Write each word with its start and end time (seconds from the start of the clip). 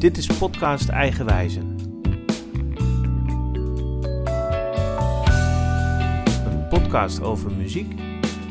Dit 0.00 0.16
is 0.16 0.26
podcast 0.26 0.88
Eigenwijzen. 0.88 1.76
Een 6.44 6.68
podcast 6.68 7.22
over 7.22 7.50
muziek, 7.50 7.94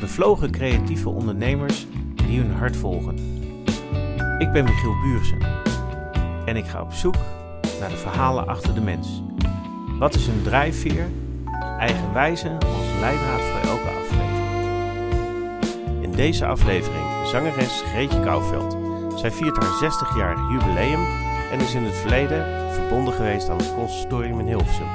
bevlogen 0.00 0.50
creatieve 0.50 1.08
ondernemers 1.08 1.86
die 2.14 2.40
hun 2.40 2.52
hart 2.52 2.76
volgen. 2.76 3.14
Ik 4.38 4.52
ben 4.52 4.64
Michiel 4.64 5.00
Buursen 5.02 5.38
en 6.44 6.56
ik 6.56 6.64
ga 6.64 6.82
op 6.82 6.92
zoek 6.92 7.16
naar 7.80 7.88
de 7.88 7.96
verhalen 7.96 8.46
achter 8.46 8.74
de 8.74 8.80
mens. 8.80 9.22
Wat 9.98 10.14
is 10.14 10.26
hun 10.26 10.42
drijfveer? 10.42 11.08
Eigenwijze 11.78 12.48
als 12.48 13.00
leidraad 13.00 13.40
voor 13.40 13.70
elke 13.70 13.88
aflevering. 13.88 14.44
In 16.02 16.12
deze 16.12 16.46
aflevering 16.46 17.26
zangeres 17.26 17.82
Greetje 17.86 18.20
Kouwveld. 18.20 18.76
Zij 19.18 19.30
viert 19.30 19.56
haar 19.56 19.90
60-jarig 19.92 20.50
jubileum 20.50 21.28
en 21.50 21.60
is 21.60 21.74
in 21.74 21.82
het 21.82 21.94
verleden 21.94 22.72
verbonden 22.72 23.14
geweest 23.14 23.48
aan 23.48 23.56
het 23.58 23.74
conservatorium 23.74 24.40
in 24.40 24.46
Hilversum. 24.46 24.86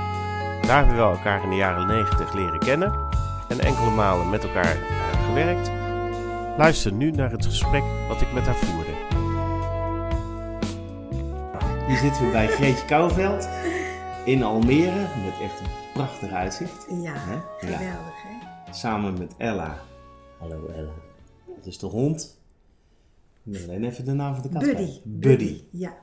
Daar 0.61 0.77
hebben 0.85 0.95
we 0.95 1.01
elkaar 1.17 1.43
in 1.43 1.49
de 1.49 1.55
jaren 1.55 1.87
90 1.87 2.33
leren 2.33 2.59
kennen 2.59 2.93
en 3.47 3.59
enkele 3.59 3.91
malen 3.91 4.29
met 4.29 4.43
elkaar 4.43 4.75
eh, 4.75 5.25
gewerkt. 5.25 5.71
Luister 6.57 6.91
nu 6.91 7.11
naar 7.11 7.31
het 7.31 7.45
gesprek 7.45 7.83
wat 8.07 8.21
ik 8.21 8.33
met 8.33 8.45
haar 8.45 8.55
voerde. 8.55 8.93
Hier 11.87 11.97
zitten 11.97 12.25
we 12.25 12.31
bij 12.31 12.47
Greetje 12.47 12.85
Kouwveld 12.85 13.49
in 14.25 14.43
Almere 14.43 14.99
met 14.99 15.33
echt 15.43 15.59
een 15.59 15.67
prachtig 15.93 16.31
uitzicht. 16.31 16.85
Ja, 17.01 17.13
Hè? 17.15 17.37
geweldig 17.59 18.15
hè. 18.23 18.73
Samen 18.73 19.17
met 19.17 19.33
Ella. 19.37 19.77
Hallo 20.39 20.67
Ella. 20.75 20.91
Dat 21.55 21.65
is 21.65 21.77
de 21.79 21.85
hond. 21.85 22.39
Ik 23.43 23.51
moet 23.59 23.63
alleen 23.69 23.83
even 23.83 24.05
de 24.05 24.11
naam 24.13 24.33
van 24.33 24.43
de 24.43 24.49
kat 24.49 24.61
Buddy. 24.61 24.99
Buddy. 25.03 25.61
Ja, 25.71 25.93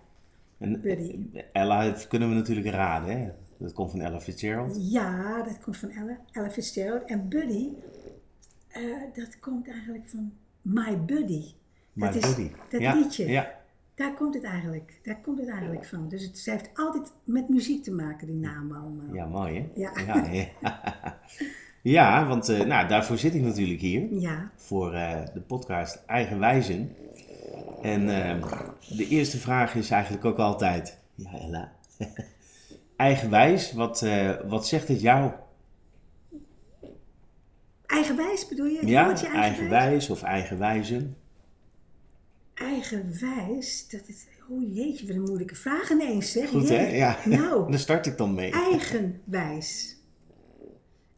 En 0.62 0.80
Buddy. 0.80 1.18
Ella 1.52 1.84
het 1.84 2.08
kunnen 2.08 2.28
we 2.28 2.34
natuurlijk 2.34 2.66
raden, 2.66 3.20
hè? 3.20 3.30
Dat 3.58 3.72
komt 3.72 3.90
van 3.90 4.00
Ella 4.00 4.20
Fitzgerald. 4.20 4.90
ja, 4.90 5.42
dat 5.42 5.58
komt 5.60 5.76
van 5.76 5.90
Ella, 5.90 6.18
Ella 6.32 6.50
Fitzgerald. 6.50 7.04
En 7.04 7.28
Buddy, 7.28 7.68
eh, 8.68 8.82
dat 9.14 9.38
komt 9.40 9.68
eigenlijk 9.68 10.08
van 10.08 10.32
My 10.62 10.98
Buddy. 10.98 11.44
My 11.92 12.06
dat 12.06 12.14
is 12.14 12.34
Buddy. 12.34 12.50
dat 12.70 12.80
ja, 12.80 12.94
liedje. 12.94 13.28
Ja, 13.28 13.54
Daar 13.94 14.14
komt 14.14 14.34
het 14.34 14.44
eigenlijk, 14.44 15.00
daar 15.02 15.20
komt 15.20 15.38
het 15.38 15.48
eigenlijk 15.48 15.84
van. 15.84 16.08
Dus 16.08 16.22
het, 16.22 16.38
ze 16.38 16.50
heeft 16.50 16.70
altijd 16.74 17.12
met 17.24 17.48
muziek 17.48 17.82
te 17.82 17.92
maken, 17.92 18.26
die 18.26 18.36
namen 18.36 18.76
allemaal. 18.76 19.14
ja 19.14 19.26
mooi 19.26 19.58
hè? 19.58 19.80
Ja. 19.80 19.92
Ja, 20.06 20.26
ja. 20.30 20.46
Ja, 21.82 22.26
want 22.26 22.48
eh, 22.48 22.60
nou, 22.66 22.88
daarvoor 22.88 23.18
zit 23.18 23.34
ik 23.34 23.42
natuurlijk 23.42 23.80
hier. 23.80 24.12
Ja, 24.14 24.50
Voor 24.56 24.92
eh, 24.92 25.20
de 25.34 25.40
podcast 25.40 26.02
Eigenwijzen. 26.06 26.90
En 27.82 28.24
eh, 28.24 28.42
de 28.88 29.08
eerste 29.08 29.38
vraag 29.38 29.74
is 29.74 29.90
eigenlijk 29.90 30.24
ook 30.24 30.38
altijd... 30.38 30.98
Ja, 31.14 31.30
Ella. 31.38 31.72
Eigenwijs, 32.96 33.72
wat, 33.72 34.02
eh, 34.02 34.30
wat 34.48 34.66
zegt 34.66 34.88
het 34.88 35.00
jou? 35.00 35.30
eigenwijs 37.86 38.48
bedoel 38.48 38.66
je? 38.66 38.86
Ja, 38.86 39.10
je 39.20 39.26
eigenwijs 39.26 40.10
of 40.10 40.22
eigenwijzen? 40.22 41.16
Eigenwijs, 42.54 43.88
dat 43.88 44.00
is, 44.06 44.26
oh 44.50 44.74
jeetje, 44.74 45.06
wat 45.06 45.16
een 45.16 45.22
moeilijke 45.22 45.54
vraag 45.54 45.90
ineens 45.90 46.32
zeg. 46.32 46.48
Goed 46.48 46.68
Jee. 46.68 46.78
hè? 46.78 46.86
Ja, 46.96 47.18
Nou, 47.24 47.66
daar 47.70 47.78
start 47.80 48.06
ik 48.06 48.16
dan 48.16 48.34
mee. 48.34 48.52
eigenwijs. 48.52 49.96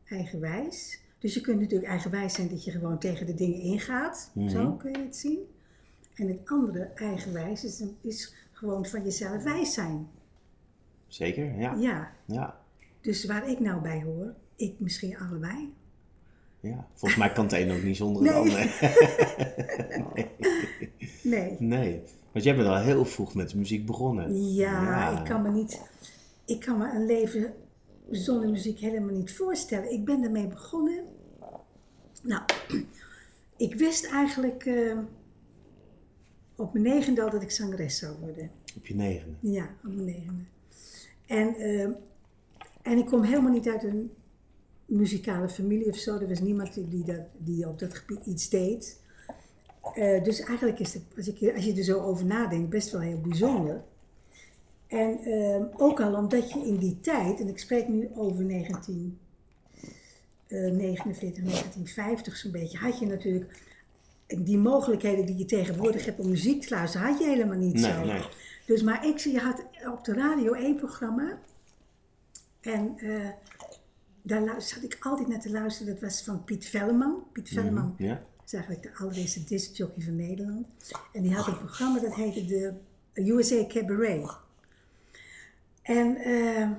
Eigenwijs. 0.05 1.01
Dus 1.19 1.35
je 1.35 1.41
kunt 1.41 1.61
natuurlijk 1.61 1.91
eigenwijs 1.91 2.35
zijn 2.35 2.49
dat 2.49 2.65
je 2.65 2.71
gewoon 2.71 2.99
tegen 2.99 3.27
de 3.27 3.35
dingen 3.35 3.61
ingaat. 3.61 4.31
Mhm. 4.35 4.49
Zo 4.49 4.73
kun 4.73 4.93
je 4.93 4.99
het 4.99 5.17
zien. 5.17 5.39
En 6.15 6.29
het 6.29 6.39
andere, 6.45 6.91
eigenwijs, 6.95 7.65
is, 7.65 7.83
is 8.01 8.35
gewoon 8.53 8.87
van 8.87 9.03
jezelf 9.05 9.43
wijs 9.43 9.75
zijn. 9.75 10.09
Zeker, 11.07 11.59
ja. 11.59 11.75
Ja. 11.75 12.13
Ja, 12.25 12.61
Dus 13.01 13.25
waar 13.25 13.49
ik 13.49 13.61
nou 13.61 13.81
bij 13.81 14.03
hoor, 14.03 14.35
ik 14.57 14.75
misschien 14.79 15.19
allebei. 15.19 15.73
ja. 16.61 16.87
Volgens 16.95 17.21
mij 17.21 17.33
kan 17.33 17.45
het 17.45 17.53
een 17.53 17.71
ook 17.73 17.83
niet 17.83 17.97
zonder 17.97 18.23
het 18.23 18.33
Nee. 18.33 18.41
ander. 18.41 18.73
Nee. 21.23 21.57
Nee, 21.59 22.03
want 22.33 22.45
jij 22.45 22.57
bent 22.57 22.69
al 22.69 22.77
heel 22.79 23.05
vroeg 23.05 23.35
met 23.35 23.51
de 23.51 23.57
muziek 23.57 23.87
begonnen. 23.87 24.53
Ja, 24.55 25.19
ik 25.19 25.25
kan 25.25 25.43
me 25.43 25.51
niet. 25.51 25.81
Ik 26.45 26.61
kan 26.61 26.79
me 26.79 26.91
een 26.95 27.07
leven 27.07 27.53
zonder 28.11 28.49
muziek 28.49 28.79
helemaal 28.79 29.15
niet 29.15 29.33
voorstellen. 29.37 29.93
Ik 29.93 30.05
ben 30.05 30.23
ermee 30.23 30.47
begonnen. 30.47 31.05
Nou, 32.23 32.43
ik 33.57 33.75
wist 33.75 34.07
eigenlijk 34.11 34.65
eh, 34.67 34.99
op 36.57 36.73
mijn 36.73 36.85
negende 36.85 37.23
al 37.23 37.31
dat 37.31 37.43
ik 37.43 37.51
zangeres 37.51 37.99
zou 37.99 38.17
worden. 38.21 38.51
Op 38.77 38.87
je 38.87 38.95
negende. 38.95 39.35
Ja, 39.41 39.69
op 39.85 39.95
mijn 39.95 40.05
negende. 40.05 40.43
En, 41.27 41.55
eh, 41.55 41.89
en 42.83 42.99
ik 42.99 43.07
kom 43.07 43.23
helemaal 43.23 43.53
niet 43.53 43.69
uit 43.69 43.85
een 43.85 44.13
muzikale 44.87 45.49
familie 45.49 45.89
of 45.89 45.97
zo. 45.97 46.19
Er 46.19 46.29
was 46.29 46.41
niemand 46.41 46.91
die, 46.91 47.05
dat, 47.05 47.21
die 47.37 47.69
op 47.69 47.79
dat 47.79 47.95
gebied 47.95 48.27
iets 48.27 48.49
deed. 48.49 49.01
Eh, 49.95 50.25
dus 50.25 50.41
eigenlijk 50.41 50.79
is 50.79 50.95
het, 50.95 51.03
als, 51.17 51.29
ik, 51.29 51.55
als 51.55 51.65
je 51.65 51.75
er 51.75 51.85
zo 51.85 52.01
over 52.01 52.27
nadenkt, 52.27 52.69
best 52.69 52.91
wel 52.91 53.01
heel 53.01 53.21
bijzonder. 53.21 53.83
En 54.87 55.19
eh, 55.19 55.63
ook 55.77 56.01
al 56.01 56.15
omdat 56.15 56.53
je 56.53 56.67
in 56.67 56.77
die 56.77 57.01
tijd, 57.01 57.41
en 57.41 57.49
ik 57.49 57.59
spreek 57.59 57.89
nu 57.89 58.09
over 58.15 58.49
1949, 58.49 61.45
1950 61.45 62.37
zo'n 62.37 62.51
beetje, 62.51 62.79
had 62.79 62.99
je 62.99 63.07
natuurlijk 63.07 63.74
die 64.27 64.59
mogelijkheden 64.59 65.27
die 65.27 65.37
je 65.37 65.45
tegenwoordig 65.45 66.05
hebt 66.05 66.19
om 66.21 66.29
muziek 66.29 66.63
te 66.63 66.75
luisteren, 66.75 67.07
had 67.07 67.19
je 67.19 67.25
helemaal 67.27 67.59
niet 67.59 67.75
Nee, 67.75 67.93
zo. 67.93 68.05
nee. 68.05 68.23
Dus, 68.67 68.83
maar 68.83 69.07
ik, 69.07 69.19
je 69.19 69.39
had 69.39 69.65
op 69.93 70.05
de 70.05 70.13
radio 70.13 70.53
één 70.53 70.77
programma. 70.77 71.39
En 72.61 72.99
eh, 72.99 73.29
daar 74.23 74.63
zat 74.63 74.83
ik 74.83 74.97
altijd 75.01 75.29
naar 75.29 75.41
te 75.41 75.51
luisteren. 75.51 75.93
Dat 75.93 76.03
was 76.03 76.23
van 76.23 76.45
Piet 76.45 76.67
Velleman. 76.69 77.23
Piet 77.33 77.49
Velleman 77.49 77.95
Ja? 77.99 78.23
is 78.47 78.53
eigenlijk 78.53 78.83
de 78.83 79.03
allereerste 79.05 79.45
discjockey 79.45 80.03
van 80.03 80.17
Nederland. 80.17 80.67
En 81.13 81.23
die 81.23 81.35
had 81.35 81.47
een 81.47 81.59
programma 81.59 82.01
dat 82.01 82.15
heette 82.15 82.45
de 82.47 82.73
USA 83.15 83.67
Cabaret. 83.69 84.31
En 85.83 86.17
eh, 86.17 86.71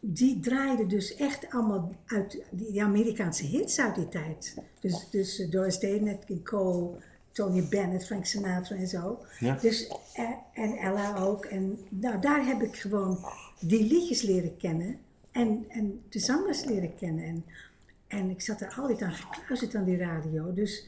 die 0.00 0.40
draaide 0.40 0.86
dus 0.86 1.14
echt 1.14 1.50
allemaal 1.50 1.94
uit 2.06 2.42
die, 2.50 2.82
Amerikaanse 2.82 3.44
hits 3.44 3.80
uit 3.80 3.94
die 3.94 4.08
tijd. 4.08 4.54
Dus, 4.80 5.10
dus 5.10 5.40
eh, 5.40 5.50
Doris 5.50 5.78
Day, 5.78 5.98
Nat 5.98 6.24
King 6.24 6.44
Cole, 6.44 6.96
Tony 7.32 7.66
Bennett, 7.68 8.06
Frank 8.06 8.24
Sinatra 8.24 8.76
en 8.76 8.88
zo. 8.88 9.18
Ja. 9.38 9.58
Dus, 9.60 9.92
eh, 10.12 10.30
en 10.52 10.76
Ella 10.76 11.16
ook. 11.16 11.44
En 11.44 11.78
nou, 11.88 12.20
daar 12.20 12.46
heb 12.46 12.62
ik 12.62 12.76
gewoon 12.76 13.18
die 13.60 13.86
liedjes 13.86 14.22
leren 14.22 14.56
kennen. 14.56 14.98
En, 15.32 15.64
en 15.68 16.02
de 16.08 16.18
zangers 16.18 16.64
leren 16.64 16.94
kennen. 16.94 17.24
En, 17.24 17.44
en 18.06 18.30
ik 18.30 18.40
zat 18.40 18.60
er 18.60 18.74
altijd 18.76 19.02
aan 19.02 19.12
gekluisterd 19.12 19.74
aan 19.74 19.84
die 19.84 19.96
radio. 19.96 20.54
Dus 20.54 20.86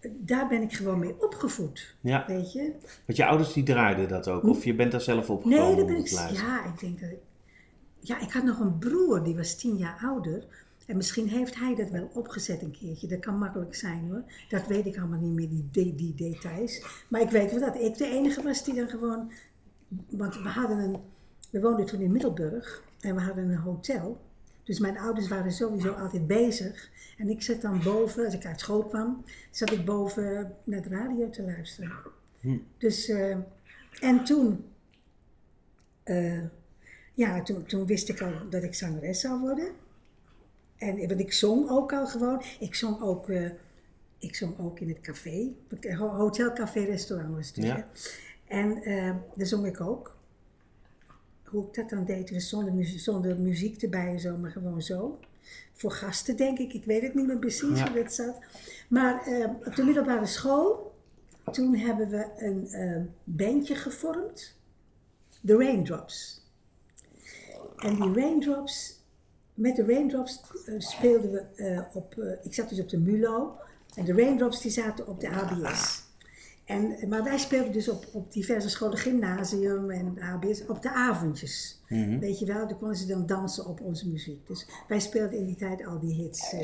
eh, 0.00 0.10
daar 0.14 0.48
ben 0.48 0.62
ik 0.62 0.72
gewoon 0.72 0.98
mee 0.98 1.22
opgevoed. 1.22 1.94
Ja. 2.00 2.24
Weet 2.26 2.52
je? 2.52 2.72
Want 3.06 3.18
je 3.18 3.26
ouders 3.26 3.52
die 3.52 3.62
draaiden 3.62 4.08
dat 4.08 4.28
ook? 4.28 4.42
Of 4.42 4.64
je 4.64 4.74
bent 4.74 4.92
daar 4.92 5.00
zelf 5.00 5.30
opgekomen 5.30 5.74
Nee, 5.74 5.82
om 5.82 5.86
ben 5.86 5.96
ik. 5.96 6.08
Ja, 6.08 6.64
ik 6.64 6.80
denk 6.80 7.00
dat 7.00 7.10
ik. 7.10 7.18
Ja, 8.06 8.20
ik 8.20 8.32
had 8.32 8.44
nog 8.44 8.60
een 8.60 8.78
broer 8.78 9.24
die 9.24 9.36
was 9.36 9.56
tien 9.56 9.76
jaar 9.76 9.98
ouder. 10.02 10.44
En 10.86 10.96
misschien 10.96 11.28
heeft 11.28 11.54
hij 11.54 11.74
dat 11.74 11.90
wel 11.90 12.10
opgezet 12.14 12.62
een 12.62 12.70
keertje. 12.70 13.06
Dat 13.06 13.20
kan 13.20 13.38
makkelijk 13.38 13.74
zijn 13.74 14.08
hoor. 14.08 14.22
Dat 14.48 14.66
weet 14.66 14.86
ik 14.86 14.98
allemaal 14.98 15.20
niet 15.20 15.34
meer, 15.34 15.48
die, 15.48 15.68
die, 15.70 15.94
die 15.94 16.14
details. 16.14 17.04
Maar 17.08 17.20
ik 17.20 17.30
weet 17.30 17.50
wel 17.50 17.60
dat 17.60 17.82
ik 17.82 17.96
de 17.96 18.06
enige 18.06 18.42
was 18.42 18.64
die 18.64 18.74
dan 18.74 18.88
gewoon. 18.88 19.32
Want 20.08 20.42
we 20.42 20.48
hadden 20.48 20.78
een. 20.78 20.96
We 21.50 21.60
woonden 21.60 21.86
toen 21.86 22.00
in 22.00 22.12
Middelburg 22.12 22.82
en 23.00 23.14
we 23.14 23.20
hadden 23.20 23.48
een 23.48 23.56
hotel. 23.56 24.20
Dus 24.64 24.78
mijn 24.78 24.98
ouders 24.98 25.28
waren 25.28 25.52
sowieso 25.52 25.92
altijd 25.92 26.26
bezig. 26.26 26.90
En 27.18 27.28
ik 27.28 27.42
zat 27.42 27.60
dan 27.60 27.82
boven, 27.82 28.24
als 28.24 28.34
ik 28.34 28.46
uit 28.46 28.60
school 28.60 28.84
kwam, 28.84 29.24
zat 29.50 29.70
ik 29.70 29.84
boven 29.84 30.54
naar 30.64 30.82
de 30.82 30.88
radio 30.88 31.30
te 31.30 31.42
luisteren. 31.42 31.92
Dus, 32.78 33.08
eh, 33.08 33.36
en 34.00 34.24
toen 34.24 34.64
eh, 36.02 36.42
ja, 37.16 37.42
toen, 37.42 37.64
toen 37.66 37.86
wist 37.86 38.08
ik 38.08 38.20
al 38.22 38.32
dat 38.50 38.62
ik 38.62 38.74
zangeres 38.74 39.20
zou 39.20 39.40
worden. 39.40 39.68
En 40.76 40.96
want 41.08 41.20
ik 41.20 41.32
zong 41.32 41.70
ook 41.70 41.92
al 41.92 42.06
gewoon. 42.06 42.42
Ik 42.60 42.74
zong 42.74 43.00
ook, 43.00 43.28
eh, 43.28 43.50
ik 44.18 44.34
zong 44.34 44.58
ook 44.58 44.80
in 44.80 44.88
het 44.88 45.00
café. 45.00 45.52
Ho- 45.96 46.14
Hotel, 46.16 46.52
café, 46.52 46.80
restaurant 46.84 47.34
was 47.34 47.46
het 47.46 47.54
dus, 47.54 47.64
Ja. 47.64 47.86
En 48.46 48.82
eh, 48.82 49.14
daar 49.34 49.46
zong 49.46 49.66
ik 49.66 49.80
ook. 49.80 50.14
Hoe 51.44 51.66
ik 51.66 51.74
dat 51.74 51.90
dan 51.90 52.04
deed, 52.04 52.30
was 52.30 52.48
zonder 52.48 52.74
muziek, 52.74 53.00
zonder 53.00 53.38
muziek 53.38 53.82
erbij 53.82 54.06
en 54.08 54.20
zo, 54.20 54.36
maar 54.36 54.50
gewoon 54.50 54.82
zo. 54.82 55.18
Voor 55.72 55.90
gasten 55.92 56.36
denk 56.36 56.58
ik, 56.58 56.72
ik 56.72 56.84
weet 56.84 57.02
het 57.02 57.14
niet 57.14 57.26
meer 57.26 57.38
precies 57.38 57.78
Ja. 57.78 57.90
hoe 57.92 58.02
dat 58.02 58.12
zat. 58.12 58.38
Maar 58.88 59.26
eh, 59.26 59.48
op 59.66 59.74
de 59.76 59.84
middelbare 59.84 60.26
school, 60.26 60.94
toen 61.52 61.76
hebben 61.76 62.08
we 62.08 62.26
een 62.36 62.66
eh, 62.68 63.00
bandje 63.24 63.74
gevormd. 63.74 64.54
De 65.40 65.56
Raindrops. 65.56 66.44
En 67.76 67.94
die 67.94 68.22
Raindrops, 68.22 69.00
met 69.54 69.76
de 69.76 69.84
Raindrops 69.84 70.40
eh, 70.66 70.74
speelden 70.78 71.32
we 71.32 71.40
eh, 71.56 71.80
op, 71.92 72.18
eh, 72.18 72.32
ik 72.42 72.54
zat 72.54 72.68
dus 72.68 72.80
op 72.80 72.88
de 72.88 72.98
MULO. 72.98 73.56
En 73.94 74.04
de 74.04 74.12
Raindrops 74.12 74.60
die 74.60 74.70
zaten 74.70 75.06
op 75.06 75.20
de 75.20 75.30
ABS. 75.30 76.04
En, 76.64 77.08
maar 77.08 77.24
wij 77.24 77.38
speelden 77.38 77.72
dus 77.72 77.88
op, 77.88 78.06
op 78.12 78.32
diverse 78.32 78.68
scholen, 78.68 78.98
gymnasium 78.98 79.90
en 79.90 80.16
HBS, 80.18 80.66
op 80.66 80.82
de 80.82 80.90
avondjes. 80.90 81.80
Mhm. 81.88 82.18
Weet 82.18 82.38
je 82.38 82.46
wel, 82.46 82.68
dan 82.68 82.78
konden 82.78 82.96
ze 82.96 83.06
dan 83.06 83.26
dansen 83.26 83.66
op 83.66 83.80
onze 83.80 84.08
muziek. 84.08 84.46
Dus 84.46 84.66
wij 84.88 85.00
speelden 85.00 85.38
in 85.38 85.46
die 85.46 85.56
tijd 85.56 85.86
al 85.86 85.98
die 85.98 86.14
hits 86.14 86.54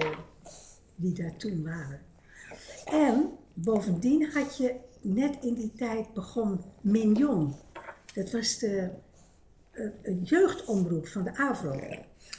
die 0.95 1.13
daar 1.15 1.37
toen 1.37 1.63
waren. 1.63 2.01
En 2.85 3.31
bovendien 3.55 4.31
had 4.33 4.57
je 4.57 4.75
net 5.01 5.37
in 5.41 5.55
die 5.55 5.73
tijd 5.77 6.13
begon 6.15 6.61
Mignon. 6.81 7.55
Dat 8.15 8.31
was 8.31 8.59
de 8.59 8.91
een 10.03 10.23
jeugdomroep 10.23 11.07
van 11.07 11.25
de 11.25 11.37
AVRO. 11.37 11.81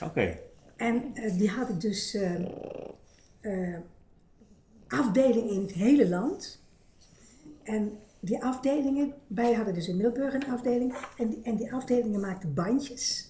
Oké. 0.03 0.37
En 0.75 1.03
eh, 1.13 1.37
die 1.37 1.49
hadden 1.49 1.79
dus 1.79 2.13
eh 2.13 2.35
eh, 3.43 3.77
afdelingen 4.87 5.49
in 5.49 5.61
het 5.61 5.71
hele 5.71 6.09
land. 6.09 6.61
En 7.63 7.97
die 8.19 8.43
afdelingen, 8.43 9.13
wij 9.27 9.53
hadden 9.53 9.73
dus 9.73 9.87
in 9.87 9.95
Middelburg 9.95 10.33
een 10.33 10.51
afdeling. 10.51 10.95
En 11.17 11.29
die, 11.29 11.41
en 11.43 11.55
die 11.55 11.73
afdelingen 11.73 12.19
maakten 12.19 12.53
bandjes. 12.53 13.29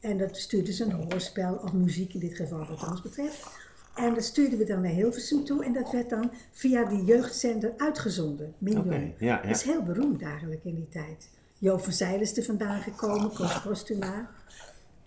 En 0.00 0.18
dat 0.18 0.36
stuurden 0.36 0.74
ze 0.74 0.84
een 0.84 1.10
hoorspel 1.10 1.54
of 1.54 1.72
muziek 1.72 2.14
in 2.14 2.20
dit 2.20 2.34
geval 2.34 2.66
wat 2.66 2.88
ons 2.88 3.02
betreft. 3.02 3.46
En 3.94 4.14
dat 4.14 4.24
stuurden 4.24 4.58
we 4.58 4.64
dan 4.64 4.80
naar 4.80 4.90
Hilversum 4.90 5.44
toe. 5.44 5.64
En 5.64 5.72
dat 5.72 5.90
werd 5.92 6.10
dan 6.10 6.30
via 6.50 6.84
die 6.84 7.04
jeugdzender 7.04 7.72
uitgezonden. 7.76 8.54
Ja, 8.58 9.12
ja. 9.18 9.42
Dat 9.42 9.56
is 9.56 9.62
heel 9.62 9.82
beroemd 9.82 10.22
eigenlijk 10.22 10.64
in 10.64 10.74
die 10.74 10.88
tijd. 10.88 11.28
Joop 11.58 11.84
van 11.84 11.92
Zijl 11.92 12.20
is 12.20 12.36
er 12.36 12.44
vandaan 12.44 12.82
gekomen, 12.82 13.30
Postuma. 13.64 14.30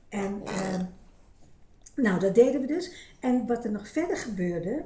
En 0.09 0.41
ehm, 0.45 0.85
nou, 1.95 2.19
dat 2.19 2.35
deden 2.35 2.61
we 2.61 2.67
dus. 2.67 2.91
En 3.19 3.47
wat 3.47 3.65
er 3.65 3.71
nog 3.71 3.87
verder 3.87 4.17
gebeurde, 4.17 4.85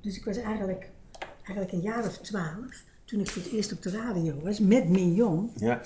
dus 0.00 0.16
ik 0.16 0.24
was 0.24 0.36
eigenlijk, 0.36 0.90
eigenlijk 1.36 1.72
een 1.72 1.80
jaar 1.80 2.06
of 2.06 2.18
twaalf, 2.18 2.84
toen 3.04 3.20
ik 3.20 3.30
voor 3.30 3.42
het 3.42 3.52
eerst 3.52 3.72
op 3.72 3.82
de 3.82 3.90
radio 3.90 4.40
was, 4.40 4.60
met 4.60 4.88
Mignon. 4.88 5.50
Ja. 5.56 5.82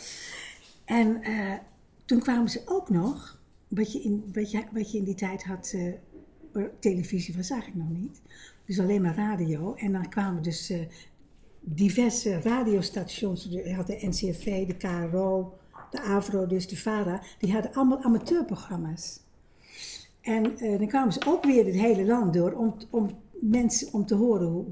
En 0.84 1.23
eh, 1.23 1.55
toen 2.05 2.20
kwamen 2.20 2.49
ze 2.49 2.62
ook 2.64 2.88
nog, 2.88 3.38
wat 3.69 3.93
je 3.93 4.00
in, 4.00 4.31
wat 4.32 4.50
je, 4.50 4.64
wat 4.72 4.93
je 4.93 4.99
in 4.99 5.05
die 5.05 5.14
tijd 5.14 5.44
had, 5.44 5.75
eh, 5.75 6.64
televisie 6.79 7.37
was 7.37 7.50
eigenlijk 7.50 7.88
nog 7.88 7.99
niet, 7.99 8.20
dus 8.64 8.81
alleen 8.81 9.02
maar 9.02 9.17
radio. 9.17 9.75
En 9.75 9.93
dan 9.93 10.08
kwamen 10.08 10.43
dus 10.43 10.70
eh, 10.70 10.81
diverse 11.69 12.41
radiostations, 12.41 13.47
je 13.51 13.75
had 13.75 13.87
de 13.87 13.99
NCRV, 14.01 14.67
de 14.67 14.77
KRO, 14.77 15.59
de 15.91 16.01
AVRO, 16.01 16.47
dus 16.47 16.69
de 16.69 16.77
VARA, 16.77 17.23
die 17.39 17.53
hadden 17.53 17.75
allemaal 17.75 18.03
amateurprogramma's. 18.03 19.21
En 20.21 20.59
eh, 20.59 20.79
dan 20.79 20.87
kwamen 20.87 21.13
ze 21.13 21.21
ook 21.27 21.45
weer 21.45 21.65
het 21.65 21.75
hele 21.75 22.05
land 22.05 22.35
door 22.35 22.53
om, 22.53 22.75
om, 22.91 23.11
mensen, 23.33 23.93
om 23.93 24.07
te 24.07 24.15
horen 24.15 24.47
hoe, 24.47 24.65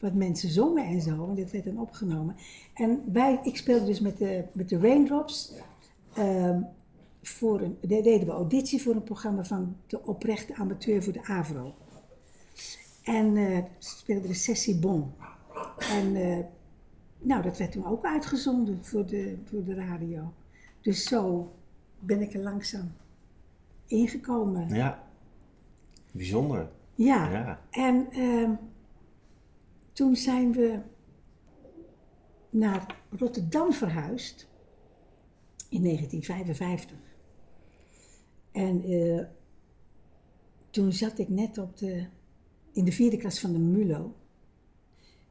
wat 0.00 0.14
mensen 0.14 0.48
zongen 0.48 0.84
en 0.84 1.00
zo. 1.00 1.28
En 1.28 1.34
dit 1.34 1.50
werd 1.50 1.64
dan 1.64 1.80
opgenomen. 1.80 2.36
En 2.74 3.02
wij, 3.12 3.40
ik 3.42 3.56
speelde 3.56 3.84
dus 3.84 4.00
met 4.00 4.18
de, 4.18 4.44
met 4.52 4.68
de 4.68 4.78
Raindrops. 4.78 5.52
ehm, 6.14 6.60
voor 7.22 7.60
een, 7.60 7.78
daar 7.80 8.02
deden 8.02 8.26
we 8.26 8.32
auditie 8.32 8.82
voor 8.82 8.94
een 8.94 9.02
programma 9.02 9.44
van 9.44 9.76
de 9.86 10.06
oprechte 10.06 10.54
amateur 10.54 11.02
voor 11.02 11.12
de 11.12 11.24
AVRO. 11.24 11.74
En 13.02 13.36
eh 13.36 13.58
speelden 13.78 14.28
we 14.28 14.34
Sessie 14.34 14.78
Bon. 14.78 15.12
En 15.90 16.16
eh, 16.16 16.44
nou, 17.18 17.42
dat 17.42 17.58
werd 17.58 17.72
toen 17.72 17.86
ook 17.86 18.04
uitgezonden 18.04 18.84
voor 18.84 19.06
de, 19.06 19.38
voor 19.44 19.64
de 19.64 19.74
radio. 19.74 20.32
Dus 20.80 21.04
zo 21.04 21.52
ben 21.98 22.20
ik 22.20 22.34
er 22.34 22.42
langzaam 22.42 22.92
ingekomen. 23.86 24.68
Ja. 24.68 25.04
Bijzonder. 26.12 26.68
Ja, 26.94 27.30
Ja. 27.30 27.60
en 27.70 28.10
ehm, 28.10 28.50
toen 29.92 30.16
zijn 30.16 30.52
we 30.52 30.80
naar 32.50 32.96
Rotterdam 33.10 33.72
verhuisd 33.72 34.48
in 35.68 35.82
1955. 35.82 36.96
En 38.52 38.82
eh, 38.82 39.24
toen 40.70 40.92
zat 40.92 41.18
ik 41.18 41.28
net 41.28 41.58
op 41.58 41.76
de, 41.76 42.06
in 42.72 42.84
de 42.84 42.92
vierde 42.92 43.16
klas 43.16 43.40
van 43.40 43.52
de 43.52 43.58
MULO. 43.58 44.14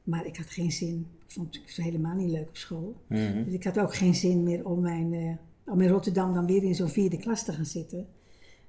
Maar 0.06 0.25
ik 0.25 0.38
had 0.38 0.50
geen 0.50 0.72
zin, 0.72 1.07
ik 1.28 1.31
vond 1.31 1.62
het 1.66 1.86
helemaal 1.86 2.16
niet 2.16 2.31
leuk 2.31 2.48
op 2.48 2.57
school. 2.57 2.96
Mhm. 3.07 3.44
Dus 3.44 3.54
ik 3.54 3.63
had 3.63 3.80
ook 3.80 3.96
geen 3.96 4.16
zin 4.16 4.44
meer 4.44 4.66
om, 4.66 4.81
mijn, 4.81 5.13
eh, 5.13 5.74
om 5.74 5.81
in 5.81 5.90
Rotterdam 5.90 6.34
dan 6.34 6.46
weer 6.46 6.63
in 6.63 6.75
zo'n 6.75 6.90
vierde 6.90 7.18
klas 7.18 7.46
te 7.46 7.54
gaan 7.54 7.66
zitten. 7.66 8.07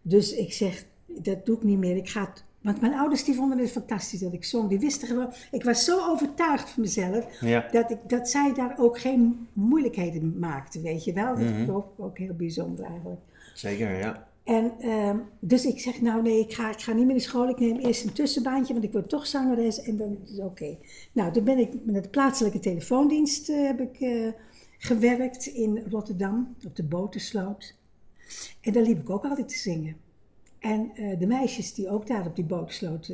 Dus 0.02 0.32
ik 0.32 0.52
zeg, 0.52 0.84
dat 1.06 1.46
doe 1.46 1.56
ik 1.56 1.62
niet 1.62 1.78
meer. 1.78 1.96
Ik 1.96 2.08
ga 2.08 2.20
het, 2.20 2.44
want 2.60 2.80
mijn 2.80 2.94
ouders 2.94 3.24
die 3.24 3.34
vonden 3.34 3.58
het 3.58 3.70
fantastisch 3.70 4.20
dat 4.20 4.32
ik 4.32 4.44
zong. 4.44 4.68
Die 4.68 4.78
wisten 4.78 5.08
gewoon, 5.08 5.32
ik 5.50 5.64
was 5.64 5.84
zo 5.84 6.10
overtuigd 6.10 6.70
van 6.70 6.82
mezelf. 6.82 7.40
Ja. 7.40 7.68
Dat, 7.70 7.90
ik, 7.90 7.98
dat 8.06 8.28
zij 8.28 8.54
daar 8.54 8.78
ook 8.78 8.98
geen 8.98 9.48
moeilijkheden 9.52 10.38
maakten, 10.38 10.82
weet 10.82 11.04
je 11.04 11.12
wel. 11.12 11.36
Dat 11.36 11.48
vond 11.66 11.84
ik 11.84 12.04
ook 12.04 12.18
heel 12.18 12.34
bijzonder 12.34 12.84
eigenlijk. 12.84 13.20
Zeker, 13.54 13.98
ja. 13.98 14.28
En 14.46 14.72
ehm, 14.78 15.18
dus 15.40 15.66
ik 15.66 15.80
zeg, 15.80 16.00
nou 16.00 16.22
nee, 16.22 16.40
ik 16.40 16.54
ga, 16.54 16.70
ik 16.70 16.80
ga 16.80 16.92
niet 16.92 17.04
meer 17.04 17.14
naar 17.14 17.24
school. 17.24 17.48
Ik 17.48 17.58
neem 17.58 17.76
eerst 17.76 18.04
een 18.04 18.12
tussenbaantje, 18.12 18.72
want 18.72 18.84
ik 18.84 18.92
word 18.92 19.08
toch 19.08 19.26
zangeres. 19.26 19.82
En 19.82 19.96
dan 19.96 20.18
is 20.24 20.38
oké. 20.38 20.76
Nou, 21.12 21.32
toen 21.32 21.44
ben 21.44 21.58
ik 21.58 21.72
met 21.84 22.02
de 22.02 22.08
plaatselijke 22.08 22.58
telefoondienst 22.58 23.48
eh, 23.48 23.66
heb 23.66 23.80
ik, 23.80 24.00
eh, 24.00 24.32
gewerkt 24.78 25.46
in 25.46 25.82
Rotterdam, 25.90 26.54
op 26.66 26.76
de 26.76 26.82
Botersloot. 26.82 27.74
En 28.60 28.72
daar 28.72 28.82
liep 28.82 29.00
ik 29.00 29.10
ook 29.10 29.24
altijd 29.24 29.48
te 29.48 29.58
zingen. 29.58 29.96
En 30.58 30.90
eh, 30.94 31.18
de 31.18 31.26
meisjes 31.26 31.74
die 31.74 31.88
ook 31.88 32.06
daar 32.06 32.26
op 32.26 32.36
die 32.36 32.44
Botersloot 32.44 33.12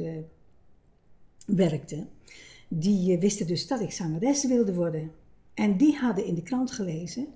werkten, 1.47 2.09
die 2.69 3.19
wisten 3.19 3.47
dus 3.47 3.67
dat 3.67 3.81
ik 3.81 3.93
zangeres 3.93 4.47
wilde 4.47 4.75
worden. 4.75 5.13
En 5.55 5.77
die 5.77 5.97
hadden 5.97 6.25
in 6.25 6.35
de 6.35 6.43
krant 6.43 6.71
gelezen 6.71 7.27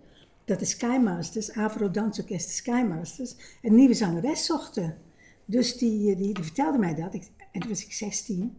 dat 0.46 0.58
de 0.58 0.64
Skymasters, 0.64 1.52
Avro 1.52 1.90
Dansorkest 1.90 2.50
Skymasters, 2.50 3.34
een 3.62 3.74
nieuwe 3.74 3.94
zangeres 3.94 4.44
zochten. 4.44 4.96
Dus 5.44 5.76
die, 5.78 6.10
eh, 6.10 6.16
die, 6.18 6.34
die 6.34 6.44
vertelde 6.44 6.78
mij 6.78 6.94
dat. 6.94 7.14
Ik, 7.14 7.30
en 7.52 7.60
toen 7.60 7.68
was 7.70 7.84
ik 7.84 7.92
16. 7.92 8.56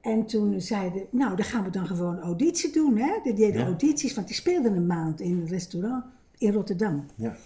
En 0.00 0.26
toen 0.26 0.60
zeiden, 0.60 1.06
nou, 1.10 1.36
dan 1.36 1.44
gaan 1.44 1.64
we 1.64 1.70
dan 1.70 1.86
gewoon 1.86 2.18
auditie 2.18 2.72
doen. 2.72 2.96
Hè? 2.98 3.20
Die 3.22 3.32
deden 3.32 3.60
Ja. 3.60 3.66
audities, 3.66 4.14
want 4.14 4.26
die 4.26 4.36
speelden 4.36 4.76
een 4.76 4.86
maand 4.86 5.20
in 5.20 5.40
een 5.40 5.48
restaurant 5.48 6.04
in 6.38 6.52
Rotterdam. 6.52 7.06
Ja. 7.14 7.36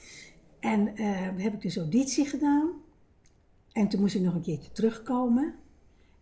En 0.60 0.96
eh, 0.96 1.06
heb 1.36 1.54
ik 1.54 1.62
dus 1.62 1.76
auditie 1.76 2.26
gedaan. 2.26 2.70
En 3.72 3.88
toen 3.88 4.00
moest 4.00 4.14
ik 4.14 4.22
nog 4.22 4.34
een 4.34 4.42
keertje 4.42 4.72
terugkomen. 4.72 5.54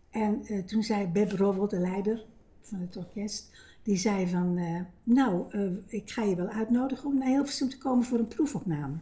En 0.09 0.45
eh, 0.45 0.63
toen 0.63 0.83
zei 0.83 1.07
Beb 1.07 1.31
Rowold, 1.31 1.69
de 1.69 1.79
leider 1.79 2.25
van 2.61 2.79
het 2.79 2.97
orkest, 2.97 3.51
die 3.87 3.97
zei 3.97 4.27
van, 4.27 4.57
eh, 4.57 4.79
nou, 5.03 5.51
eh, 5.51 5.71
ik 5.87 6.11
ga 6.11 6.23
je 6.23 6.35
wel 6.35 6.47
uitnodigen 6.47 7.05
om 7.05 7.17
naar 7.17 7.27
Hilversum 7.27 7.69
te 7.69 7.77
komen 7.77 8.05
voor 8.05 8.19
een 8.19 8.27
proefopname. 8.27 8.97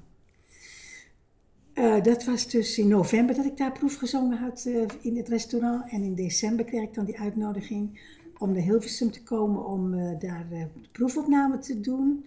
Eh, 1.74 2.04
dat 2.04 2.24
was 2.24 2.50
dus 2.50 2.78
in 2.78 2.88
november 2.88 3.36
dat 3.36 3.46
ik 3.46 3.58
daar 3.58 3.72
proef 3.72 3.96
gezongen 3.96 4.38
had 4.38 4.70
in 5.02 5.18
het 5.18 5.28
restaurant. 5.28 5.92
En 5.92 6.04
in 6.04 6.16
december 6.16 6.66
kreeg 6.66 6.84
ik 6.84 6.94
dan 6.94 7.06
die 7.06 7.20
uitnodiging 7.20 8.00
om 8.38 8.52
naar 8.52 8.62
Hilversum 8.62 9.12
te 9.12 9.24
komen 9.24 9.66
om 9.66 9.92
daar 10.20 10.48
de 10.50 10.68
proefopname 10.92 11.60
te 11.60 11.80
doen. 11.80 12.26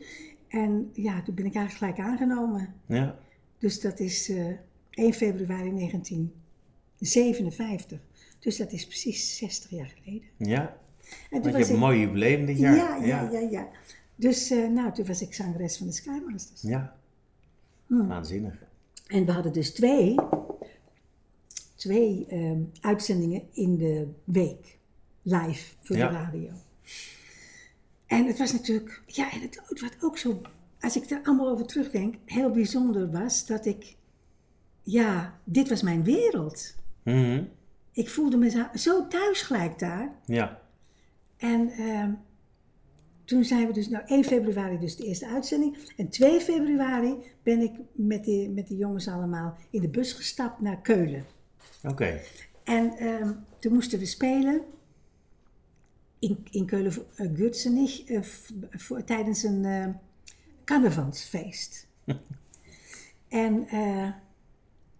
En 0.48 0.90
ja, 0.92 1.22
toen 1.22 1.34
ben 1.34 1.46
ik 1.46 1.54
eigenlijk 1.54 1.96
gelijk 1.96 2.10
aangenomen. 2.10 2.74
Ja. 2.86 3.18
Dus 3.58 3.80
dat 3.80 4.00
is 4.00 4.28
eh 4.28 4.46
1 4.90 5.12
februari 5.12 5.74
1957. 5.74 8.00
Dus 8.38 8.56
dat 8.56 8.72
is 8.72 8.86
precies 8.86 9.36
60 9.36 9.70
jaar 9.70 9.94
geleden. 10.02 10.28
Ja. 10.36 10.76
En 11.30 11.40
Want 11.42 11.44
je 11.44 11.50
hebt 11.50 11.68
een 11.68 11.78
mooi 11.78 12.00
jubileum 12.00 12.46
dit 12.46 12.58
jaar. 12.58 12.76
Ja, 12.76 12.96
ja, 13.04 13.30
ja, 13.30 13.48
ja. 13.50 13.68
Dus 14.14 14.50
eh, 14.50 14.68
nou, 14.68 14.92
toen 14.92 15.06
was 15.06 15.22
ik 15.22 15.34
zangeres 15.34 15.76
van 15.76 15.86
de 15.86 15.92
Skymasters. 15.92 16.62
Ja. 16.62 16.96
Hmm. 17.86 18.08
Waanzinnig. 18.08 18.54
En 19.06 19.24
we 19.24 19.32
hadden 19.32 19.52
dus 19.52 19.74
twee, 19.74 20.14
twee 21.74 22.26
ehm, 22.28 22.60
uitzendingen 22.80 23.42
in 23.52 23.76
de 23.76 24.08
week. 24.24 24.76
Live 25.22 25.74
voor 25.80 25.96
Ja. 25.96 26.08
de 26.08 26.14
radio. 26.14 26.50
En 28.06 28.26
het 28.26 28.38
was 28.38 28.52
natuurlijk, 28.52 29.02
ja, 29.06 29.32
en 29.32 29.40
het, 29.40 29.80
wat 29.80 29.96
ook 30.00 30.18
zo, 30.18 30.40
als 30.80 30.96
ik 30.96 31.10
er 31.10 31.20
allemaal 31.24 31.48
over 31.48 31.66
terugdenk, 31.66 32.14
heel 32.24 32.50
bijzonder 32.50 33.10
was 33.10 33.46
dat 33.46 33.66
ik, 33.66 33.96
ja, 34.82 35.38
dit 35.44 35.68
was 35.68 35.82
mijn 35.82 36.04
wereld. 36.04 36.74
Mhm. 37.02 37.44
Ik 37.92 38.10
voelde 38.10 38.36
me 38.36 38.50
zo, 38.50 38.66
zo 38.74 39.06
thuis 39.08 39.42
gelijk 39.42 39.78
daar. 39.78 40.12
Ja. 40.24 40.60
En 41.38 41.70
ehm, 41.70 42.12
toen 43.24 43.44
zijn 43.44 43.66
we 43.66 43.72
dus, 43.72 43.88
nou 43.88 44.04
1 44.06 44.24
februari 44.24 44.78
dus 44.78 44.96
de 44.96 45.04
eerste 45.04 45.26
uitzending. 45.26 45.76
En 45.96 46.08
2 46.08 46.40
februari 46.40 47.16
ben 47.42 47.60
ik 47.60 47.72
met 47.92 48.24
de, 48.24 48.50
met 48.54 48.68
de 48.68 48.76
jongens 48.76 49.08
allemaal 49.08 49.56
in 49.70 49.80
de 49.80 49.88
bus 49.88 50.12
gestapt 50.12 50.60
naar 50.60 50.80
Keulen. 50.80 51.24
Oké. 51.88 52.20
En 52.64 52.96
ehm, 52.96 53.32
toen 53.58 53.72
moesten 53.72 53.98
we 53.98 54.06
spelen 54.06 54.60
in, 56.18 56.46
in 56.50 56.66
Keulen 56.66 56.92
uh, 57.16 57.30
Gutsenich 57.36 58.04
eh, 58.04 58.22
v- 58.22 58.50
voor, 58.70 59.04
tijdens 59.04 59.42
een 59.42 59.64
eh, 59.64 59.86
carnavalsfeest. 60.64 61.86
en 63.28 63.68
eh, 63.68 64.10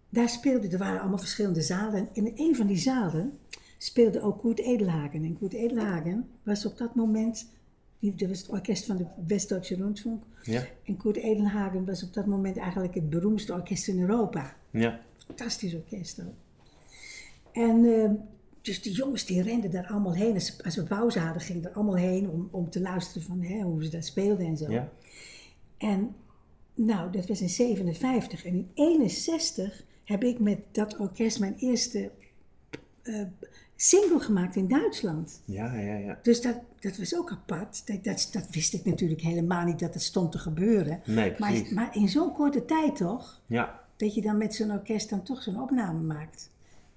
daar 0.09 0.29
speelde, 0.29 0.69
er 0.69 0.79
waren 0.79 1.01
allemaal 1.01 1.19
verschillende 1.19 1.63
zalen. 1.63 1.95
En 1.99 2.09
in 2.13 2.33
een 2.37 2.57
van 2.57 2.67
die 2.67 2.77
zalen 2.77 3.39
speelde 3.79 4.21
ook 4.23 4.39
Koert 4.41 4.59
Edelhagen. 4.59 5.25
En 5.25 5.39
Koert 5.39 5.53
Edelhagen 5.53 6.29
was 6.43 6.67
op 6.67 6.79
dat 6.79 6.95
moment 6.95 7.49
Die, 8.01 8.15
dat 8.15 8.29
was 8.29 8.39
het 8.39 8.49
orkest 8.49 8.87
van 8.87 8.97
de 8.97 9.07
West-Duitse 9.27 9.75
Rundfunk. 9.75 10.23
Ja. 10.43 10.67
En 10.85 10.97
Kurt 10.97 11.17
Edenhagen 11.17 11.85
was 11.85 12.03
op 12.03 12.13
dat 12.15 12.27
moment 12.27 12.57
eigenlijk 12.57 12.95
het 12.95 13.11
beroemdste 13.11 13.53
orkest 13.53 13.89
in 13.89 14.01
Europa. 14.01 14.57
Ja. 14.71 15.01
Fantastisch 15.27 15.75
orkest 15.75 16.21
ook. 16.21 16.35
En 17.53 17.85
eh, 17.85 18.11
dus 18.63 18.83
die 18.83 18.93
jongens 18.93 19.25
die 19.27 19.43
renden 19.43 19.71
daar 19.71 19.87
allemaal 19.87 20.15
heen. 20.15 20.35
Als, 20.35 20.47
ze- 20.47 20.65
als 20.65 20.77
we 20.77 20.83
pauze 20.83 21.19
hadden, 21.19 21.43
gingen 21.43 21.65
er 21.65 21.73
allemaal 21.73 21.97
heen 21.97 22.29
om, 22.31 22.49
om 22.51 22.71
te 22.71 22.81
luisteren 22.81 23.23
van 23.23 23.43
hè, 23.43 23.61
hoe 23.61 23.85
ze 23.85 23.91
dat 23.91 24.05
speelden 24.05 24.47
en 24.47 24.57
zo. 24.57 24.71
Ja. 24.71 24.93
En 25.79 26.15
nou, 26.75 27.13
dat 27.13 27.27
was 27.27 27.41
in 27.41 27.49
57. 27.49 28.45
En 28.45 28.55
in 28.55 28.71
61 28.75 29.85
heb 30.05 30.23
ik 30.25 30.39
met 30.39 30.59
dat 30.73 30.97
orkest 30.97 31.41
mijn 31.41 31.55
eerste 31.59 32.11
eh, 33.03 33.23
single 33.81 34.21
gemaakt 34.21 34.57
in 34.57 34.69
Duitsland. 34.69 35.43
Ja, 35.45 35.75
ja, 35.75 35.95
ja. 35.95 36.19
Dus 36.23 36.41
dat, 36.41 36.57
dat 36.81 36.97
was 36.99 37.17
ook 37.17 37.31
apart. 37.31 37.87
Dat, 37.87 38.05
dat, 38.05 38.29
dat 38.33 38.47
wist 38.51 38.73
ik 38.75 38.85
natuurlijk 38.85 39.21
helemaal 39.21 39.65
niet 39.65 39.79
dat 39.79 39.95
het 39.95 40.03
stond 40.03 40.33
te 40.33 40.39
gebeuren. 40.39 41.01
Nee, 41.05 41.35
maar, 41.39 41.51
precies. 41.51 41.71
maar 41.71 41.97
in 41.97 42.09
zo'n 42.09 42.33
korte 42.33 42.65
tijd 42.65 42.97
toch, 42.97 43.41
Ja. 43.47 43.81
dat 43.97 44.15
je 44.15 44.21
dan 44.21 44.37
met 44.39 44.55
zo'n 44.55 44.71
orkest 44.71 45.11
dan 45.11 45.23
toch 45.23 45.43
zo'n 45.43 45.61
opname 45.63 46.01
maakt. 46.01 46.51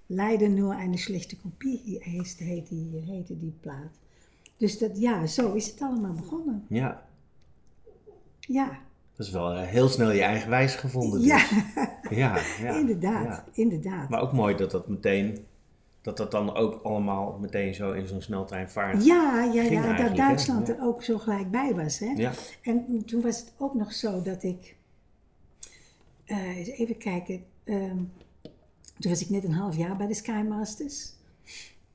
Leiden 0.05 0.53
nur 0.53 0.73
eine 0.73 0.97
slechte 0.97 1.37
kopie 1.37 1.97
heet, 1.99 2.35
heet 2.37 2.67
die, 2.69 3.03
heette 3.07 3.39
die 3.39 3.53
plaat. 3.59 3.99
Dus 4.57 4.77
dat, 4.77 4.99
ja, 4.99 5.25
zo 5.27 5.53
is 5.53 5.67
het 5.67 5.81
allemaal 5.81 6.13
begonnen. 6.13 6.65
Ja. 6.69 7.03
Ja, 8.39 8.79
Dat 9.15 9.25
is 9.25 9.31
wel 9.31 9.53
eh, 9.53 9.67
heel 9.67 9.87
snel 9.87 10.11
je 10.11 10.21
eigen 10.21 10.49
wijs 10.49 10.75
gevonden. 10.75 11.19
dus. 11.19 11.27
ja, 11.27 11.45
Ja, 12.09 12.37
ja. 12.61 12.75
inderdaad, 12.77 13.25
Ja. 13.25 13.45
inderdaad. 13.53 14.09
Maar 14.09 14.21
ook 14.21 14.33
mooi 14.33 14.55
dat 14.55 14.71
dat 14.71 14.87
meteen, 14.87 15.45
dat 16.01 16.17
dat 16.17 16.31
dan 16.31 16.55
ook 16.55 16.81
allemaal 16.83 17.37
meteen 17.41 17.73
zo 17.73 17.91
in 17.91 18.07
zo'n 18.07 18.21
sneltrein 18.21 18.69
vaart. 18.69 19.05
Ja, 19.05 19.43
ja, 19.53 19.61
ja 19.63 19.97
dat? 20.07 20.15
Duitsland 20.15 20.69
er 20.69 20.81
ook 20.81 21.03
zo 21.03 21.17
gelijk 21.17 21.51
bij 21.51 21.75
was. 21.75 21.99
Hè? 21.99 22.13
Ja. 22.15 22.31
En 22.61 23.03
toen 23.05 23.21
was 23.21 23.39
het 23.39 23.53
ook 23.57 23.73
nog 23.73 23.93
zo 23.93 24.21
dat 24.21 24.43
ik, 24.43 24.75
eh, 26.25 26.57
eens 26.57 26.67
even 26.69 26.97
kijken, 26.97 27.43
ehm, 27.63 27.97
toen 28.99 29.11
was 29.11 29.21
ik 29.21 29.29
net 29.29 29.43
een 29.43 29.53
half 29.53 29.77
jaar 29.77 29.97
bij 29.97 30.07
de 30.07 30.13
Sky 30.13 30.43
Masters. 30.49 31.13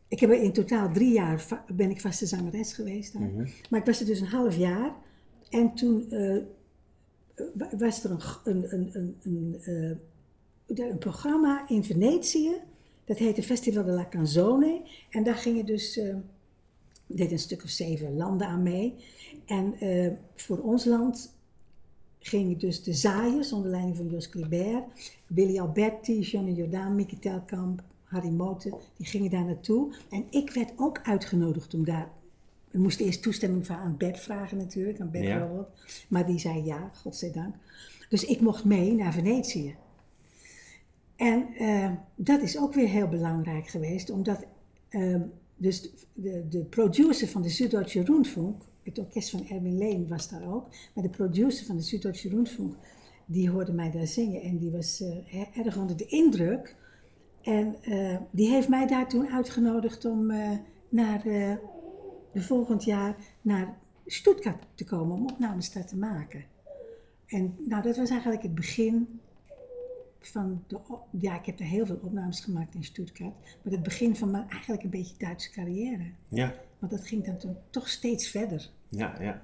Ik 0.09 0.21
heb 0.21 0.31
in 0.31 0.53
totaal 0.53 0.93
drie 0.93 1.13
jaar 1.13 1.47
ben 1.75 1.91
ik 1.91 2.01
vaste 2.01 2.27
zangeres 2.27 2.73
geweest. 2.73 3.13
daar. 3.13 3.23
Mhm. 3.23 3.47
Maar 3.71 3.81
ik 3.81 3.87
was 3.87 4.01
er 4.01 4.07
dus 4.07 4.21
een 4.21 4.27
half 4.27 4.57
jaar. 4.57 4.93
En 5.51 5.75
toen 5.75 6.11
eh, 6.11 6.37
wa- 7.55 7.77
was 7.79 8.05
er 8.05 8.11
een, 8.45 8.73
een, 8.75 8.91
een, 8.93 9.17
een, 9.23 9.57
eh, 10.67 10.87
een 10.87 10.99
programma 10.99 11.65
in 11.69 11.85
Venetië. 11.85 12.53
Dat 13.07 13.19
heette 13.19 13.43
Festival 13.43 13.85
de 13.85 13.93
la 13.93 14.07
Canzone. 14.11 14.83
En 15.11 15.25
daar 15.25 15.37
gingen 15.37 15.67
dus, 15.67 15.99
eh 15.99 16.17
deed 17.07 17.33
een 17.33 17.39
stuk 17.39 17.63
of 17.63 17.69
zeven 17.69 18.17
landen 18.17 18.47
aan 18.47 18.63
mee. 18.63 18.95
En 19.47 19.75
eh, 19.81 20.13
voor 20.35 20.59
ons 20.59 20.85
land 20.85 21.35
gingen 22.19 22.59
dus 22.59 22.83
de 22.83 22.93
zaaiers 22.93 23.53
onder 23.53 23.71
leiding 23.71 23.97
van 23.97 24.09
Jos 24.09 24.29
Clibert, 24.29 24.85
Willy 25.27 25.59
Alberti, 25.59 26.21
Johnny 26.21 26.53
Jordaan, 26.53 26.95
Mieke 26.95 27.19
Telkamp, 27.19 27.83
Harry 28.05 28.31
Moten, 28.31 28.75
die 28.97 29.07
gingen 29.07 29.31
daar 29.31 29.45
naartoe. 29.45 29.95
En 30.11 30.25
ik 30.31 30.51
werd 30.51 30.73
ook 30.77 31.01
uitgenodigd 31.03 31.75
om 31.75 31.85
daar. 31.85 32.11
We 32.71 32.79
moesten 32.79 33.07
eerst 33.07 33.23
toestemming 33.23 33.67
van 33.67 33.77
aan 33.77 33.97
Bert 33.97 34.21
vragen 34.21 34.57
natuurlijk, 34.57 35.01
aan 35.01 35.11
Bert 35.11 35.25
Ja. 35.25 35.39
Robert. 35.39 35.69
Maar 36.09 36.27
die 36.27 36.39
zei 36.39 36.65
ja, 36.65 36.91
godzijdank. 36.95 37.55
Dus 38.09 38.25
ik 38.25 38.41
mocht 38.41 38.65
mee 38.65 38.95
naar 38.95 39.13
Venetië. 39.13 39.77
En 41.17 41.55
eh, 41.55 41.91
dat 42.15 42.41
is 42.43 42.59
ook 42.59 42.75
weer 42.75 42.89
heel 42.89 43.09
belangrijk 43.09 43.69
geweest, 43.69 44.11
omdat 44.11 44.47
eh, 44.89 45.21
dus 45.57 45.91
de, 46.13 46.49
de 46.49 46.65
producer 46.65 47.29
van 47.29 47.43
de 47.43 47.49
Süddeutsche 47.49 48.03
Rundfunk, 48.03 48.63
het 48.83 48.99
orkest 48.99 49.31
van 49.31 49.47
Erwin 49.49 49.79
Leen 49.79 50.09
was 50.09 50.29
daar 50.29 50.55
ook, 50.55 50.69
maar 50.95 51.05
de 51.05 51.11
producer 51.11 51.67
van 51.67 51.77
de 51.77 51.83
Süddeutsche 51.83 52.29
Rundfunk, 52.29 52.75
die 53.27 53.51
hoorde 53.51 53.73
mij 53.73 53.91
daar 53.91 54.07
zingen 54.07 54.43
en 54.43 54.59
die 54.59 54.71
was 54.71 55.03
he- 55.25 55.63
erg 55.63 55.77
onder 55.77 55.97
de 55.97 56.07
indruk. 56.07 56.77
En 57.43 57.75
eh, 57.83 58.17
die 58.31 58.49
heeft 58.49 58.69
mij 58.69 58.87
daar 58.87 59.09
toen 59.09 59.29
uitgenodigd 59.29 60.05
om 60.05 60.31
eh, 60.31 60.51
naar 60.89 61.23
de 61.23 61.59
volgend 62.35 62.85
jaar 62.85 63.17
naar 63.43 63.79
Stuttgart 64.07 64.67
te 64.75 64.85
komen 64.85 65.17
om 65.17 65.29
opnames 65.31 65.73
daar 65.73 65.87
te 65.87 65.97
maken. 65.97 66.45
En 67.27 67.55
nou, 67.59 67.83
dat 67.83 67.97
was 67.97 68.11
eigenlijk 68.11 68.43
het 68.43 68.55
begin 68.55 69.21
van 70.21 70.65
de, 70.67 70.77
op- 70.89 71.07
ja, 71.21 71.39
ik 71.39 71.47
heb 71.47 71.59
er 71.59 71.65
heel 71.65 71.87
veel 71.87 71.99
opnames 72.03 72.41
gemaakt 72.41 72.75
in 72.75 72.85
Stuttgart, 72.85 73.35
maar 73.63 73.73
het 73.73 73.83
begin 73.83 74.17
van 74.17 74.31
mijn 74.31 74.49
eigenlijk 74.49 74.83
een 74.83 74.91
beetje 74.91 75.15
Duitse 75.19 75.51
carrière. 75.51 76.05
Ja. 76.29 76.55
Want 76.79 76.93
dat 76.93 77.07
ging 77.07 77.25
dan 77.25 77.37
toen 77.37 77.57
toch 77.71 77.89
steeds 77.89 78.29
verder. 78.29 78.71
Ja, 78.89 79.15
ja. 79.21 79.43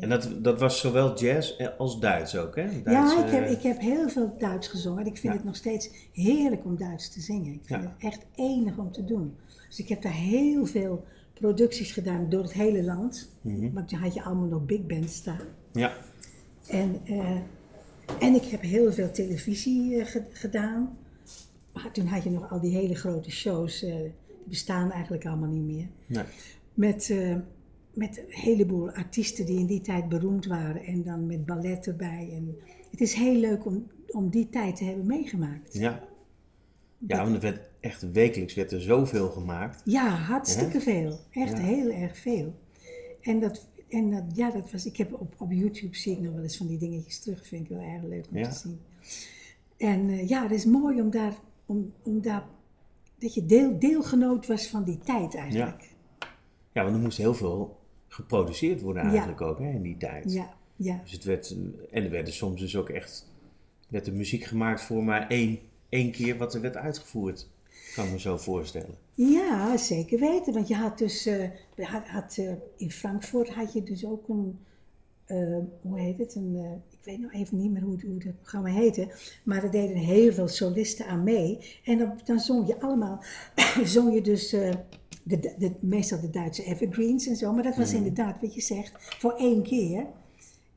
En 0.00 0.08
dat, 0.08 0.34
dat 0.44 0.60
was 0.60 0.80
zowel 0.80 1.18
jazz 1.18 1.60
als 1.78 2.00
Duits 2.00 2.36
ook, 2.36 2.56
hè? 2.56 2.82
Duits, 2.82 3.12
ja, 3.14 3.24
ik 3.26 3.30
heb, 3.32 3.44
eh, 3.44 3.50
ik 3.50 3.62
heb 3.62 3.78
heel 3.80 4.08
veel 4.08 4.34
Duits 4.38 4.68
gezongen 4.68 5.00
en 5.00 5.06
ik 5.06 5.16
vind 5.18 5.32
Ja. 5.32 5.38
het 5.38 5.44
nog 5.44 5.56
steeds 5.56 5.90
heerlijk 6.12 6.64
om 6.64 6.76
Duits 6.76 7.10
te 7.12 7.20
zingen. 7.20 7.52
Ik 7.52 7.60
vind 7.64 7.82
Ja. 7.82 7.88
het 7.88 7.98
echt 7.98 8.26
enig 8.34 8.76
om 8.76 8.92
te 8.92 9.04
doen. 9.04 9.36
Dus 9.68 9.78
ik 9.78 9.88
heb 9.88 10.02
daar 10.02 10.12
heel 10.12 10.66
veel 10.66 11.04
producties 11.34 11.92
gedaan 11.92 12.28
door 12.28 12.42
het 12.42 12.52
hele 12.52 12.82
land. 12.84 13.30
Mhm. 13.40 13.72
Want 13.72 13.88
toen 13.88 13.98
had 13.98 14.14
je 14.14 14.22
allemaal 14.22 14.48
nog 14.48 14.64
big 14.66 14.86
bands 14.86 15.14
staan. 15.14 15.40
Ja. 15.72 15.92
En, 16.68 17.00
eh, 17.04 17.36
en 18.20 18.34
ik 18.34 18.44
heb 18.44 18.60
heel 18.60 18.92
veel 18.92 19.10
televisie 19.10 19.96
eh, 20.00 20.06
ge- 20.06 20.24
gedaan. 20.32 20.96
Maar 21.72 21.90
toen 21.92 22.06
had 22.06 22.22
je 22.22 22.30
nog 22.30 22.50
al 22.50 22.60
die 22.60 22.74
hele 22.76 22.94
grote 22.94 23.30
shows. 23.30 23.82
eh, 23.82 23.94
die 23.96 24.50
bestaan 24.50 24.90
eigenlijk 24.90 25.26
allemaal 25.26 25.48
niet 25.50 25.64
meer. 25.76 25.86
Nee. 26.06 26.24
Met, 26.74 27.10
eh, 27.10 27.36
met 27.94 28.18
een 28.18 28.24
heleboel 28.28 28.90
artiesten 28.90 29.46
die 29.46 29.58
in 29.58 29.66
die 29.66 29.80
tijd 29.80 30.08
beroemd 30.08 30.46
waren. 30.46 30.82
En 30.84 31.02
dan 31.02 31.26
met 31.26 31.46
ballet 31.46 31.86
erbij. 31.86 32.28
En 32.32 32.56
het 32.90 33.00
is 33.00 33.12
heel 33.14 33.34
leuk 33.34 33.64
om, 33.66 33.86
om 34.10 34.28
die 34.30 34.48
tijd 34.48 34.76
te 34.76 34.84
hebben 34.84 35.06
meegemaakt. 35.06 35.74
Ja. 35.74 36.04
Ja, 37.06 37.22
want 37.22 37.34
er 37.34 37.40
werd 37.40 37.60
echt 37.80 38.12
wekelijks 38.12 38.54
werd 38.54 38.72
er 38.72 38.80
zoveel 38.80 39.28
gemaakt. 39.30 39.80
Ja, 39.84 40.08
hartstikke 40.08 40.80
veel. 40.80 41.18
Echt 41.30 41.56
Ja. 41.58 41.64
heel 41.64 41.90
erg 41.90 42.18
veel. 42.18 42.54
En 43.20 43.40
dat, 43.40 43.68
en 43.92 44.10
dat, 44.10 44.22
ja, 44.34 44.50
dat 44.50 44.70
was, 44.70 44.86
ik 44.86 44.96
heb 44.96 45.12
op, 45.20 45.34
op 45.38 45.52
YouTube 45.52 45.96
zie 45.96 46.12
ik 46.12 46.20
nog 46.20 46.32
wel 46.34 46.42
eens 46.42 46.56
van 46.56 46.66
die 46.66 46.78
dingetjes 46.78 47.18
terug. 47.20 47.46
Vind 47.46 47.62
ik 47.70 47.76
wel 47.76 47.86
erg 47.86 48.02
leuk 48.02 48.26
om 48.30 48.38
Ja. 48.38 48.48
te 48.48 48.58
zien. 48.58 48.80
En 49.76 50.08
eh, 50.10 50.28
ja, 50.28 50.42
het 50.42 50.50
is 50.52 50.64
mooi 50.64 51.00
om 51.00 51.10
daar, 51.10 51.34
om, 51.66 51.92
om 52.02 52.20
daar, 52.22 52.44
dat 53.18 53.34
je 53.34 53.46
deel, 53.46 53.78
deelgenoot 53.78 54.46
was 54.46 54.66
van 54.66 54.84
die 54.84 54.98
tijd 54.98 55.34
eigenlijk. 55.34 55.90
Ja, 56.72 56.82
want 56.82 56.94
er 56.94 57.02
moest 57.02 57.18
heel 57.18 57.34
veel 57.34 57.78
geproduceerd 58.08 58.80
worden 58.80 59.02
Ja. 59.02 59.08
eigenlijk 59.08 59.40
ook, 59.40 59.58
hè, 59.58 59.70
in 59.70 59.82
die 59.82 59.96
tijd. 59.96 60.32
Ja, 60.32 60.54
ja. 60.76 61.00
Dus 61.02 61.12
het 61.12 61.24
werd, 61.24 61.56
en 61.90 62.04
er 62.04 62.10
werd 62.10 62.32
soms 62.32 62.60
dus 62.60 62.76
ook 62.76 62.88
echt, 62.88 63.30
werd 63.88 64.06
er 64.06 64.12
muziek 64.12 64.44
gemaakt 64.44 64.82
voor 64.82 65.04
maar 65.04 65.28
één, 65.28 65.58
één 65.88 66.10
keer 66.10 66.36
wat 66.36 66.54
er 66.54 66.60
werd 66.60 66.76
uitgevoerd. 66.76 67.48
Kan 67.94 68.04
ik 68.06 68.10
me 68.12 68.20
zo 68.20 68.36
voorstellen. 68.36 68.94
Ja, 69.14 69.76
zeker 69.76 70.18
weten. 70.18 70.52
Want 70.52 70.68
je 70.68 70.74
had 70.74 70.98
dus, 70.98 71.24
je 71.24 71.50
had, 71.76 72.06
had, 72.08 72.36
eh, 72.38 72.52
in 72.76 72.90
Frankfurt 72.90 73.48
had 73.54 73.72
je 73.72 73.82
dus 73.82 74.04
ook 74.06 74.28
een, 74.28 74.58
eh, 75.24 75.56
hoe 75.80 75.98
heet 76.00 76.18
het? 76.18 76.34
Een, 76.34 76.56
ik 76.90 76.98
weet 77.02 77.18
nog 77.20 77.32
even 77.32 77.56
niet 77.58 77.70
meer 77.72 77.82
hoe, 77.82 77.92
het- 77.92 78.02
hoe 78.02 78.18
dat 78.24 78.36
programma 78.40 78.68
heette. 78.70 79.08
Maar 79.44 79.62
er 79.64 79.70
deden 79.70 79.96
heel 79.96 80.32
veel 80.32 80.48
solisten 80.48 81.06
aan 81.06 81.22
mee. 81.22 81.58
En 81.84 81.98
dan, 81.98 82.20
dan 82.24 82.38
zong 82.40 82.66
je 82.66 82.80
allemaal, 82.80 83.22
zong 83.84 84.14
je 84.14 84.20
dus 84.20 84.48
de, 84.50 85.54
de, 85.58 85.72
meestal 85.80 86.20
de 86.20 86.30
Duitse 86.30 86.64
evergreens 86.64 87.26
en 87.26 87.36
zo. 87.36 87.52
Maar 87.52 87.62
dat 87.62 87.76
was 87.76 87.92
inderdaad 87.92 88.40
wat 88.40 88.54
je 88.54 88.60
zegt, 88.60 88.92
voor 89.18 89.32
één 89.32 89.62
keer. 89.62 90.06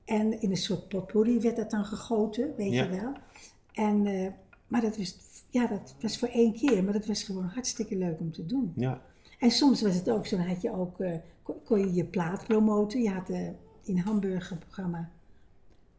En 0.05 0.41
in 0.41 0.49
een 0.49 0.57
soort 0.57 0.87
potpourri 0.87 1.39
werd 1.39 1.55
dat 1.55 1.71
dan 1.71 1.85
gegoten, 1.85 2.53
weet 2.57 2.71
Ja. 2.73 2.83
je 2.83 2.89
wel. 2.89 3.13
En, 3.73 4.03
maar 4.67 4.81
dat 4.81 4.97
was, 4.97 5.17
ja, 5.49 5.67
dat 5.67 5.95
was 6.01 6.17
voor 6.17 6.27
één 6.27 6.53
keer, 6.53 6.83
maar 6.83 6.93
dat 6.93 7.05
was 7.05 7.23
gewoon 7.23 7.43
hartstikke 7.45 7.95
leuk 7.97 8.19
om 8.19 8.31
te 8.31 8.45
doen. 8.45 8.73
Ja, 8.75 9.01
En 9.39 9.51
soms 9.51 9.81
was 9.81 9.95
het 9.95 10.09
ook 10.09 10.25
zo, 10.27 10.37
dan 10.37 10.47
had 10.47 10.61
je 10.61 10.71
ook, 10.71 10.99
eh, 10.99 11.17
kon, 11.63 11.79
je 11.79 11.93
je 11.93 12.05
plaat 12.05 12.43
promoten. 12.47 13.01
Je 13.01 13.09
had 13.09 13.29
eh, 13.29 13.47
in 13.83 13.97
Hamburg 13.97 14.51
een 14.51 14.57
programma 14.59 15.11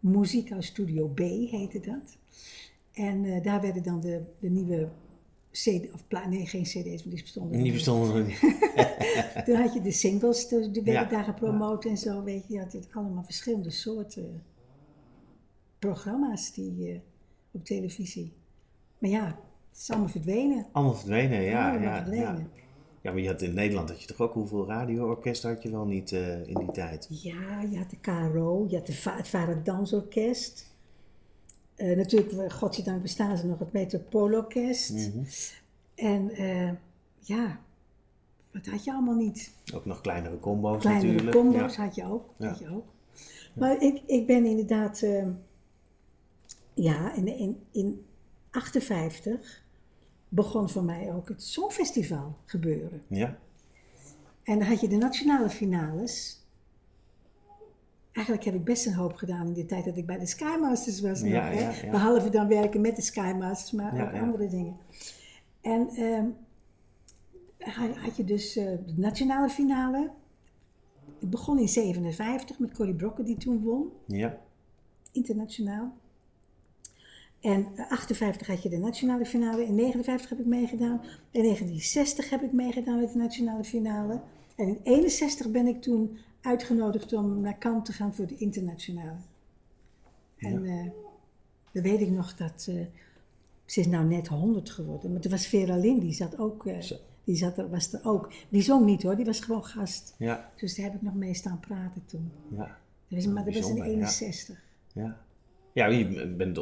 Muzika 0.00 0.60
Studio 0.60 1.06
B, 1.08 1.18
heette 1.18 1.80
dat. 1.80 2.16
En 2.92 3.24
eh, 3.24 3.42
daar 3.44 3.60
werden 3.60 3.82
dan 3.82 4.00
de, 4.00 4.22
de 4.38 4.48
nieuwe 4.50 4.88
CD, 5.50 5.92
of 5.92 6.06
pla- 6.08 6.28
nee, 6.28 6.46
geen 6.46 6.62
CD's, 6.62 7.04
maar 7.04 7.14
die 7.14 7.22
bestonden. 7.22 7.56
niet 7.56 7.64
nog 7.64 7.72
verstonden. 7.72 8.26
niet. 8.26 8.38
Toen 9.46 9.56
had 9.56 9.74
je 9.74 9.80
de 9.82 9.90
singles, 9.92 10.48
dus 10.48 10.70
die 10.70 10.82
werden 10.82 11.02
Ja. 11.02 11.08
daar 11.08 11.24
gepromoot 11.24 11.84
en 11.84 11.96
zo, 11.96 12.22
weet 12.22 12.44
je. 12.48 12.52
Je 12.54 12.60
had 12.60 12.72
het 12.72 12.88
allemaal 12.92 13.24
verschillende 13.24 13.70
soorten 13.70 14.42
programma's 15.78 16.52
die, 16.52 17.00
op 17.50 17.64
televisie. 17.64 18.32
Maar 19.06 19.14
ja, 19.14 19.26
het 19.70 19.80
is 19.80 19.90
allemaal 19.90 20.08
verdwenen. 20.08 20.66
Allemaal 20.72 20.94
verdwenen, 20.94 21.42
ja. 21.42 21.70
allemaal 21.70 21.88
ja, 21.88 21.96
verdwenen. 21.96 22.50
ja. 22.54 22.62
ja, 23.00 23.12
maar 23.12 23.20
je 23.20 23.28
had 23.28 23.42
in 23.42 23.54
Nederland 23.54 23.88
had 23.88 24.00
je 24.00 24.06
toch 24.06 24.20
ook 24.20 24.32
hoeveel 24.32 24.66
radioorkesten 24.66 25.50
had 25.50 25.62
je 25.62 25.70
wel 25.70 25.84
niet 25.84 26.12
eh, 26.12 26.46
in 26.46 26.54
die 26.54 26.72
tijd? 26.72 27.06
Ja, 27.08 27.62
je 27.70 27.78
had 27.78 27.90
de 27.90 27.98
KRO, 28.00 28.66
je 28.68 28.76
had 28.76 28.86
de 28.86 28.92
Va 28.92 29.16
het 29.16 29.28
Vara 29.28 29.54
Dansorkest. 29.54 30.74
Eh, 31.74 31.96
natuurlijk, 31.96 32.32
eh, 32.32 32.50
godzijdank 32.50 33.02
bestaan 33.02 33.36
ze 33.36 33.46
nog, 33.46 33.58
het 33.58 33.72
Metropoolorkest. 33.72 34.90
Mhm. 34.90 35.24
En 35.94 36.30
ja, 37.18 37.60
wat 38.52 38.66
had 38.66 38.84
je 38.84 38.92
allemaal 38.92 39.14
niet? 39.14 39.52
Ook 39.74 39.84
nog 39.84 40.00
kleinere 40.00 40.40
combo's 40.40 40.80
Kleinere 40.80 41.06
natuurlijk. 41.06 41.36
combo's 41.36 41.76
Ja. 41.76 41.82
had 41.82 41.94
je 41.94 42.04
ook. 42.04 42.30
Ja. 42.36 42.48
Had 42.48 42.58
je 42.58 42.70
ook. 42.70 42.84
Maar 43.54 43.82
ik, 43.82 44.02
ik 44.06 44.26
ben 44.26 44.46
inderdaad, 44.46 45.02
eh, 45.02 45.26
ja, 46.74 47.14
in, 47.14 47.38
in, 47.38 47.60
in 47.70 48.05
58 48.56 49.64
begon 50.28 50.68
voor 50.70 50.84
mij 50.84 51.12
ook 51.14 51.28
het 51.28 51.42
Songfestival 51.42 52.36
gebeuren. 52.44 53.02
Ja. 53.06 53.38
En 54.42 54.58
dan 54.58 54.68
had 54.68 54.80
je 54.80 54.88
de 54.88 54.96
nationale 54.96 55.50
finales. 55.50 56.44
Eigenlijk 58.12 58.46
heb 58.46 58.54
ik 58.54 58.64
best 58.64 58.86
een 58.86 58.94
hoop 58.94 59.14
gedaan 59.14 59.46
in 59.46 59.52
de 59.52 59.66
tijd 59.66 59.84
dat 59.84 59.96
ik 59.96 60.06
bij 60.06 60.18
de 60.18 60.26
Skymasters 60.26 61.00
was. 61.00 61.20
nog, 61.20 61.30
Ja, 61.30 61.42
hè. 61.44 61.70
ja. 61.84 61.90
Behalve 61.90 62.28
dan 62.30 62.48
werken 62.48 62.80
met 62.80 62.96
de 62.96 63.02
Skymasters, 63.02 63.72
maar 63.72 63.92
ook 64.06 64.20
andere 64.20 64.48
dingen. 64.48 64.76
En 65.60 65.88
had 67.58 67.96
had 67.96 68.16
je 68.16 68.24
dus 68.24 68.56
eh, 68.56 68.64
de 68.64 68.92
nationale 68.96 69.48
finale. 69.48 70.10
Het 71.20 71.30
begon 71.30 71.58
in 71.58 71.68
57 71.68 72.58
met 72.58 72.72
Corrie 72.74 72.94
Brokken 72.94 73.24
die 73.24 73.36
toen 73.36 73.62
won, 73.62 73.92
Ja. 74.06 74.38
internationaal. 75.12 75.92
En 77.46 77.66
eh, 77.76 77.90
58 77.90 78.46
had 78.46 78.62
je 78.62 78.68
de 78.68 78.78
nationale 78.78 79.26
finale. 79.26 79.64
In 79.64 79.74
59 79.74 80.28
heb 80.28 80.38
ik 80.38 80.46
meegedaan. 80.46 81.00
In 81.30 81.42
1960 81.42 82.30
heb 82.30 82.42
ik 82.42 82.52
meegedaan 82.52 83.00
met 83.00 83.12
de 83.12 83.18
nationale 83.18 83.64
finale. 83.64 84.20
En 84.56 84.68
in 84.68 84.80
61 84.82 85.50
ben 85.50 85.66
ik 85.66 85.82
toen 85.82 86.18
uitgenodigd 86.40 87.12
om 87.12 87.40
naar 87.40 87.58
Cannes 87.58 87.84
te 87.84 87.92
gaan 87.92 88.14
voor 88.14 88.26
de 88.26 88.36
internationale. 88.36 89.16
En 90.36 90.64
eh, 90.64 90.90
dan 91.72 91.82
weet 91.82 92.00
ik 92.00 92.10
nog 92.10 92.34
dat... 92.34 92.66
eh, 92.70 92.84
ze 93.64 93.80
is 93.80 93.86
nou 93.86 94.04
net 94.04 94.28
100 94.28 94.70
geworden. 94.70 95.12
Maar 95.12 95.20
toen 95.20 95.30
was 95.30 95.46
Vera 95.46 95.76
Lynn, 95.76 95.98
die 95.98 96.12
zat 96.12 96.38
ook... 96.38 96.66
eh, 96.66 96.78
die 97.24 97.36
zat 97.36 97.58
er, 97.58 97.70
was 97.70 97.92
er 97.92 98.00
ook. 98.04 98.32
Die 98.48 98.62
zong 98.62 98.84
niet 98.84 99.02
hoor, 99.02 99.16
die 99.16 99.24
was 99.24 99.40
gewoon 99.40 99.64
gast. 99.64 100.14
Ja. 100.18 100.50
Dus 100.56 100.76
daar 100.76 100.84
heb 100.86 100.94
ik 100.94 101.02
nog 101.02 101.14
mee 101.14 101.34
staan 101.34 101.60
praten 101.60 102.02
toen. 102.06 102.30
Ja. 102.48 102.78
Dat 103.08 103.24
was, 103.24 103.26
maar 103.26 103.44
dat 103.44 103.54
was 103.54 103.68
in 103.68 103.74
Bijzonder, 103.74 103.86
ja. 103.86 103.92
61. 103.92 104.62
Ja. 104.92 105.20
Ja, 105.72 105.86
je 105.86 106.26
bent 106.36 106.58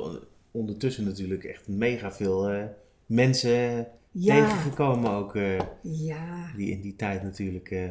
ondertussen 0.65 1.05
natuurlijk 1.05 1.45
echt 1.45 1.69
mega 1.69 2.13
veel 2.13 2.49
eh, 2.51 2.65
mensen 3.07 3.87
Ja. 4.11 4.35
tegengekomen 4.35 5.11
ook. 5.11 5.35
eh, 5.37 5.59
Ja, 5.83 6.53
die 6.57 6.71
in 6.71 6.81
die 6.81 6.97
tijd 6.97 7.23
natuurlijk 7.23 7.71
eh 7.71 7.89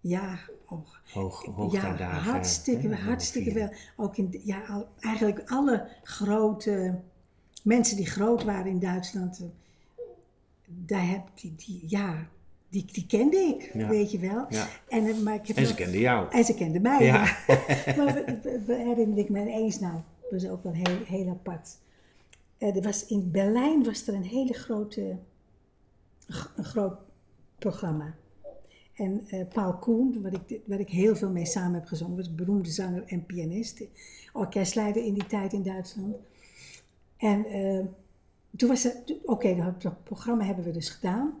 ja. 0.00 0.38
Oh. 0.68 0.86
hoog, 1.12 1.44
Ja, 1.46 1.52
hoogtijdagen... 1.52 2.30
hartstikke, 2.32 2.88
hè, 2.88 2.94
hartstikke 2.94 3.52
wel. 3.52 3.68
Ook 3.96 4.16
in, 4.16 4.40
ja, 4.44 4.62
al- 4.68 4.88
eigenlijk 5.00 5.42
alle 5.50 5.88
grote 6.02 6.94
mensen 7.62 7.96
die 7.96 8.06
groot 8.06 8.44
waren 8.44 8.66
in 8.70 8.78
Duitsland, 8.78 9.42
daar 10.66 11.08
heb 11.08 11.22
die, 11.34 11.54
die 11.66 11.84
ja, 11.86 12.26
die, 12.68 12.84
die 12.92 13.06
kende 13.06 13.36
ik, 13.36 13.70
Ja. 13.74 13.88
weet 13.88 14.10
je 14.10 14.18
wel. 14.18 14.46
Ja. 14.48 14.66
En, 14.88 15.22
maar 15.22 15.34
ik 15.34 15.46
heb 15.46 15.56
En 15.56 15.66
ze 15.66 15.74
kenden 15.74 16.00
jou. 16.00 16.30
en 16.32 16.44
ze 16.44 16.54
kenden 16.54 16.82
mij. 16.82 17.04
Ja. 17.04 17.20
maar 17.96 18.14
we, 18.14 18.38
we- 18.42 18.62
we 18.66 18.74
herinner 18.74 19.18
ik 19.18 19.28
me 19.28 19.46
eens 19.50 19.80
nou, 19.80 19.94
dat 20.22 20.30
was 20.42 20.50
ook 20.50 20.62
wel 20.62 20.72
heel, 20.72 20.98
heel 21.06 21.28
apart. 21.28 21.78
Eh, 22.58 22.82
was, 22.82 23.06
in 23.06 23.30
Berlijn 23.30 23.84
was 23.84 24.06
er 24.06 24.14
een 24.14 24.24
hele 24.24 24.52
grote, 24.52 25.18
een 26.56 26.64
groot 26.64 26.98
programma. 27.58 28.14
En 28.94 29.24
eh, 29.28 29.48
Paul 29.52 29.76
Koen, 29.78 30.22
waar 30.22 30.32
ik, 30.32 30.60
ik 30.66 30.90
heel 30.90 31.16
veel 31.16 31.30
mee 31.30 31.46
samen 31.46 31.74
heb 31.74 31.86
gezongen, 31.86 32.16
was 32.16 32.26
een 32.26 32.36
beroemde 32.36 32.70
zanger 32.70 33.04
en 33.06 33.26
pianist, 33.26 33.84
orkestleider 34.32 35.04
in 35.04 35.14
die 35.14 35.26
tijd 35.26 35.52
in 35.52 35.62
Duitsland. 35.62 36.16
En 37.16 37.44
eh, 37.44 37.84
toen 38.56 38.68
was 38.68 38.82
het, 38.82 39.14
oké, 39.24 39.74
dat 39.78 40.04
programma 40.04 40.44
hebben 40.44 40.64
we 40.64 40.70
dus 40.70 40.88
gedaan. 40.88 41.34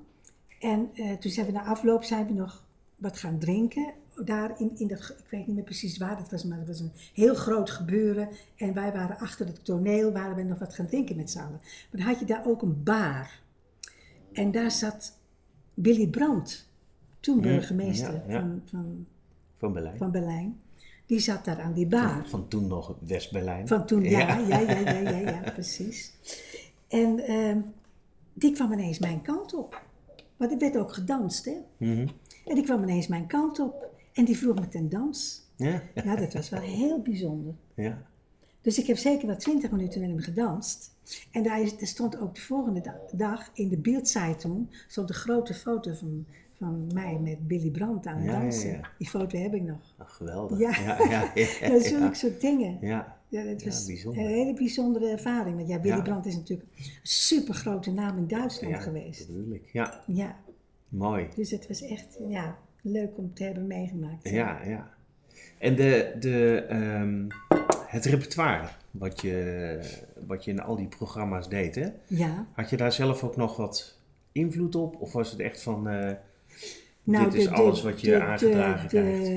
En 0.60 0.90
toen 1.20 1.30
zijn 1.30 1.46
we 1.46 1.52
na 1.52 1.64
afloop 1.64 2.04
zijn 2.04 2.26
we 2.26 2.32
nog 2.32 2.64
wat 2.96 3.18
gaan 3.18 3.38
drinken. 3.38 3.94
Daar 4.24 4.60
in, 4.60 4.72
in 4.78 4.88
dat, 4.88 5.14
ik 5.18 5.30
weet 5.30 5.46
niet 5.46 5.56
meer 5.56 5.64
precies 5.64 5.98
waar 5.98 6.16
dat 6.16 6.30
was, 6.30 6.44
maar 6.44 6.58
het 6.58 6.66
was 6.66 6.80
een 6.80 6.92
heel 7.14 7.34
groot 7.34 7.70
gebeuren. 7.70 8.28
En 8.56 8.74
wij 8.74 8.92
waren 8.92 9.18
achter 9.18 9.46
het 9.46 9.64
toneel, 9.64 10.12
waren 10.12 10.36
we 10.36 10.42
nog 10.42 10.58
wat 10.58 10.74
gaan 10.74 10.86
drinken 10.86 11.16
met 11.16 11.30
z'n 11.30 11.38
allen. 11.38 11.60
Maar 11.60 12.00
dan 12.00 12.00
had 12.00 12.18
je 12.18 12.24
daar 12.24 12.46
ook 12.46 12.62
een 12.62 12.82
bar. 12.82 13.40
En 14.32 14.50
daar 14.50 14.70
zat 14.70 15.18
Willy 15.74 16.08
Brandt, 16.08 16.68
toen 17.20 17.40
burgemeester 17.40 18.12
ja, 18.12 18.22
ja. 18.28 18.40
Van, 18.40 18.62
van, 18.64 19.06
Van 19.54 19.72
Berlijn. 19.72 19.96
van 19.96 20.10
Berlijn. 20.10 20.60
Die 21.06 21.18
zat 21.18 21.44
daar 21.44 21.60
aan 21.60 21.72
die 21.72 21.86
bar. 21.86 22.08
Van, 22.08 22.28
van 22.28 22.48
toen 22.48 22.66
nog 22.66 22.94
West-Berlijn. 23.06 23.68
Van 23.68 23.86
toen, 23.86 24.02
ja, 24.02 24.18
ja, 24.18 24.38
ja, 24.38 24.60
ja, 24.60 24.78
ja, 24.78 25.10
ja, 25.10 25.18
ja, 25.18 25.50
precies. 25.52 26.12
En 26.88 27.18
ehm, 27.18 27.60
die 28.32 28.52
kwam 28.52 28.72
ineens 28.72 28.98
mijn 28.98 29.22
kant 29.22 29.54
op. 29.54 29.82
Maar 30.36 30.50
er 30.50 30.58
werd 30.58 30.76
ook 30.76 30.92
gedanst, 30.92 31.44
hè. 31.44 31.56
Mhm. 31.76 32.08
En 32.46 32.54
die 32.54 32.64
kwam 32.64 32.82
ineens 32.82 33.06
mijn 33.06 33.26
kant 33.26 33.58
op. 33.58 33.85
En 34.16 34.24
die 34.24 34.36
vroeg 34.36 34.54
me 34.54 34.68
ten 34.68 34.88
dans. 34.88 35.44
Ja. 35.56 35.82
Ja, 35.94 36.16
dat 36.16 36.32
was 36.32 36.48
wel 36.48 36.60
heel 36.60 37.02
bijzonder. 37.02 37.54
Ja. 37.74 38.02
Dus 38.60 38.78
ik 38.78 38.86
heb 38.86 38.96
zeker 38.96 39.26
wel 39.26 39.36
twintig 39.36 39.70
minuten 39.70 40.00
met 40.00 40.10
hem 40.10 40.18
gedanst. 40.20 40.94
En 41.30 41.42
daar, 41.42 41.60
is, 41.62 41.78
daar 41.78 41.86
stond 41.88 42.18
ook 42.18 42.34
de 42.34 42.40
volgende 42.40 42.80
da- 42.80 43.00
dag 43.12 43.50
in 43.54 43.68
de 43.68 43.76
Bildzeitung 43.78 44.84
stond 44.88 45.08
een 45.08 45.14
grote 45.14 45.54
foto 45.54 45.92
van, 45.94 46.26
van 46.58 46.86
mij 46.94 47.18
met 47.18 47.46
Billy 47.46 47.70
Brandt 47.70 48.06
aan 48.06 48.16
het 48.16 48.24
Ja, 48.26 48.32
ja, 48.32 48.40
dansen. 48.40 48.70
ja. 48.70 48.88
Die 48.98 49.08
foto 49.08 49.38
heb 49.38 49.54
ik 49.54 49.62
nog. 49.62 49.94
Ach, 49.98 50.16
geweldig. 50.16 50.58
Ja. 50.58 50.70
Ja, 50.80 50.98
ja, 51.10 51.30
ja, 51.34 51.68
Dat 51.72 51.82
zulke 51.84 52.04
ja. 52.04 52.14
soort 52.14 52.40
dingen. 52.40 52.78
Ja. 52.80 53.16
Ja, 53.28 53.44
dat 53.44 53.60
Ja, 53.62 53.68
was 53.68 53.86
bijzonder. 53.86 54.22
een 54.22 54.28
hele 54.28 54.54
bijzondere 54.54 55.08
ervaring. 55.10 55.56
Want 55.56 55.68
ja, 55.68 55.80
Willy 55.80 55.96
Ja. 55.96 56.02
Brandt 56.02 56.26
is 56.26 56.36
natuurlijk 56.36 56.68
een 56.78 56.84
super 57.02 57.54
grote 57.54 57.92
naam 57.92 58.16
in 58.18 58.26
Duitsland 58.26 58.74
Ja, 58.74 58.80
geweest. 58.80 59.26
bedoel 59.26 59.52
ik. 59.52 59.68
Ja, 59.72 60.02
Ja, 60.06 60.36
mooi. 60.88 61.28
dus 61.34 61.50
het 61.50 61.68
was 61.68 61.82
echt 61.82 62.18
ja, 62.28 62.58
leuk 62.90 63.18
om 63.18 63.34
te 63.34 63.44
hebben 63.44 63.66
meegemaakt. 63.66 64.28
Ja, 64.28 64.60
ja. 64.64 64.90
En 65.58 65.76
de, 65.76 66.12
de, 66.20 66.64
ehm, 66.68 67.26
het 67.86 68.04
repertoire 68.04 68.68
wat 68.90 69.20
je, 69.20 69.78
wat 70.26 70.44
je 70.44 70.50
in 70.50 70.60
al 70.60 70.76
die 70.76 70.86
programma's 70.88 71.48
deed, 71.48 71.74
hè? 71.74 71.88
Ja. 72.06 72.46
had 72.52 72.70
je 72.70 72.76
daar 72.76 72.92
zelf 72.92 73.22
ook 73.24 73.36
nog 73.36 73.56
wat 73.56 73.98
invloed 74.32 74.74
op? 74.74 74.96
Of 75.00 75.12
was 75.12 75.30
het 75.30 75.40
echt 75.40 75.62
van, 75.62 75.88
eh, 75.88 76.12
Nou, 77.02 77.24
dit 77.24 77.34
is 77.34 77.44
de- 77.44 77.50
alles 77.50 77.82
wat 77.82 78.00
je 78.00 78.06
de- 78.10 78.22
aangedragen 78.22 78.88
krijgt? 78.88 79.28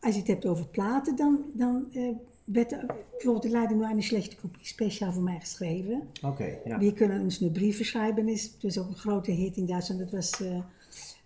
Als 0.00 0.12
je 0.14 0.18
het 0.20 0.28
hebt 0.28 0.46
over 0.46 0.66
platen, 0.66 1.16
dan, 1.16 1.44
dan 1.54 1.86
eh, 1.92 2.02
werd 2.44 2.72
er- 2.72 2.86
bijvoorbeeld 3.10 3.42
de 3.44 3.50
Leiden 3.50 3.76
nur 3.76 3.86
eine 3.86 4.02
slechte 4.02 4.36
kopie 4.36 4.66
speciaal 4.66 5.12
voor 5.12 5.22
mij 5.22 5.38
geschreven. 5.40 6.02
Oké, 6.24 6.58
ja. 6.64 6.78
Wir 6.78 6.92
kunnen 6.92 7.20
ons 7.20 7.40
nu 7.40 7.50
brieven 7.50 7.84
schrijven 7.84 8.28
is, 8.28 8.42
het 8.42 8.62
was 8.62 8.78
ook 8.78 8.88
een 8.88 8.96
grote 8.96 9.30
hit 9.30 9.56
in 9.56 9.66
Duitsland. 9.66 10.00
Dat 10.00 10.10
was 10.10 10.42
eh, 10.42 10.58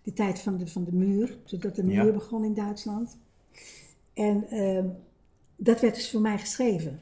de 0.02 0.12
tijd 0.12 0.38
van 0.40 0.56
de, 0.56 0.66
van 0.66 0.84
de 0.84 0.92
muur, 0.92 1.38
zodat 1.44 1.74
de 1.74 1.86
Ja. 1.86 2.02
muur 2.02 2.12
begon 2.12 2.44
in 2.44 2.54
Duitsland. 2.54 3.18
En 4.14 4.48
ehm, 4.50 4.86
dat 5.56 5.80
werd 5.80 5.94
dus 5.94 6.10
voor 6.10 6.20
mij 6.20 6.38
geschreven. 6.38 7.00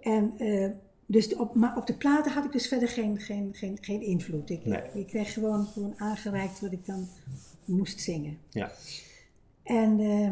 En, 0.00 0.32
eh, 0.38 0.70
dus 1.06 1.34
op, 1.36 1.54
maar 1.54 1.76
op 1.76 1.86
de 1.86 1.94
platen 1.94 2.32
had 2.32 2.44
ik 2.44 2.52
dus 2.52 2.68
verder 2.68 2.88
geen, 2.88 3.20
geen, 3.20 3.50
geen, 3.52 3.78
geen 3.80 4.00
invloed. 4.02 4.50
Ik, 4.50 4.64
Nee. 4.64 4.82
ik 4.94 5.06
kreeg 5.06 5.32
gewoon, 5.32 5.66
gewoon 5.66 5.94
aangereikt 5.96 6.60
wat 6.60 6.72
ik 6.72 6.86
dan 6.86 7.08
moest 7.64 8.00
zingen. 8.00 8.38
Ja, 8.48 8.70
En 9.62 10.00
eh, 10.00 10.30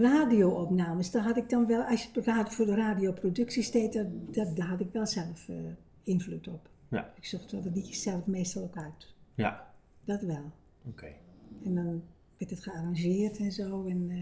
radioopnames, 0.00 1.10
daar 1.10 1.22
had 1.22 1.36
ik 1.36 1.50
dan 1.50 1.66
wel, 1.66 1.82
als 1.82 2.02
je 2.02 2.22
voor 2.48 2.66
de 2.66 2.74
radioproducties 2.74 3.70
deed, 3.70 3.92
daar, 3.92 4.06
daar, 4.30 4.54
daar 4.54 4.66
had 4.68 4.80
ik 4.80 4.92
wel 4.92 5.06
zelf 5.06 5.48
eh, 5.48 5.56
invloed 6.02 6.48
op. 6.48 6.68
ja, 6.88 7.12
Ik 7.16 7.24
zocht 7.24 7.52
wel 7.52 7.62
de 7.62 7.70
liedjes 7.70 8.02
zelf 8.02 8.26
meestal 8.26 8.62
ook 8.62 8.76
uit. 8.76 9.14
ja. 9.34 9.70
Dat 10.04 10.20
wel. 10.22 10.50
Oké. 10.88 11.06
En 11.64 11.74
dan 11.74 12.02
werd 12.38 12.50
het 12.50 12.62
gearrangeerd 12.62 13.38
en 13.38 13.52
zo. 13.52 13.86
En, 13.86 14.06
eh, 14.10 14.16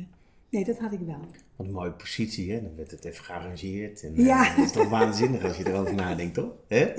nee, 0.51 0.65
dat 0.65 0.79
had 0.79 0.93
ik 0.93 1.01
wel. 1.01 1.21
Wat 1.57 1.67
een 1.67 1.73
mooie 1.73 1.93
positie, 1.93 2.53
hè? 2.53 2.63
Dan 2.63 2.77
werd 2.77 2.91
het 2.91 3.05
even 3.05 3.25
gearrangeerd. 3.25 4.03
En, 4.03 4.15
Ja. 4.25 4.51
eh, 4.51 4.57
dat 4.57 4.65
is 4.65 4.73
toch 4.73 4.89
waanzinnig 4.89 5.45
als 5.45 5.57
je 5.57 5.67
erover 5.69 5.95
nadenkt, 5.95 6.35
toch? 6.35 6.53
Hè? 6.69 6.93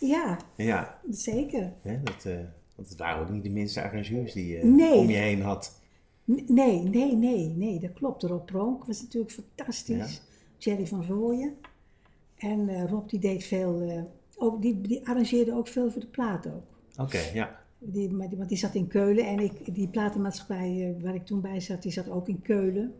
Ja, 0.00 0.38
Ja, 0.56 1.00
zeker. 1.10 1.72
hè? 1.82 2.02
Dat, 2.02 2.24
eh, 2.24 2.38
want 2.74 2.88
het 2.88 2.98
waren 2.98 3.22
ook 3.22 3.30
niet 3.30 3.42
de 3.42 3.50
minste 3.50 3.82
arrangeurs 3.82 4.32
die 4.32 4.46
je 4.46 4.64
Nee. 4.64 4.94
om 4.94 5.08
je 5.10 5.16
heen 5.16 5.42
had. 5.42 5.80
Nee, 6.24 6.82
nee, 6.82 7.16
nee, 7.16 7.46
nee, 7.48 7.80
dat 7.80 7.92
klopt. 7.92 8.22
Rob 8.22 8.44
Pronk 8.46 8.84
was 8.84 9.02
natuurlijk 9.02 9.32
fantastisch. 9.32 10.22
Jerry 10.58 10.86
van 10.86 11.04
Rooyen. 11.06 11.54
En 12.36 12.88
Rob 12.88 13.08
die 13.08 13.20
deed 13.20 13.44
veel, 13.44 14.04
ook, 14.36 14.62
die, 14.62 14.80
die 14.80 15.08
arrangeerde 15.08 15.54
ook 15.54 15.68
veel 15.68 15.90
voor 15.90 16.00
de 16.00 16.06
plaat 16.06 16.46
ook. 16.46 16.62
Oké, 16.96 17.18
ja. 17.34 17.60
Die, 17.78 18.16
want 18.16 18.48
die 18.48 18.58
zat 18.58 18.74
in 18.74 18.86
Keulen 18.88 19.26
en 19.26 19.38
ik, 19.38 19.74
die 19.74 19.88
platenmaatschappij 19.88 20.94
eh, 20.96 21.02
waar 21.02 21.14
ik 21.14 21.26
toen 21.26 21.40
bij 21.40 21.60
zat, 21.60 21.82
die 21.82 21.92
zat 21.92 22.08
ook 22.08 22.28
in 22.28 22.42
Keulen. 22.42 22.94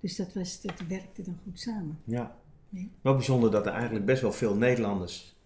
Dus 0.00 0.16
dat, 0.16 0.32
was, 0.34 0.60
dat 0.60 0.80
werkte 0.88 1.22
dan 1.22 1.38
goed 1.44 1.60
samen. 1.60 1.98
ja. 2.04 2.36
Nee. 2.68 2.90
Wel 3.00 3.14
bijzonder 3.14 3.50
dat 3.50 3.66
er 3.66 3.72
eigenlijk 3.72 4.04
best 4.04 4.22
wel 4.22 4.32
veel 4.32 4.56
Nederlanders 4.56 5.36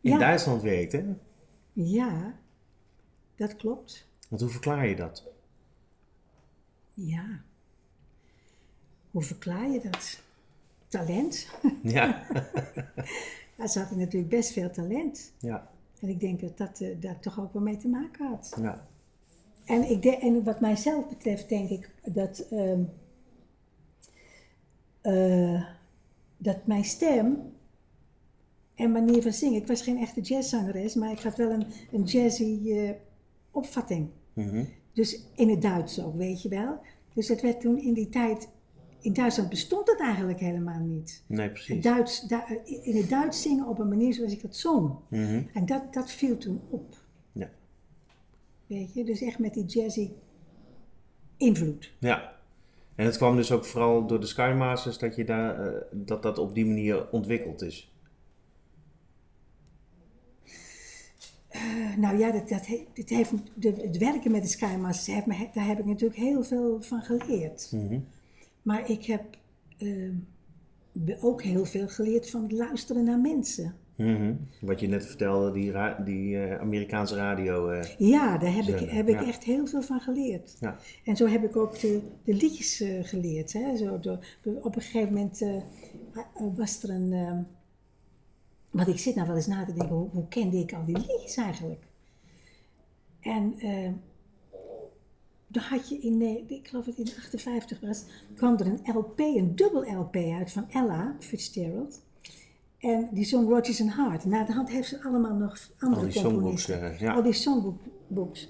in 0.00 0.10
Ja. 0.10 0.18
Duitsland 0.18 0.62
werkten. 0.62 1.20
Ja, 1.72 2.34
dat 3.36 3.56
klopt. 3.56 4.06
Want 4.28 4.42
hoe 4.42 4.50
verklaar 4.50 4.88
je 4.88 4.96
dat? 4.96 5.24
Ja. 6.94 7.42
Hoe 9.10 9.22
verklaar 9.22 9.70
je 9.70 9.80
dat? 9.90 10.22
Talent. 10.88 11.48
Ja, 11.82 12.26
Ja, 13.56 13.66
ze 13.66 13.78
hadden 13.78 13.98
natuurlijk 13.98 14.30
best 14.30 14.52
veel 14.52 14.70
talent. 14.70 15.32
ja, 15.38 15.69
En 16.00 16.08
ik 16.08 16.20
denk 16.20 16.40
dat 16.40 16.58
dat 16.58 16.80
eh, 16.80 17.00
daar 17.00 17.20
toch 17.20 17.40
ook 17.40 17.52
wel 17.52 17.62
mee 17.62 17.76
te 17.76 17.88
maken 17.88 18.26
had. 18.26 18.56
ja. 18.60 18.88
En, 19.64 19.90
ik 19.90 20.02
de, 20.02 20.16
en 20.16 20.44
wat 20.44 20.60
mijzelf 20.60 21.08
betreft 21.08 21.48
denk 21.48 21.68
ik 21.68 21.90
dat, 22.04 22.46
ehm, 22.50 22.82
eh, 25.00 25.64
dat 26.36 26.66
mijn 26.66 26.84
stem 26.84 27.52
en 28.74 28.92
manier 28.92 29.22
van 29.22 29.32
zingen. 29.32 29.60
Ik 29.60 29.66
was 29.66 29.82
geen 29.82 29.98
echte 29.98 30.20
jazzzangeres, 30.20 30.94
maar 30.94 31.10
ik 31.10 31.20
had 31.20 31.36
wel 31.36 31.50
een, 31.50 31.66
een 31.92 32.02
jazzy 32.02 32.72
eh, 32.72 32.90
opvatting. 33.50 34.08
Mhm. 34.32 34.64
Dus 34.92 35.24
in 35.34 35.48
het 35.48 35.62
Duits 35.62 36.02
ook, 36.02 36.16
weet 36.16 36.42
je 36.42 36.48
wel. 36.48 36.78
Dus 37.14 37.28
het 37.28 37.40
werd 37.40 37.60
toen 37.60 37.78
in 37.78 37.92
die 37.92 38.08
tijd. 38.08 38.48
In 39.00 39.12
Duitsland 39.12 39.48
bestond 39.48 39.88
het 39.90 40.00
eigenlijk 40.00 40.40
helemaal 40.40 40.80
niet. 40.80 41.22
Nee, 41.26 41.50
precies. 41.50 41.82
Duits, 41.82 42.26
in 42.82 42.96
het 42.96 43.08
Duits 43.08 43.42
zingen 43.42 43.66
op 43.66 43.78
een 43.78 43.88
manier 43.88 44.14
zoals 44.14 44.32
ik 44.32 44.42
dat 44.42 44.56
zong. 44.56 44.94
Mhm. 45.08 45.42
En 45.54 45.66
dat, 45.66 45.94
dat 45.94 46.10
viel 46.10 46.36
toen 46.36 46.60
op. 46.70 46.94
Ja. 47.32 47.50
Weet 48.66 48.94
je, 48.94 49.04
dus 49.04 49.20
echt 49.20 49.38
met 49.38 49.54
die 49.54 49.64
jazzy 49.64 50.10
invloed. 51.36 51.92
Ja. 51.98 52.32
En 52.94 53.04
het 53.06 53.16
kwam 53.16 53.36
dus 53.36 53.52
ook 53.52 53.64
vooral 53.64 54.06
door 54.06 54.20
de 54.20 54.26
Skymasters 54.26 54.98
dat, 54.98 55.16
je 55.16 55.24
daar, 55.24 55.66
eh, 55.66 55.82
dat 55.92 56.22
dat 56.22 56.38
op 56.38 56.54
die 56.54 56.66
manier 56.66 57.10
ontwikkeld 57.10 57.62
is. 57.62 57.92
Eh, 61.48 61.96
nou 61.96 62.18
ja, 62.18 62.30
dat, 62.32 62.48
dat, 62.48 62.66
he- 62.66 62.86
heeft, 62.94 63.32
de, 63.54 63.72
het 63.82 63.98
werken 63.98 64.30
met 64.30 64.42
de 64.42 64.48
Skymasters, 64.48 65.14
heeft 65.14 65.26
me, 65.26 65.48
daar 65.54 65.66
heb 65.66 65.78
ik 65.78 65.84
natuurlijk 65.84 66.20
heel 66.20 66.42
veel 66.44 66.82
van 66.82 67.02
geleerd. 67.02 67.68
Mhm. 67.72 67.98
Maar 68.62 68.90
ik 68.90 69.04
heb 69.04 69.22
eh, 69.78 70.10
be- 70.92 71.18
ook 71.20 71.42
heel 71.42 71.64
veel 71.64 71.88
geleerd 71.88 72.30
van 72.30 72.42
het 72.42 72.52
luisteren 72.52 73.04
naar 73.04 73.18
mensen. 73.20 73.74
Mhm. 73.96 74.34
Wat 74.60 74.80
je 74.80 74.86
net 74.86 75.06
vertelde, 75.06 75.52
die, 75.52 75.72
die 76.04 76.38
eh, 76.42 76.60
Amerikaanse 76.60 77.14
radio. 77.16 77.68
eh, 77.68 77.88
Ja, 77.98 78.38
daar 78.38 78.54
heb, 78.54 78.64
ik, 78.64 78.90
heb 78.90 79.08
ik 79.08 79.20
echt 79.20 79.44
heel 79.44 79.66
veel 79.66 79.82
van 79.82 80.00
geleerd. 80.00 80.56
ja. 80.60 80.76
En 81.04 81.16
zo 81.16 81.26
heb 81.26 81.44
ik 81.44 81.56
ook 81.56 81.80
de, 81.80 82.00
de 82.24 82.34
liedjes 82.34 82.80
eh, 82.80 83.04
geleerd. 83.04 83.52
Hè? 83.52 83.76
Zo, 83.76 83.98
door- 84.00 84.18
op 84.62 84.76
een 84.76 84.82
gegeven 84.82 85.12
moment 85.14 85.44
was 86.56 86.82
er 86.82 86.90
een. 86.90 87.12
ehm, 87.12 87.42
want 88.70 88.88
ik 88.88 88.98
zit 88.98 89.14
nou 89.14 89.26
wel 89.26 89.36
eens 89.36 89.46
na 89.46 89.64
te 89.64 89.72
denken, 89.74 89.96
hoe, 89.96 90.08
hoe 90.10 90.28
kende 90.28 90.56
ik 90.56 90.72
al 90.72 90.84
die 90.84 90.98
liedjes 90.98 91.36
eigenlijk? 91.36 91.82
En 93.20 93.54
eh, 93.58 93.90
dan 95.52 95.62
had 95.62 95.88
je 95.88 95.98
in, 95.98 96.22
ik 96.48 96.68
geloof 96.68 96.84
dat 96.84 96.96
het 96.96 97.08
in 97.08 97.14
58 97.16 97.80
was, 97.80 98.04
kwam 98.34 98.56
er 98.58 98.66
een 98.66 98.80
LP, 98.94 99.18
een 99.18 99.56
dubbel 99.56 99.92
LP 99.92 100.16
uit 100.16 100.52
van 100.52 100.70
Ella 100.70 101.16
Fitzgerald. 101.18 102.02
En 102.78 103.08
die 103.12 103.24
zong 103.24 103.48
Rodgers 103.48 103.80
and 103.80 103.90
Hart. 103.90 104.24
Na 104.24 104.44
de 104.44 104.52
hand 104.52 104.70
heeft 104.70 104.88
ze 104.88 105.02
allemaal 105.02 105.34
nog 105.34 105.70
andere 105.78 106.06
Al 106.06 106.12
songbooks. 106.12 106.34
componisten 106.34 106.82
eh, 106.92 107.00
ja. 107.00 107.12
al 107.12 107.22
die 107.22 107.32
songbooks 107.32 108.48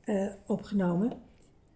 eh, 0.00 0.26
opgenomen. 0.46 1.12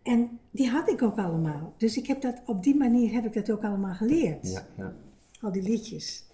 En 0.02 0.38
die 0.50 0.68
had 0.68 0.88
ik 0.88 1.02
ook 1.02 1.18
allemaal. 1.18 1.74
Dus 1.76 1.96
ik 1.96 2.06
heb 2.06 2.20
dat, 2.20 2.42
op 2.46 2.62
die 2.62 2.76
manier 2.76 3.12
heb 3.12 3.24
ik 3.24 3.32
dat 3.32 3.50
ook 3.50 3.64
allemaal 3.64 3.94
geleerd. 3.94 4.52
ja, 4.52 4.66
ja. 4.76 4.94
Al 5.40 5.52
die 5.52 5.62
liedjes. 5.62 6.24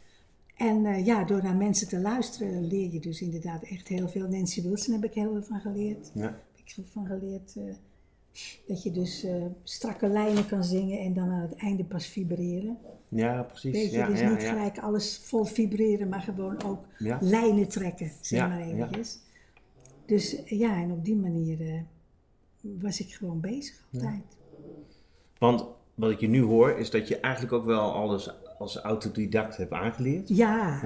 En 0.57 0.87
eh, 0.87 1.07
ja, 1.07 1.25
door 1.25 1.43
naar 1.43 1.57
mensen 1.57 1.89
te 1.89 1.99
luisteren 2.01 2.67
leer 2.67 2.93
je 2.93 3.01
dus 3.01 3.21
inderdaad 3.21 3.63
echt 3.63 3.89
heel 3.89 4.09
veel. 4.09 4.29
Nancy 4.29 4.63
Wilson 4.63 4.95
heb 4.95 5.05
ik 5.05 5.15
heel 5.15 5.33
veel 5.33 5.43
van 5.43 5.61
geleerd. 5.61 6.11
ja. 6.15 6.41
Heb 6.57 6.77
ik 6.77 6.87
van 6.93 7.07
geleerd 7.07 7.57
dat 8.67 8.83
je 8.83 8.91
dus 8.91 9.25
eh, 9.25 9.45
strakke 9.63 10.09
lijnen 10.09 10.47
kan 10.47 10.65
zingen 10.65 10.99
en 10.99 11.15
dan 11.15 11.31
aan 11.31 11.41
het 11.41 11.57
einde 11.57 11.85
pas 11.85 12.07
vibreren. 12.07 12.79
Ja, 13.09 13.43
precies. 13.43 13.73
Weet 13.73 13.91
je, 13.91 13.97
ja, 13.97 14.07
dus 14.07 14.21
ja, 14.21 14.31
niet 14.31 14.43
ja. 14.43 14.53
gelijk 14.53 14.79
alles 14.79 15.21
vol 15.23 15.45
vibreren, 15.45 16.09
maar 16.09 16.21
gewoon 16.21 16.63
ook 16.63 16.85
lijnen 17.21 17.69
trekken, 17.69 18.11
zeg 18.21 18.49
maar 18.49 18.67
ja. 18.67 18.75
eventjes. 18.75 19.19
Dus 20.07 20.45
eh, 20.45 20.59
ja, 20.59 20.83
en 20.83 20.91
op 20.93 21.05
die 21.05 21.17
manier 21.17 21.61
eh, 21.61 21.81
was 22.61 23.01
ik 23.01 23.15
gewoon 23.15 23.41
bezig 23.41 23.87
altijd. 23.93 24.23
Want 25.39 25.67
wat 25.95 26.11
ik 26.11 26.21
je 26.21 26.29
nu 26.29 26.43
hoor, 26.43 26.71
is 26.71 26.91
dat 26.91 27.09
je 27.09 27.21
eigenlijk 27.21 27.55
ook 27.55 27.65
wel 27.65 27.93
alles 27.93 28.31
als 28.59 28.77
autodidact 28.77 29.57
hebt 29.57 29.73
aangeleerd. 29.73 30.29
Ja? 30.29 30.81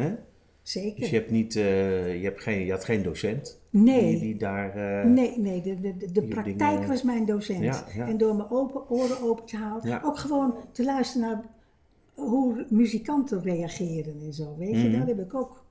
Zeker. 0.63 1.01
Dus 1.01 1.11
je, 1.11 1.17
hebt 1.17 1.31
niet, 1.31 1.57
eh, 1.57 2.17
je, 2.19 2.25
hebt 2.25 2.41
geen, 2.43 2.65
je 2.65 2.71
had 2.71 2.85
geen 2.85 3.03
docent 3.03 3.59
nee, 3.71 4.11
die, 4.11 4.21
die 4.21 4.37
daar... 4.37 4.77
eh, 5.01 5.11
nee, 5.11 5.39
nee, 5.39 5.63
de, 5.63 5.81
de, 5.81 6.13
de, 6.13 6.23
praktijk 6.23 6.57
dingen- 6.59 6.89
was 6.89 7.03
mijn 7.03 7.25
docent. 7.25 7.65
Ja, 7.65 7.85
ja. 7.95 8.09
En 8.09 8.17
door 8.17 8.37
mijn 8.37 8.51
open, 8.51 8.91
oren 8.91 9.21
open 9.23 9.45
te 9.45 9.57
houden, 9.57 9.91
Ja. 9.91 10.01
ook 10.05 10.19
gewoon 10.19 10.55
te 10.73 10.85
luisteren 10.85 11.29
naar 11.29 11.43
hoe 12.15 12.67
muzikanten 12.69 13.43
reageren 13.43 14.15
en 14.25 14.33
zo. 14.33 14.57
Weet 14.59 14.69
je, 14.81 14.89
Mhm. 14.89 14.93
daar 14.99 15.07
heb 15.07 15.19
ik 15.21 15.35
ook, 15.35 15.65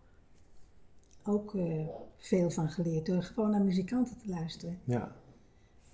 ook 1.25 1.56
eh, 1.56 1.63
veel 2.17 2.49
van 2.49 2.69
geleerd, 2.69 3.06
door 3.06 3.23
gewoon 3.23 3.52
naar 3.52 3.62
muzikanten 3.62 4.15
te 4.23 4.30
luisteren. 4.30 4.78
Ja. 4.84 5.15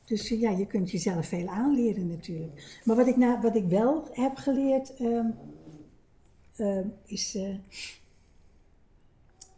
Dus 0.06 0.30
ja, 0.30 0.50
je 0.50 0.66
kunt 0.68 0.92
jezelf 0.92 1.28
veel 1.28 1.48
aanleren 1.48 2.08
natuurlijk. 2.08 2.80
Maar 2.84 2.96
wat 2.96 3.08
ik, 3.08 3.18
na, 3.18 3.42
wat 3.42 3.56
ik 3.56 3.66
wel 3.66 4.08
heb 4.12 4.36
geleerd, 4.36 4.94
ehm, 4.96 5.26
ehm, 6.56 6.88
is 7.06 7.38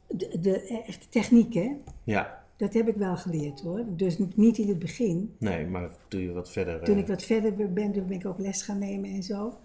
de, 0.08 0.38
de 0.42 0.84
echte 0.86 1.10
techniek, 1.10 1.54
hè. 1.54 1.76
ja, 2.04 2.44
Dat 2.56 2.74
heb 2.74 2.88
ik 2.88 2.96
wel 2.96 3.18
geleerd 3.18 3.62
hoor. 3.62 3.84
Dus 3.88 4.18
niet 4.36 4.58
in 4.58 4.68
het 4.68 4.80
begin. 4.80 5.36
nee, 5.38 5.66
maar 5.66 5.90
doe 6.08 6.22
je 6.22 6.32
wat 6.32 6.52
verder... 6.52 6.84
Toen 6.84 6.96
eh, 6.96 7.02
ik 7.02 7.08
wat 7.08 7.24
verder 7.24 7.74
ben, 7.74 7.92
toen 7.92 8.08
ben 8.08 8.18
ik 8.20 8.26
ook 8.26 8.40
les 8.40 8.62
gaan 8.62 8.80
nemen 8.80 9.10
en 9.10 9.24
zo. 9.24 9.58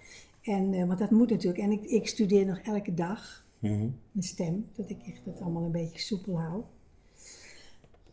En, 0.43 0.75
eh, 0.75 0.87
want 0.87 0.99
dat 0.99 1.11
moet 1.11 1.31
natuurlijk. 1.31 1.63
En 1.63 1.71
ik, 1.71 1.85
ik 1.85 2.07
studeer 2.07 2.47
nog 2.47 2.59
elke 2.59 2.95
dag 2.95 3.45
mhm. 3.59 3.89
mijn 4.13 4.27
stem, 4.27 4.67
dat 4.73 4.91
ik 4.91 4.99
echt 5.07 5.25
dat 5.25 5.41
allemaal 5.41 5.65
een 5.65 5.73
beetje 5.73 5.99
soepel 5.99 6.41
hou. 6.41 6.63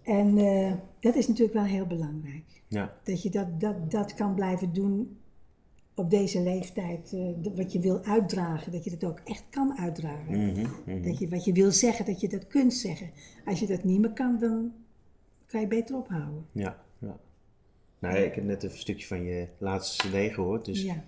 En 0.04 0.38
eh, 0.38 0.74
dat 1.00 1.16
is 1.16 1.28
natuurlijk 1.28 1.54
wel 1.54 1.66
heel 1.66 1.86
belangrijk. 1.86 2.62
Ja, 2.68 2.94
Dat 3.04 3.24
je 3.24 3.30
dat, 3.30 3.60
dat, 3.60 3.92
dat 3.92 4.14
kan 4.14 4.34
blijven 4.36 4.74
doen 4.74 5.18
op 6.00 6.10
deze 6.10 6.42
leeftijd. 6.42 7.14
eh, 7.14 7.52
wat 7.56 7.72
je 7.74 7.80
wil 7.80 8.04
uitdragen, 8.04 8.72
dat 8.72 8.84
je 8.84 8.90
dat 8.98 9.10
ook 9.10 9.20
echt 9.24 9.44
kan 9.50 9.78
uitdragen. 9.78 10.32
mhm, 10.52 10.68
mhm. 10.86 11.02
Dat 11.02 11.18
je 11.20 11.30
wat 11.30 11.46
je 11.46 11.54
wil 11.54 11.72
zeggen, 11.72 12.06
dat 12.06 12.22
je 12.22 12.28
dat 12.30 12.48
kunt 12.48 12.74
zeggen. 12.74 13.10
Als 13.46 13.60
je 13.60 13.68
dat 13.68 13.84
niet 13.84 14.00
meer 14.00 14.14
kan, 14.14 14.38
dan 14.40 14.72
kan 15.46 15.62
je 15.62 15.68
beter 15.68 15.96
ophouden. 15.96 16.46
ja, 16.52 16.78
ja. 17.00 17.18
Nou, 18.00 18.16
ja, 18.16 18.22
ik 18.22 18.36
heb 18.36 18.44
net 18.44 18.64
een 18.64 18.70
stukje 18.70 19.08
van 19.08 19.24
je 19.24 19.48
laatste 19.58 20.08
cd 20.08 20.34
gehoord, 20.34 20.66
dus 20.66 20.82
Ja. 20.82 21.04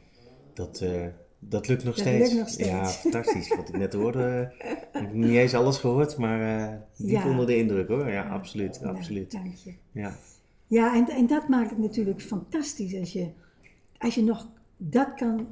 dat, 0.53 0.81
eh, 0.81 1.05
dat 1.39 1.67
lukt 1.67 1.83
nog 1.83 1.95
Dat 1.95 2.05
steeds. 2.05 2.27
lukt 2.29 2.39
nog 2.39 2.49
steeds. 2.49 2.69
Ja, 2.69 2.85
fantastisch. 2.85 3.55
Wat 3.55 3.69
ik 3.69 3.77
net 3.77 3.93
hoorde, 3.93 4.51
eh, 4.59 4.69
heb 4.91 5.03
ik 5.07 5.13
niet 5.13 5.35
eens 5.35 5.53
alles 5.53 5.77
gehoord, 5.77 6.17
maar 6.17 6.81
diep 6.97 7.09
Ja. 7.09 7.29
onder 7.29 7.45
de 7.45 7.57
indruk 7.57 7.87
hoor. 7.87 8.09
Ja, 8.09 8.29
absoluut, 8.29 8.79
Nou, 8.81 8.95
absoluut. 8.95 9.31
dank 9.31 9.55
je. 9.55 9.73
Ja, 9.91 10.15
Ja, 10.67 10.95
en, 10.95 11.09
en 11.15 11.27
dat 11.27 11.47
maakt 11.47 11.69
het 11.69 11.79
natuurlijk 11.79 12.21
fantastisch 12.21 12.95
als 12.99 13.13
je, 13.13 13.27
als 13.97 14.15
je 14.15 14.23
nog 14.23 14.47
dat 14.83 15.13
kan 15.13 15.47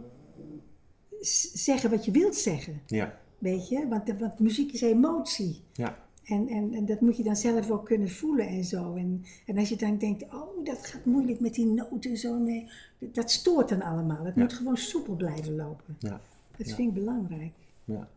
zeggen 1.51 1.89
wat 1.89 2.05
je 2.05 2.11
wilt 2.11 2.35
zeggen. 2.35 2.81
ja, 2.85 3.19
Weet 3.37 3.69
je? 3.69 3.87
Want, 3.87 4.19
want 4.19 4.39
muziek 4.39 4.71
is 4.71 4.81
emotie. 4.81 5.61
ja, 5.73 5.97
En, 6.23 6.47
en, 6.47 6.73
en 6.73 6.85
dat 6.85 7.01
moet 7.01 7.17
je 7.17 7.23
dan 7.23 7.35
zelf 7.35 7.71
ook 7.71 7.85
kunnen 7.85 8.09
voelen 8.09 8.47
en 8.47 8.63
zo. 8.63 8.95
En, 8.95 9.23
en 9.45 9.57
als 9.57 9.69
je 9.69 9.75
dan 9.75 9.97
denkt, 9.97 10.23
oh, 10.23 10.65
dat 10.65 10.85
gaat 10.87 11.05
moeilijk 11.05 11.39
met 11.39 11.53
die 11.53 11.65
noten 11.65 12.11
en 12.11 12.17
zo. 12.17 12.37
Nee, 12.37 12.67
dat 12.99 13.31
stoort 13.31 13.69
dan 13.69 13.81
allemaal. 13.81 14.25
Het 14.25 14.35
Ja. 14.35 14.41
moet 14.41 14.53
gewoon 14.53 14.77
soepel 14.77 15.15
blijven 15.15 15.55
lopen. 15.55 15.95
ja, 15.99 16.21
Dat 16.57 16.69
Ja. 16.69 16.75
vind 16.75 16.87
ik 16.87 16.93
belangrijk. 16.93 17.51
ja. 17.85 18.07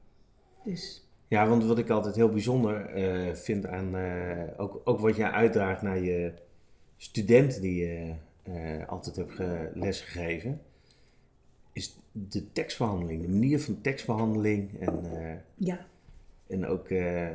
Dus 0.64 1.07
Ja, 1.29 1.48
want 1.48 1.64
wat 1.64 1.79
ik 1.79 1.90
altijd 1.90 2.14
heel 2.14 2.29
bijzonder 2.29 2.87
eh, 2.87 3.35
vind 3.35 3.66
aan 3.66 3.96
eh, 3.96 4.42
ook, 4.57 4.81
ook 4.85 5.01
wat 5.01 5.16
jij 5.16 5.31
uitdraagt 5.31 5.83
naar 5.83 5.98
je 5.98 6.33
studenten 6.96 7.61
die 7.62 7.75
je 7.87 8.12
eh, 8.42 8.88
altijd 8.88 9.16
hebt 9.16 9.33
ge- 9.33 9.70
lesgegeven, 9.75 10.61
is 11.73 11.97
de 12.13 12.53
tekstbehandeling, 12.53 13.23
de 13.23 13.29
manier 13.29 13.61
van 13.61 13.81
tekstbehandeling 13.81 14.81
en, 14.81 15.01
eh, 15.05 15.35
ja. 15.55 15.87
en 16.49 16.67
ook, 16.67 16.89
eh, 16.89 17.27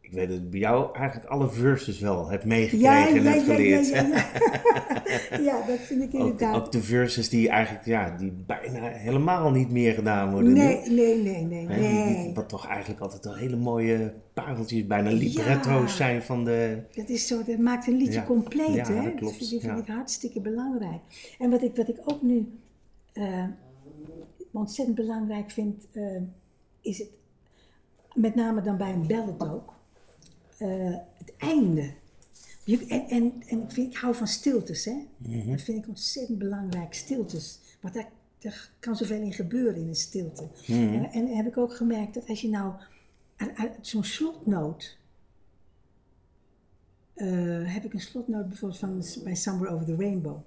ik 0.00 0.14
weet 0.14 0.28
dat 0.28 0.38
ik 0.38 0.50
bij 0.50 0.60
jou 0.60 0.96
eigenlijk 0.96 1.30
alle 1.30 1.50
verses 1.50 1.98
wel 1.98 2.28
heb 2.28 2.44
meegekregen 2.44 2.90
Ja, 2.94 3.08
en 3.08 3.22
ja, 3.22 3.30
heb 3.30 3.34
ja, 3.46 3.54
geleerd. 3.54 3.88
ja, 5.30 5.40
ja. 5.40 5.66
dat 5.66 5.78
vind 5.78 6.02
ik 6.02 6.12
inderdaad. 6.12 6.54
ook 6.56 6.72
de 6.72 6.82
verses 6.82 7.28
die 7.28 7.48
eigenlijk, 7.48 7.84
ja, 7.86 8.16
die 8.16 8.32
bijna 8.46 8.88
helemaal 8.88 9.50
niet 9.50 9.70
meer 9.70 9.94
gedaan 9.94 10.30
worden 10.32 10.52
nu. 10.52 10.58
Nee, 10.58 10.90
nee, 10.90 11.22
nee, 11.22 11.44
nee, 11.66 12.24
die- 12.24 12.34
wat 12.34 12.48
toch 12.48 12.66
eigenlijk 12.66 13.00
altijd 13.00 13.24
wel 13.24 13.34
hele 13.36 13.56
mooie 13.56 14.12
pareltjes, 14.32 14.86
bijna 14.86 15.10
libretto's 15.10 15.90
Ja. 15.90 15.96
zijn 15.96 16.22
van 16.22 16.44
de... 16.44 16.78
Dat, 16.94 17.08
is 17.08 17.26
zo, 17.26 17.42
dat 17.44 17.58
maakt 17.58 17.86
een 17.86 17.96
liedje 17.96 18.12
Ja. 18.20 18.24
compleet, 18.24 18.74
Ja, 18.74 18.92
hè? 18.92 19.02
dat 19.02 19.14
klopt, 19.14 19.36
vind, 19.48 19.62
ik 19.62 19.86
hartstikke 19.86 20.40
belangrijk. 20.40 21.00
En 21.38 21.50
wat 21.50 21.62
ik, 21.62 21.76
wat 21.76 21.88
ik 21.88 21.98
ook 22.04 22.22
nu 22.22 22.46
eh, 23.18 23.44
ontzettend 24.50 24.96
belangrijk 24.96 25.50
vind, 25.50 25.86
eh, 25.92 26.22
is 26.80 26.98
het, 26.98 27.08
met 28.14 28.34
name 28.34 28.62
dan 28.62 28.76
bij 28.76 28.92
een 28.92 29.06
ballad 29.06 29.48
ook, 29.48 29.74
eh, 30.56 30.96
het 31.14 31.36
einde. 31.36 31.92
En 32.66 33.08
en, 33.08 33.42
en 33.46 33.62
ik, 33.62 33.70
vind, 33.70 33.94
ik 33.94 33.96
hou 33.96 34.14
van 34.14 34.26
stiltes, 34.26 34.84
hè? 34.84 35.06
Mhm. 35.16 35.50
Dat 35.50 35.60
vind 35.60 35.82
ik 35.82 35.88
ontzettend 35.88 36.38
belangrijk, 36.38 36.94
stiltes. 36.94 37.60
Want 37.80 37.94
daar, 37.94 38.08
daar 38.38 38.70
kan 38.78 38.96
zoveel 38.96 39.20
in 39.20 39.32
gebeuren 39.32 39.76
in 39.76 39.88
een 39.88 39.94
stilte. 39.94 40.48
Mhm. 40.66 40.94
En, 40.94 41.10
en 41.10 41.26
heb 41.26 41.46
ik 41.46 41.56
ook 41.56 41.74
gemerkt 41.74 42.14
dat 42.14 42.28
als 42.28 42.40
je 42.40 42.48
nou 42.48 42.72
zo'n 43.80 44.04
slotnoot 44.04 44.96
heb 47.64 47.84
ik 47.84 47.92
een 47.92 48.00
slotnoot 48.00 48.48
bijvoorbeeld 48.48 48.80
van 48.80 49.22
bij 49.24 49.34
Somewhere 49.34 49.74
Over 49.74 49.86
the 49.86 49.96
Rainbow. 49.96 50.40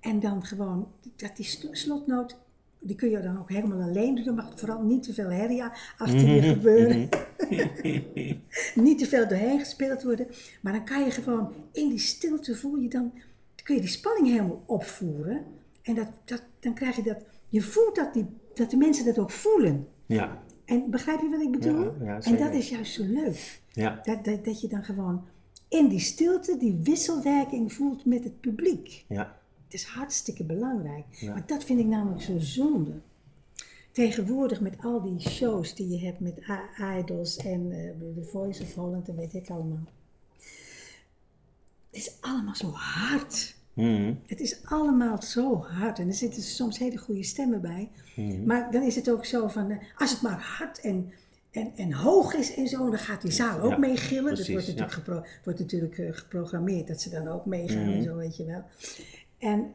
En 0.00 0.20
dan 0.20 0.44
gewoon, 0.44 0.88
dat 1.16 1.36
die 1.36 1.44
sl- 1.46 1.66
slotnoot, 1.72 2.36
die 2.80 2.96
kun 2.96 3.10
je 3.10 3.20
dan 3.20 3.38
ook 3.38 3.50
helemaal 3.50 3.80
alleen 3.88 4.14
doen. 4.14 4.26
Er 4.26 4.34
mag 4.34 4.52
vooral 4.56 4.82
niet 4.82 5.02
te 5.02 5.14
veel 5.14 5.30
herrie 5.30 5.62
achter 5.98 6.28
je 6.34 6.42
gebeuren. 6.42 7.08
niet 8.74 8.98
te 8.98 9.06
veel 9.06 9.28
doorheen 9.28 9.58
gespeeld 9.58 10.02
worden. 10.02 10.26
Maar 10.60 10.72
dan 10.72 10.84
kan 10.84 11.04
je 11.04 11.10
gewoon 11.10 11.52
in 11.72 11.88
die 11.88 11.98
stilte 11.98 12.56
voel 12.56 12.76
je 12.76 12.88
dan, 12.88 13.12
kun 13.62 13.74
je 13.74 13.80
die 13.80 13.90
spanning 13.90 14.26
helemaal 14.28 14.62
opvoeren. 14.66 15.44
En 15.82 15.94
dat, 15.94 16.08
dat, 16.24 16.42
dan 16.60 16.74
krijg 16.74 16.96
je 16.96 17.02
dat, 17.02 17.18
je 17.48 17.62
voelt 17.62 17.94
dat, 17.96 18.14
die, 18.14 18.26
dat 18.54 18.70
de 18.70 18.76
mensen 18.76 19.04
dat 19.04 19.18
ook 19.18 19.30
voelen. 19.30 19.88
Ja, 20.06 20.42
En 20.64 20.90
begrijp 20.90 21.20
je 21.20 21.28
wat 21.28 21.40
ik 21.40 21.50
bedoel? 21.50 21.82
Ja, 21.82 21.92
ja, 22.04 22.20
en 22.20 22.36
dat 22.36 22.54
is 22.54 22.68
juist 22.68 22.92
zo 22.92 23.04
leuk. 23.04 23.60
ja, 23.72 24.00
Dat, 24.02 24.24
dat, 24.24 24.44
dat 24.44 24.60
je 24.60 24.68
dan 24.68 24.84
gewoon 24.84 25.24
in 25.68 25.88
die 25.88 26.00
stilte 26.00 26.56
die 26.58 26.80
wisselwerking 26.82 27.72
voelt 27.72 28.04
met 28.04 28.24
het 28.24 28.40
publiek. 28.40 29.04
ja. 29.08 29.36
Het 29.68 29.74
is 29.80 29.84
hartstikke 29.84 30.44
belangrijk. 30.44 31.04
Ja. 31.10 31.32
Maar 31.32 31.46
dat 31.46 31.64
vind 31.64 31.80
ik 31.80 31.86
namelijk 31.86 32.22
zo 32.22 32.38
zonde. 32.38 32.92
Tegenwoordig 33.92 34.60
met 34.60 34.74
al 34.82 35.02
die 35.02 35.20
shows 35.30 35.74
die 35.74 35.88
je 35.88 35.98
hebt 36.06 36.20
met 36.20 36.34
Idols 36.98 37.36
en 37.36 37.72
eh, 37.72 37.90
The 38.22 38.28
Voice 38.30 38.62
of 38.62 38.74
Holland 38.74 39.08
en 39.08 39.16
weet 39.16 39.34
ik 39.34 39.50
allemaal. 39.50 39.84
Het 41.90 41.96
is 42.06 42.12
allemaal 42.20 42.54
zo 42.54 42.70
hard. 42.70 43.56
Mhm. 43.72 44.14
Het 44.26 44.40
is 44.40 44.58
allemaal 44.64 45.22
zo 45.22 45.56
hard. 45.62 45.98
En 45.98 46.06
er 46.08 46.14
zitten 46.14 46.42
soms 46.42 46.78
hele 46.78 46.96
goede 46.96 47.22
stemmen 47.22 47.60
bij. 47.60 47.88
Mhm. 48.16 48.44
Maar 48.44 48.70
dan 48.72 48.82
is 48.82 48.94
het 48.94 49.10
ook 49.10 49.24
zo 49.24 49.48
van, 49.48 49.70
eh, 49.70 49.78
als 49.96 50.10
het 50.10 50.22
maar 50.22 50.40
hard 50.40 50.80
en, 50.80 51.12
en, 51.50 51.72
en 51.76 51.92
hoog 51.92 52.34
is 52.34 52.54
en 52.54 52.68
zo, 52.68 52.90
dan 52.90 52.98
gaat 52.98 53.22
die 53.22 53.30
zaal 53.30 53.60
ook 53.60 53.70
Ja, 53.70 53.78
mee 53.78 53.96
gillen. 53.96 54.34
dat 54.36 54.48
wordt 54.48 54.66
natuurlijk, 54.66 54.92
gepro- 54.92 55.24
wordt 55.44 55.58
natuurlijk 55.58 55.98
eh, 55.98 56.08
geprogrammeerd, 56.12 56.86
dat 56.88 57.00
ze 57.00 57.10
dan 57.10 57.28
ook 57.28 57.46
meegaan 57.46 57.84
Mhm. 57.88 57.92
en 57.96 58.02
zo, 58.02 58.16
weet 58.16 58.36
je 58.36 58.44
wel. 58.44 58.64
En 59.38 59.72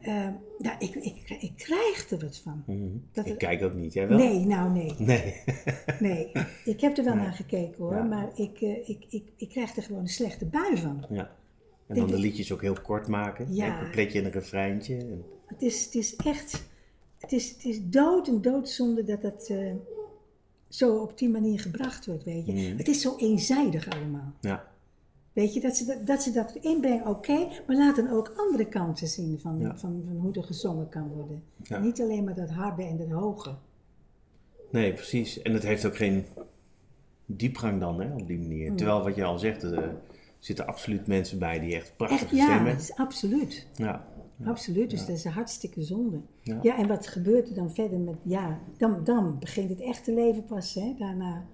ja, 0.58 0.78
ik, 0.78 0.94
ik, 0.94 1.36
ik 1.40 1.52
krijg 1.56 2.10
er 2.10 2.18
wat 2.18 2.36
van. 2.38 2.62
Mhm. 2.66 2.82
Dat 3.12 3.24
Ik 3.24 3.30
het- 3.30 3.40
kijk 3.40 3.62
ook 3.62 3.74
niet, 3.74 3.92
jij 3.92 4.08
wel? 4.08 4.18
Nee, 4.18 4.38
nou 4.46 4.70
nee. 4.70 4.94
Nee. 4.98 5.42
Nee, 6.00 6.30
ik 6.64 6.80
heb 6.80 6.96
er 6.98 7.04
wel 7.04 7.14
naar 7.14 7.32
gekeken 7.32 7.74
hoor, 7.84 7.94
Ja. 7.94 8.02
maar 8.02 8.30
ik, 8.34 8.60
eh, 8.60 8.88
ik, 8.88 9.04
ik, 9.08 9.22
ik 9.36 9.48
krijg 9.48 9.76
er 9.76 9.82
gewoon 9.82 10.00
een 10.00 10.08
slechte 10.08 10.44
bui 10.46 10.76
van. 10.76 11.06
ja. 11.10 11.30
En 11.86 11.94
Denk 11.94 12.08
dan 12.08 12.16
de 12.16 12.22
liedjes 12.22 12.52
ook 12.52 12.62
heel 12.62 12.80
kort 12.82 13.08
maken. 13.08 13.54
Ja. 13.54 13.66
Een 13.72 13.78
coupletje 13.82 14.18
en 14.18 14.24
een 14.24 14.30
refreintje. 14.30 14.96
En, 14.96 15.24
Het 15.46 15.62
is, 15.62 15.84
het 15.84 15.94
is 15.94 16.16
echt, 16.16 16.64
het 17.18 17.32
is, 17.32 17.50
het 17.52 17.64
is 17.64 17.80
dood 17.84 18.28
en 18.28 18.40
doodzonde 18.42 19.04
dat 19.04 19.22
dat 19.22 19.46
eh, 19.48 19.72
zo 20.68 20.96
op 20.96 21.18
die 21.18 21.28
manier 21.28 21.60
gebracht 21.60 22.06
wordt, 22.06 22.24
weet 22.24 22.46
je. 22.46 22.52
Mhm. 22.52 22.76
Het 22.76 22.88
is 22.88 23.00
zo 23.00 23.16
eenzijdig 23.16 23.88
allemaal. 23.90 24.32
ja. 24.40 24.72
Weet 25.34 25.54
je, 25.54 25.60
dat 25.60 25.76
ze 25.76 25.84
dat, 25.84 26.06
dat, 26.06 26.22
ze 26.22 26.32
dat 26.32 26.54
inbrengen, 26.60 27.06
oké, 27.06 27.48
maar 27.66 27.76
laat 27.76 27.96
dan 27.96 28.10
ook 28.10 28.32
andere 28.36 28.66
kanten 28.68 29.06
zien 29.08 29.40
van, 29.40 29.58
Ja. 29.58 29.76
van, 29.76 30.02
van 30.06 30.16
hoe 30.16 30.32
er 30.32 30.44
gezongen 30.44 30.88
kan 30.88 31.08
worden. 31.08 31.42
Ja. 31.62 31.78
Niet 31.78 32.00
alleen 32.00 32.24
maar 32.24 32.34
dat 32.34 32.50
harde 32.50 32.82
en 32.82 32.96
dat 32.96 33.10
hoge. 33.10 33.54
Nee, 34.70 34.92
precies. 34.92 35.42
En 35.42 35.52
het 35.52 35.62
heeft 35.62 35.86
ook 35.86 35.96
geen 35.96 36.24
diepgang 37.26 37.80
dan, 37.80 38.00
hè, 38.00 38.14
op 38.14 38.26
die 38.26 38.38
manier. 38.38 38.66
Hmm. 38.66 38.76
Terwijl 38.76 39.02
wat 39.02 39.14
je 39.14 39.24
al 39.24 39.38
zegt, 39.38 39.62
er 39.62 39.94
zitten 40.38 40.66
absoluut 40.66 41.06
mensen 41.06 41.38
bij 41.38 41.58
die 41.60 41.74
echt 41.74 41.92
prachtige 41.96 42.24
Echt, 42.24 42.34
ja, 42.34 42.44
stemmen 42.44 42.70
het 42.72 42.80
is 42.80 42.94
absoluut. 42.96 43.66
Ja. 43.74 44.04
Absoluut, 44.44 44.90
dus 44.90 45.00
dat 45.06 45.16
is 45.16 45.24
een 45.24 45.32
hartstikke 45.32 45.82
zonde. 45.82 46.20
Ja. 46.42 46.58
Ja. 46.62 46.78
en 46.78 46.88
wat 46.88 47.06
gebeurt 47.06 47.48
er 47.48 47.54
dan 47.54 47.70
verder 47.74 47.98
met, 47.98 48.16
ja, 48.22 48.58
dan, 48.78 49.04
dan 49.04 49.38
begint 49.38 49.68
het 49.70 49.80
echte 49.80 50.12
leven 50.14 50.44
pas, 50.44 50.74
hè, 50.74 50.94
daarna. 50.98 51.44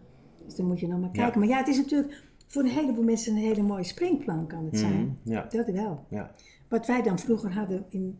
Dus 0.45 0.55
dan 0.55 0.67
moet 0.67 0.81
je 0.81 0.87
nog 0.89 1.01
maar 1.01 1.11
Ja. 1.13 1.23
kijken. 1.23 1.41
Maar 1.41 1.49
ja, 1.49 1.57
het 1.59 1.69
is 1.69 1.77
natuurlijk 1.77 2.23
voor 2.51 2.63
een 2.63 2.69
heleboel 2.69 3.05
mensen 3.05 3.33
een 3.33 3.43
hele 3.43 3.63
mooie 3.63 3.85
springplank 3.85 4.49
kan 4.49 4.65
het 4.65 4.79
zijn. 4.79 5.19
Mhm, 5.23 5.33
ja. 5.35 5.47
Dat 5.51 5.67
wel. 5.67 6.05
Ja. 6.09 6.31
Wat 6.69 6.87
wij 6.87 7.03
dan 7.03 7.19
vroeger 7.19 7.53
hadden 7.53 7.85
in, 7.89 8.19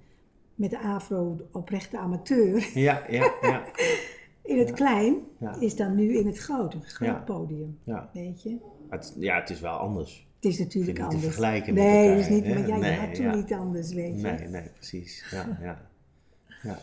met 0.55 0.71
de 0.71 0.79
AVRO, 0.79 1.35
de 1.37 1.45
oprechte 1.53 1.99
amateur, 1.99 2.71
Ja, 2.75 3.03
ja, 3.09 3.33
ja, 3.43 3.63
in 4.43 4.59
het 4.59 4.71
klein, 4.71 5.15
is 5.61 5.77
dan 5.77 5.95
nu 5.95 6.17
in 6.19 6.27
het 6.27 6.39
grote, 6.39 6.77
een 6.77 6.83
groot 6.83 7.25
podium. 7.25 7.79
ja. 7.85 8.11
Weet 8.13 8.43
je? 8.43 8.57
Het, 8.89 9.15
ja, 9.19 9.41
het 9.41 9.51
is 9.51 9.61
wel 9.61 9.77
anders. 9.77 10.29
Het 10.41 10.45
is 10.53 10.59
natuurlijk 10.59 10.97
het 10.99 11.07
anders. 11.07 11.23
niet 11.23 11.31
te 11.33 11.37
vergelijken 11.37 11.75
met 11.75 11.83
nee, 11.83 11.99
elkaar, 12.03 12.17
dat 12.17 12.25
is 12.25 12.29
niet, 12.35 12.45
hè? 12.45 12.55
maar 12.55 12.69
jij 12.69 12.79
Nee, 12.79 12.99
had 12.99 13.15
toen 13.15 13.31
niet 13.37 13.53
anders, 13.53 13.93
weet 13.93 14.21
je. 14.21 14.23
Nee, 14.27 14.49
nee, 14.49 14.63
precies. 14.77 15.25
Ja, 15.31 15.59
ja. 15.63 15.81
ja. 16.63 16.79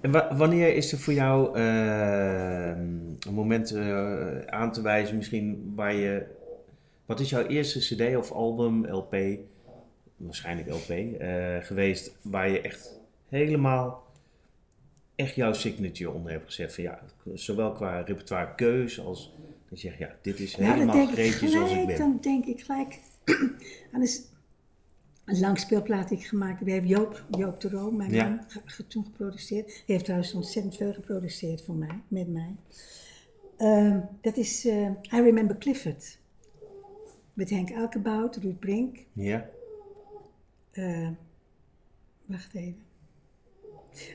En 0.00 0.10
wa- 0.10 0.36
wanneer 0.36 0.74
is 0.74 0.92
er 0.92 0.98
voor 0.98 1.12
jou 1.12 1.56
eh, 1.58 2.66
een 2.68 3.34
moment 3.34 3.70
eh, 3.70 4.38
aan 4.46 4.72
te 4.72 4.82
wijzen, 4.82 5.16
misschien 5.16 5.72
waar 5.76 5.94
je. 5.94 6.40
Wat 7.06 7.20
is 7.20 7.30
jouw 7.30 7.46
eerste 7.46 7.78
CD 7.78 8.16
of 8.16 8.30
album, 8.32 8.86
LP, 8.86 9.16
waarschijnlijk 10.16 10.68
LP, 10.70 10.88
eh, 10.90 11.56
geweest 11.60 12.16
waar 12.22 12.48
je 12.50 12.60
echt 12.60 13.00
helemaal 13.28 14.06
echt 15.14 15.34
jouw 15.34 15.52
signature 15.52 16.10
onder 16.10 16.32
hebt 16.32 16.44
gezet? 16.46 16.74
Van 16.74 16.84
ja, 16.84 17.02
zowel 17.34 17.72
qua 17.72 18.00
repertoire 18.00 18.54
keus 18.54 19.00
als 19.00 19.32
dat 19.68 19.80
je 19.80 19.86
zegt, 19.88 19.98
ja, 20.00 20.16
dit 20.22 20.40
is 20.40 20.56
Nou, 20.56 20.72
helemaal 20.72 21.06
Greetje 21.06 21.48
zoals 21.48 21.72
ik 21.72 21.86
ben. 21.86 21.98
dan 21.98 22.18
denk 22.20 22.44
ik 22.44 22.60
gelijk 22.60 22.98
aan 23.92 24.00
een, 24.00 24.06
s- 24.06 24.22
een 25.24 25.40
langspeelplaat 25.40 26.08
die 26.08 26.18
ik 26.18 26.24
gemaakt 26.26 26.58
heb. 26.58 26.68
Heeft 26.68 26.88
Joop, 26.88 27.24
Joop 27.30 27.60
de 27.60 27.68
Roo, 27.68 27.90
mijn 27.90 28.10
Ja. 28.12 28.28
man, 28.28 28.40
ge- 28.64 28.86
toen 28.86 29.04
geproduceerd. 29.04 29.66
Die 29.66 29.82
heeft 29.86 30.04
trouwens 30.04 30.34
ontzettend 30.34 30.76
veel 30.76 30.92
geproduceerd 30.92 31.62
voor 31.62 31.74
mij, 31.74 32.00
met 32.08 32.28
mij. 32.28 32.54
Ehm, 33.56 34.00
dat 34.20 34.36
is 34.36 34.66
eh, 34.66 34.86
I 35.12 35.20
Remember 35.20 35.58
Clifford. 35.58 36.18
Met 37.32 37.50
Henk 37.50 37.70
Elkebout, 37.70 38.36
Ruud 38.36 38.58
Brink. 38.58 38.98
Ja, 39.12 39.48
eh, 40.70 41.08
wacht 42.24 42.54
even. 42.54 42.82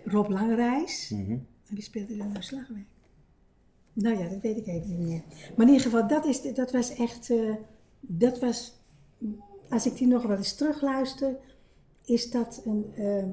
Rob 0.06 0.30
Langerijs. 0.30 1.10
mhm. 1.10 1.32
En 1.32 1.48
wie 1.76 1.82
speelde 1.84 2.12
er 2.14 2.18
nou 2.28 2.42
slagwerk? 2.42 2.86
Nou 3.94 4.18
ja, 4.18 4.30
dat 4.30 4.42
weet 4.42 4.58
ik 4.58 4.68
even 4.68 4.98
niet 4.98 5.08
meer. 5.08 5.22
Maar 5.56 5.66
in 5.68 5.74
ieder 5.74 5.82
geval, 5.92 6.08
dat, 6.08 6.26
is, 6.26 6.42
dat 6.54 6.72
was 6.72 6.96
echt. 6.96 7.30
eh, 7.30 7.56
dat 8.02 8.40
was. 8.40 8.76
Als 9.70 9.86
ik 9.86 9.96
die 9.96 10.08
nog 10.08 10.24
wel 10.24 10.38
eens 10.38 10.56
terugluister, 10.56 11.36
is 12.06 12.32
dat 12.32 12.62
een. 12.66 12.86
eh, 12.96 13.26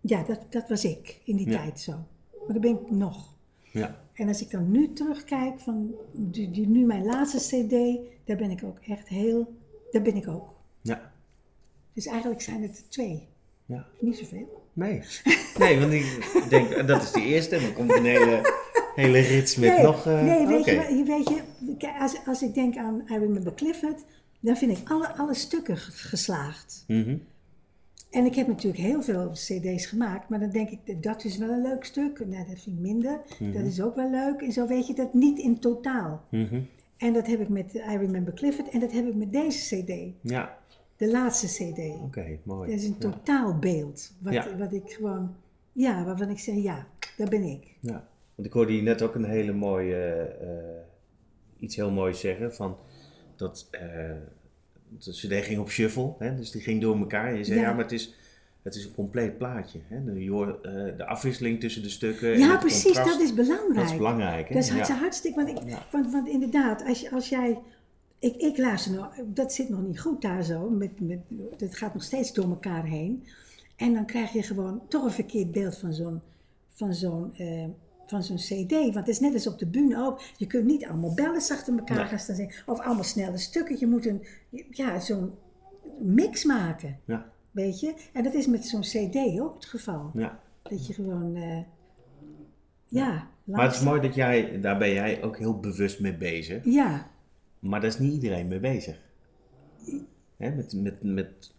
ja, 0.00 0.22
dat, 0.22 0.40
dat 0.52 0.68
was 0.68 0.84
ik 0.84 1.20
in 1.24 1.36
die 1.36 1.50
Ja. 1.50 1.56
tijd 1.62 1.80
zo. 1.80 1.92
Maar 2.32 2.52
dat 2.52 2.60
ben 2.60 2.80
ik 2.80 2.90
nog. 2.90 3.34
ja, 3.72 4.04
En 4.22 4.28
als 4.28 4.40
ik 4.42 4.50
dan 4.50 4.70
nu 4.70 4.92
terugkijk 4.92 5.60
van 5.60 5.94
die, 6.12 6.50
die, 6.50 6.68
nu 6.68 6.84
mijn 6.84 7.04
laatste 7.04 7.38
CD, 7.38 8.00
daar 8.24 8.36
ben 8.36 8.50
ik 8.50 8.64
ook 8.64 8.78
echt 8.78 9.08
heel. 9.08 9.56
Daar 9.90 10.02
ben 10.02 10.16
ik 10.16 10.28
ook. 10.28 10.54
ja, 10.80 11.12
Dus 11.92 12.06
eigenlijk 12.06 12.40
zijn 12.40 12.62
het 12.62 12.78
er 12.78 12.88
twee. 12.88 13.28
ja. 13.66 13.86
Niet 14.00 14.16
zoveel. 14.16 14.62
Nee. 14.72 15.02
Nee, 15.58 15.78
want 15.80 15.92
ik 15.92 16.46
denk, 16.48 16.86
dat 16.86 17.02
is 17.02 17.12
de 17.12 17.22
eerste. 17.22 17.56
En 17.56 17.62
dan 17.62 17.72
komt 17.72 17.92
een 17.92 18.04
hele, 18.04 18.40
hele 18.94 19.18
rits 19.18 19.56
met 19.56 19.76
nee, 19.76 19.82
nog... 19.82 20.06
eh, 20.06 20.22
nee, 20.22 20.46
weet, 20.46 20.60
oké. 20.60 20.70
je, 20.70 21.04
weet 21.04 21.28
je, 21.78 21.98
als, 21.98 22.16
als 22.26 22.42
ik 22.42 22.54
denk 22.54 22.76
aan 22.76 23.02
I 23.10 23.18
Remember 23.18 23.54
Clifford, 23.54 24.04
dan 24.40 24.56
vind 24.56 24.78
ik 24.78 24.90
alle, 24.90 25.16
alle 25.16 25.34
stukken 25.34 25.76
geslaagd. 25.76 26.84
Mhm. 26.86 27.16
En 28.12 28.24
ik 28.24 28.34
heb 28.34 28.46
natuurlijk 28.46 28.82
heel 28.82 29.02
veel 29.02 29.30
cd's 29.30 29.86
gemaakt, 29.86 30.28
maar 30.28 30.40
dan 30.40 30.50
denk 30.50 30.70
ik, 30.70 31.02
dat 31.02 31.24
is 31.24 31.38
wel 31.38 31.48
een 31.48 31.62
leuk 31.62 31.84
stuk. 31.84 32.26
Nee, 32.26 32.44
dat 32.44 32.58
vind 32.60 32.76
ik 32.76 32.82
minder. 32.82 33.20
Dat 33.38 33.62
is 33.64 33.80
ook 33.82 33.94
wel 33.96 34.10
leuk. 34.10 34.40
En 34.40 34.52
zo 34.52 34.66
weet 34.66 34.86
je 34.86 34.94
dat 34.94 35.14
niet 35.14 35.38
in 35.38 35.58
totaal. 35.58 36.24
Mhm. 36.30 36.60
En 36.96 37.12
dat 37.12 37.26
heb 37.26 37.40
ik 37.40 37.48
met 37.48 37.74
I 37.74 37.96
Remember 37.96 38.34
Clifford 38.34 38.68
en 38.70 38.80
dat 38.80 38.92
heb 38.92 39.06
ik 39.06 39.14
met 39.14 39.32
deze 39.32 39.76
cd. 39.82 39.92
Ja, 40.30 40.58
De 40.96 41.10
laatste 41.10 41.46
cd. 41.46 41.78
oké, 42.02 42.38
mooi. 42.42 42.70
Dat 42.70 42.78
is 42.80 42.84
een 42.86 42.96
ja. 42.98 43.10
totaalbeeld. 43.10 44.12
Wat, 44.18 44.32
Ja. 44.32 44.56
wat 44.56 44.72
ik 44.72 44.90
gewoon, 44.90 45.34
ja, 45.72 46.04
waarvan 46.04 46.30
ik 46.30 46.38
zeg, 46.38 46.54
ja, 46.54 46.86
daar 47.16 47.28
ben 47.28 47.42
ik. 47.42 47.76
Ja, 47.80 48.08
want 48.34 48.48
ik 48.48 48.52
hoorde 48.52 48.76
je 48.76 48.82
net 48.82 49.02
ook 49.02 49.14
een 49.14 49.24
hele 49.24 49.52
mooie, 49.52 50.04
eh, 50.40 50.82
iets 51.58 51.76
heel 51.76 51.90
moois 51.90 52.20
zeggen, 52.20 52.54
van 52.54 52.76
dat 53.36 53.68
eh, 53.70 54.10
de 54.98 55.10
cd 55.10 55.44
ging 55.44 55.58
op 55.60 55.70
shuffle, 55.70 56.14
hè, 56.18 56.36
dus 56.36 56.50
die 56.50 56.60
ging 56.62 56.80
door 56.80 56.98
elkaar. 56.98 57.36
Je 57.36 57.44
zei, 57.44 57.58
ja, 57.60 57.66
Ja. 57.66 57.72
maar 57.72 57.82
het 57.82 57.92
is, 57.92 58.14
het 58.62 58.74
is 58.74 58.84
een 58.84 58.94
compleet 58.94 59.38
plaatje. 59.38 59.78
Hè? 59.88 60.04
De, 60.04 60.10
eh, 60.62 60.96
de 60.96 61.06
afwisseling 61.06 61.60
tussen 61.60 61.82
de 61.82 61.88
stukken. 61.88 62.32
en 62.32 62.38
Ja, 62.38 62.56
precies, 62.56 62.82
contrast, 62.82 63.10
dat 63.12 63.20
is 63.20 63.34
belangrijk. 63.34 63.74
Dat 63.74 63.84
is 63.90 63.96
belangrijk. 63.96 64.48
Hè? 64.48 64.54
Dat 64.54 64.64
is 64.64 64.70
ja. 64.70 64.94
hartstikke, 64.94 65.44
want, 65.44 65.58
ik, 65.58 65.68
Ja. 65.68 65.86
want, 65.92 66.12
want 66.12 66.28
inderdaad, 66.28 66.84
als, 66.84 67.10
als 67.10 67.28
jij. 67.28 67.58
Ik, 68.18 68.36
ik 68.36 68.58
luister 68.58 68.92
nog, 68.92 69.14
dat 69.26 69.52
zit 69.52 69.68
nog 69.68 69.82
niet 69.82 70.00
goed 70.00 70.22
daar 70.22 70.42
zo. 70.44 70.70
Met, 70.70 71.00
met, 71.00 71.18
dat 71.56 71.76
gaat 71.76 71.94
nog 71.94 72.02
steeds 72.02 72.32
door 72.32 72.48
elkaar 72.48 72.84
heen. 72.84 73.24
En 73.76 73.92
dan 73.94 74.06
krijg 74.06 74.32
je 74.32 74.42
gewoon 74.42 74.82
toch 74.88 75.04
een 75.04 75.10
verkeerd 75.10 75.52
beeld 75.52 75.78
van 75.78 75.92
zo'n 75.92 76.20
van 76.74 76.94
zo'n 76.94 77.34
eh, 77.36 77.64
van 78.06 78.22
zo'n 78.22 78.36
CD. 78.36 78.70
Want 78.72 78.94
het 78.94 79.08
is 79.08 79.20
net 79.20 79.32
als 79.34 79.46
op 79.46 79.58
de 79.58 79.66
bühne 79.66 79.96
ook. 80.04 80.20
Je 80.36 80.46
kunt 80.46 80.64
niet 80.64 80.86
allemaal 80.86 81.14
bellen 81.14 81.34
achter 81.50 81.78
elkaar 81.78 81.96
Nee. 81.96 82.06
gaan 82.06 82.18
staan 82.18 82.36
zingen. 82.36 82.54
Of 82.66 82.80
allemaal 82.80 83.04
snelle 83.04 83.38
stukken. 83.38 83.78
Je 83.78 83.86
moet 83.86 84.06
een, 84.06 84.26
ja, 84.70 85.00
zo'n 85.00 85.32
mix 86.00 86.44
maken. 86.44 86.98
Ja, 87.06 87.30
Weet 87.50 87.80
je? 87.80 87.94
En 88.12 88.22
dat 88.22 88.34
is 88.34 88.46
met 88.46 88.66
zo'n 88.66 88.80
CD 88.80 89.40
ook 89.40 89.54
het 89.54 89.64
geval. 89.64 90.10
ja. 90.14 90.40
Dat 90.62 90.86
je 90.86 90.92
gewoon. 90.92 91.36
eh, 91.36 91.58
ja, 92.88 93.28
Maar 93.44 93.62
het 93.64 93.74
is 93.74 93.82
mooi 93.82 94.00
dat 94.00 94.14
jij, 94.14 94.60
daar 94.60 94.78
ben 94.78 94.92
jij 94.92 95.22
ook 95.22 95.38
heel 95.38 95.60
bewust 95.60 96.00
mee 96.00 96.16
bezig. 96.16 96.64
Ja, 96.64 97.10
Maar 97.58 97.80
daar 97.80 97.88
is 97.90 97.98
niet 97.98 98.12
iedereen 98.12 98.48
mee 98.48 98.60
bezig. 98.60 98.96
Hè, 100.36 100.50
met, 100.54 100.72
met, 100.72 101.02
met 101.02 101.54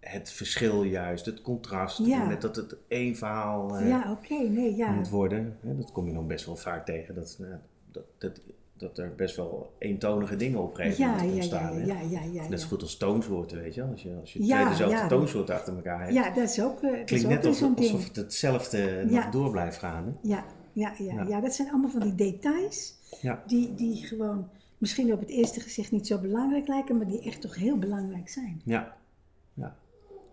het 0.00 0.30
verschil 0.32 0.82
juist, 0.82 1.26
het 1.26 1.42
contrast. 1.42 1.98
Ja. 1.98 2.24
Met 2.24 2.40
dat 2.40 2.56
het 2.56 2.76
één 2.88 3.16
verhaal 3.16 3.76
eh, 3.76 3.88
ja, 3.88 4.18
nee, 4.28 4.76
ja. 4.76 4.90
moet 4.90 5.08
worden. 5.08 5.56
Hè, 5.60 5.76
dat 5.76 5.92
kom 5.92 6.06
je 6.06 6.12
dan 6.12 6.26
best 6.26 6.46
wel 6.46 6.56
vaak 6.56 6.86
tegen. 6.86 7.14
Dat, 7.14 7.36
nou, 7.38 7.54
dat, 7.90 8.04
dat, 8.18 8.40
dat 8.76 8.98
er 8.98 9.14
best 9.14 9.36
wel 9.36 9.72
eentonige 9.78 10.36
dingen 10.36 10.60
op 10.60 10.78
een 10.78 10.94
Ja, 10.96 11.24
ontstaan. 11.24 11.86
ja, 11.86 12.00
ja, 12.00 12.20
ja. 12.32 12.48
Net 12.48 12.60
zo 12.60 12.68
goed 12.68 12.82
als 12.82 12.96
toonsoorten, 12.96 13.62
weet 13.62 13.74
je 13.74 13.80
wel. 13.80 13.90
Als 13.90 14.02
je, 14.02 14.16
als 14.20 14.32
je 14.32 14.38
twee 14.38 14.68
dezelfde 14.68 15.06
toonsoorten 15.06 15.54
achter 15.54 15.74
elkaar 15.74 16.00
hebt. 16.00 16.14
Ja, 16.14 16.30
dat 16.30 16.48
is 16.48 16.62
ook, 16.62 16.80
dat 16.80 16.92
is 16.92 17.04
Klinkt 17.04 17.24
ook 17.24 17.30
net 17.32 17.46
alsof, 17.46 18.04
het 18.04 18.16
hetzelfde 18.16 19.04
nog 19.06 19.28
door 19.28 19.50
blijft 19.50 19.78
gaan. 19.78 20.04
Hè? 20.04 20.28
Ja, 20.28 20.44
ja, 20.72 20.94
ja, 20.98 21.12
Ja. 21.14 21.22
ja. 21.28 21.40
dat 21.40 21.54
zijn 21.54 21.68
allemaal 21.70 21.90
van 21.90 22.00
die 22.00 22.14
details 22.14 22.94
Ja. 23.20 23.42
die, 23.46 23.74
die 23.74 23.96
gewoon 24.06 24.48
misschien 24.78 25.12
op 25.12 25.20
het 25.20 25.28
eerste 25.28 25.60
gezicht 25.60 25.92
niet 25.92 26.06
zo 26.06 26.18
belangrijk 26.18 26.68
lijken, 26.68 26.96
maar 26.96 27.06
die 27.06 27.22
echt 27.22 27.40
toch 27.40 27.54
heel 27.56 27.78
belangrijk 27.78 28.28
zijn. 28.28 28.60
Ja. 28.64 28.96
ja. 29.54 29.76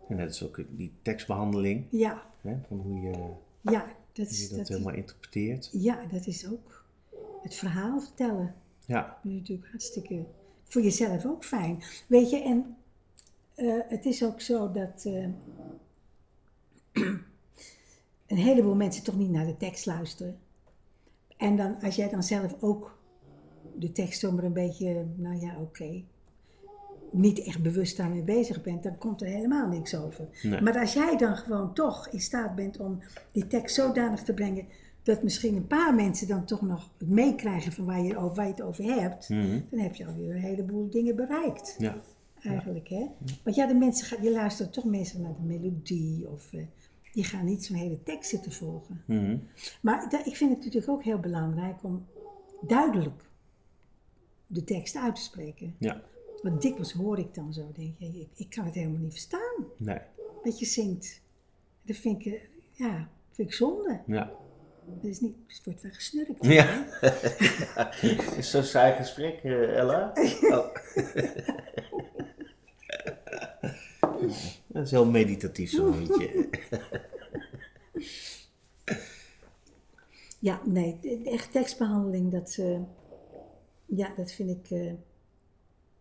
En 0.07 0.15
net 0.15 0.29
is 0.29 0.43
ook 0.43 0.63
die 0.69 0.91
tekstbehandeling. 1.01 1.85
Ja, 1.89 2.25
Hè, 2.41 2.57
van 2.67 2.79
hoe 2.79 3.01
je, 3.01 3.33
ja, 3.61 3.85
dat 4.11 4.29
is, 4.29 4.41
je 4.41 4.47
dat 4.47 4.57
dat, 4.57 4.67
helemaal 4.67 4.93
interpreteert. 4.93 5.69
ja, 5.71 6.05
dat 6.05 6.27
is 6.27 6.47
ook 6.47 6.85
het 7.41 7.55
verhaal 7.55 7.99
vertellen. 7.99 8.55
Ja. 8.85 9.01
Dat 9.01 9.31
is 9.31 9.37
natuurlijk 9.39 9.67
hartstikke 9.69 10.25
voor 10.63 10.81
jezelf 10.81 11.25
ook 11.25 11.43
fijn. 11.45 11.83
Weet 12.07 12.29
je, 12.29 12.41
en 12.41 12.77
eh, 13.55 13.79
het 13.87 14.05
is 14.05 14.23
ook 14.23 14.41
zo 14.41 14.71
dat 14.71 15.05
eh, 15.05 15.27
een 18.27 18.37
heleboel 18.37 18.75
mensen 18.75 19.03
toch 19.03 19.17
niet 19.17 19.31
naar 19.31 19.45
de 19.45 19.57
tekst 19.57 19.85
luisteren. 19.85 20.37
En 21.37 21.55
dan, 21.55 21.81
als 21.81 21.95
jij 21.95 22.09
dan 22.09 22.23
zelf 22.23 22.55
ook 22.59 22.99
de 23.75 23.91
tekst 23.91 24.19
zomaar 24.19 24.43
een 24.43 24.53
beetje, 24.53 25.05
nou 25.15 25.39
ja, 25.39 25.59
oké, 25.59 26.03
niet 27.11 27.43
echt 27.43 27.61
bewust 27.61 27.97
daarmee 27.97 28.21
bezig 28.23 28.61
bent, 28.61 28.83
dan 28.83 28.97
komt 28.97 29.21
er 29.21 29.27
helemaal 29.27 29.67
niks 29.67 29.95
over. 29.95 30.27
Nee. 30.43 30.61
Maar 30.61 30.79
als 30.79 30.93
jij 30.93 31.17
dan 31.17 31.37
gewoon 31.37 31.73
toch 31.73 32.07
in 32.07 32.19
staat 32.21 32.55
bent 32.55 32.77
om 32.79 32.99
die 33.31 33.47
tekst 33.47 33.75
zodanig 33.75 34.23
te 34.23 34.33
brengen 34.33 34.65
dat 35.03 35.23
misschien 35.23 35.55
een 35.55 35.67
paar 35.67 35.95
mensen 35.95 36.27
dan 36.27 36.45
toch 36.45 36.61
nog 36.61 36.89
het 36.97 37.09
meekrijgen 37.09 37.71
van 37.71 37.85
waar 37.85 38.01
je, 38.01 38.17
over, 38.17 38.35
waar 38.35 38.45
je 38.45 38.51
het 38.51 38.61
over 38.61 38.83
hebt, 38.83 39.29
Mhm. 39.29 39.59
dan 39.69 39.79
heb 39.79 39.95
je 39.95 40.05
alweer 40.05 40.29
een 40.35 40.41
heleboel 40.41 40.89
dingen 40.89 41.15
bereikt. 41.15 41.75
Ja. 41.77 41.97
Eigenlijk, 42.43 42.87
hè? 42.87 43.05
Want 43.43 43.55
ja, 43.55 43.67
de 43.67 43.73
mensen 43.73 44.07
gaan, 44.07 44.23
je 44.23 44.31
luistert 44.31 44.73
toch 44.73 44.83
meestal 44.85 45.21
naar 45.21 45.35
de 45.35 45.43
melodie 45.43 46.29
of 46.29 46.53
eh, 46.53 46.61
die 47.11 47.23
gaan 47.23 47.45
niet 47.45 47.65
zo'n 47.65 47.75
hele 47.75 48.03
tekst 48.03 48.29
zitten 48.29 48.51
volgen. 48.51 49.01
Mhm. 49.05 49.37
Maar 49.81 50.21
ik 50.25 50.35
vind 50.35 50.49
het 50.55 50.59
natuurlijk 50.63 50.89
ook 50.91 51.03
heel 51.03 51.19
belangrijk 51.19 51.83
om 51.83 52.05
duidelijk 52.61 53.23
de 54.47 54.63
tekst 54.63 54.95
uit 54.95 55.15
te 55.15 55.21
spreken. 55.21 55.75
Ja. 55.79 56.01
Want 56.41 56.61
dikwijls 56.61 56.91
hoor 56.91 57.19
ik 57.19 57.33
dan 57.33 57.53
zo, 57.53 57.71
denk 57.75 57.95
je, 57.97 58.05
ik, 58.05 58.29
ik 58.35 58.49
kan 58.49 58.65
het 58.65 58.73
helemaal 58.73 58.99
niet 58.99 59.11
verstaan 59.11 59.65
Nee. 59.77 59.99
dat 60.43 60.59
je 60.59 60.65
zingt. 60.65 61.21
Dat 61.81 61.95
vind 61.95 62.25
ik, 62.25 62.33
eh, 62.33 62.39
ja, 62.73 63.09
vind 63.31 63.47
ik 63.47 63.53
zonde. 63.53 64.01
Ja. 64.07 64.31
Dat 64.85 65.03
is 65.03 65.19
niet, 65.19 65.35
het 65.47 65.61
wordt 65.63 65.81
wel 65.81 65.91
gesnurkt. 65.91 66.45
Ja. 66.45 66.85
is 68.37 68.51
zo'n 68.51 68.63
saai 68.63 68.95
gesprek, 68.95 69.43
eh, 69.43 69.77
Ella? 69.77 70.13
Oh. 70.41 70.65
Dat 74.67 74.85
is 74.85 74.91
heel 74.91 75.05
meditatief 75.05 75.69
zo'n 75.71 75.99
liedje. 75.99 76.49
Ja, 80.39 80.61
nee, 80.65 81.21
echt 81.25 81.51
tekstbehandeling, 81.51 82.31
dat, 82.31 82.57
eh, 82.59 82.79
ja, 83.85 84.13
dat 84.15 84.31
vind 84.31 84.49
ik, 84.49 84.71
eh, 84.71 84.93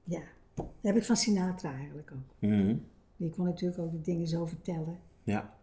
ja, 0.06 0.20
dat 0.54 0.66
heb 0.80 0.96
ik 0.96 1.04
van 1.04 1.16
Sinatra 1.16 1.74
eigenlijk 1.74 2.10
ook. 2.12 2.34
Mhm. 2.50 2.76
Die 3.16 3.30
kon 3.30 3.44
natuurlijk 3.44 3.80
ook 3.80 3.92
de 3.92 4.00
dingen 4.00 4.26
zo 4.26 4.46
vertellen. 4.46 4.98
Ja. 5.22 5.54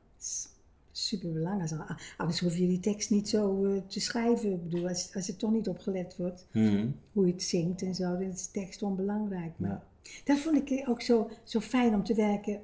Super 0.91 1.31
belangrijk. 1.31 1.95
Anders 2.17 2.39
hoef 2.39 2.57
je 2.57 2.67
die 2.67 2.79
tekst 2.79 3.09
niet 3.09 3.29
zo 3.29 3.65
eh, 3.65 3.81
te 3.87 3.99
schrijven. 3.99 4.51
Ik 4.53 4.63
bedoel, 4.63 4.87
als, 4.87 5.15
als 5.15 5.27
er 5.27 5.35
toch 5.35 5.51
niet 5.51 5.67
op 5.67 5.79
gelet 5.79 6.17
wordt 6.17 6.47
Mhm. 6.51 6.87
hoe 7.11 7.25
je 7.27 7.31
het 7.33 7.43
zingt 7.43 7.81
en 7.81 7.95
zo, 7.95 8.03
dan 8.11 8.21
is 8.21 8.45
de 8.45 8.51
tekst 8.59 8.81
onbelangrijk. 8.83 9.59
Maar 9.59 9.69
Ja. 9.69 9.83
Dat 10.23 10.37
vond 10.37 10.69
ik 10.69 10.89
ook 10.89 11.01
zo, 11.01 11.29
zo 11.43 11.59
fijn 11.59 11.93
om 11.93 12.03
te 12.03 12.13
werken. 12.13 12.61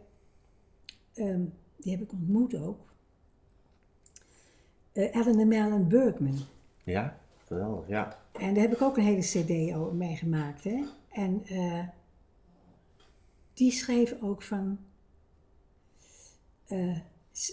Ehm, 1.13 1.41
die 1.77 1.91
heb 1.91 2.01
ik 2.01 2.11
ontmoet 2.11 2.55
ook. 2.55 2.79
Eh 4.91 5.15
Ellen 5.15 5.47
Mellon 5.47 5.87
Bergman. 5.87 6.37
Ja, 6.83 7.19
geweldig, 7.45 7.87
ja. 7.87 8.17
En 8.31 8.53
daar 8.53 8.63
heb 8.63 8.73
ik 8.73 8.81
ook 8.81 8.97
een 8.97 9.03
hele 9.03 9.21
cd 9.21 9.93
mee 9.93 10.15
gemaakt. 10.15 10.63
Hè? 10.63 10.83
En 11.11 11.45
eh, 11.45 11.83
die 13.53 13.71
schreef 13.71 14.15
ook 14.21 14.41
van... 14.43 14.77
eh, 16.67 16.97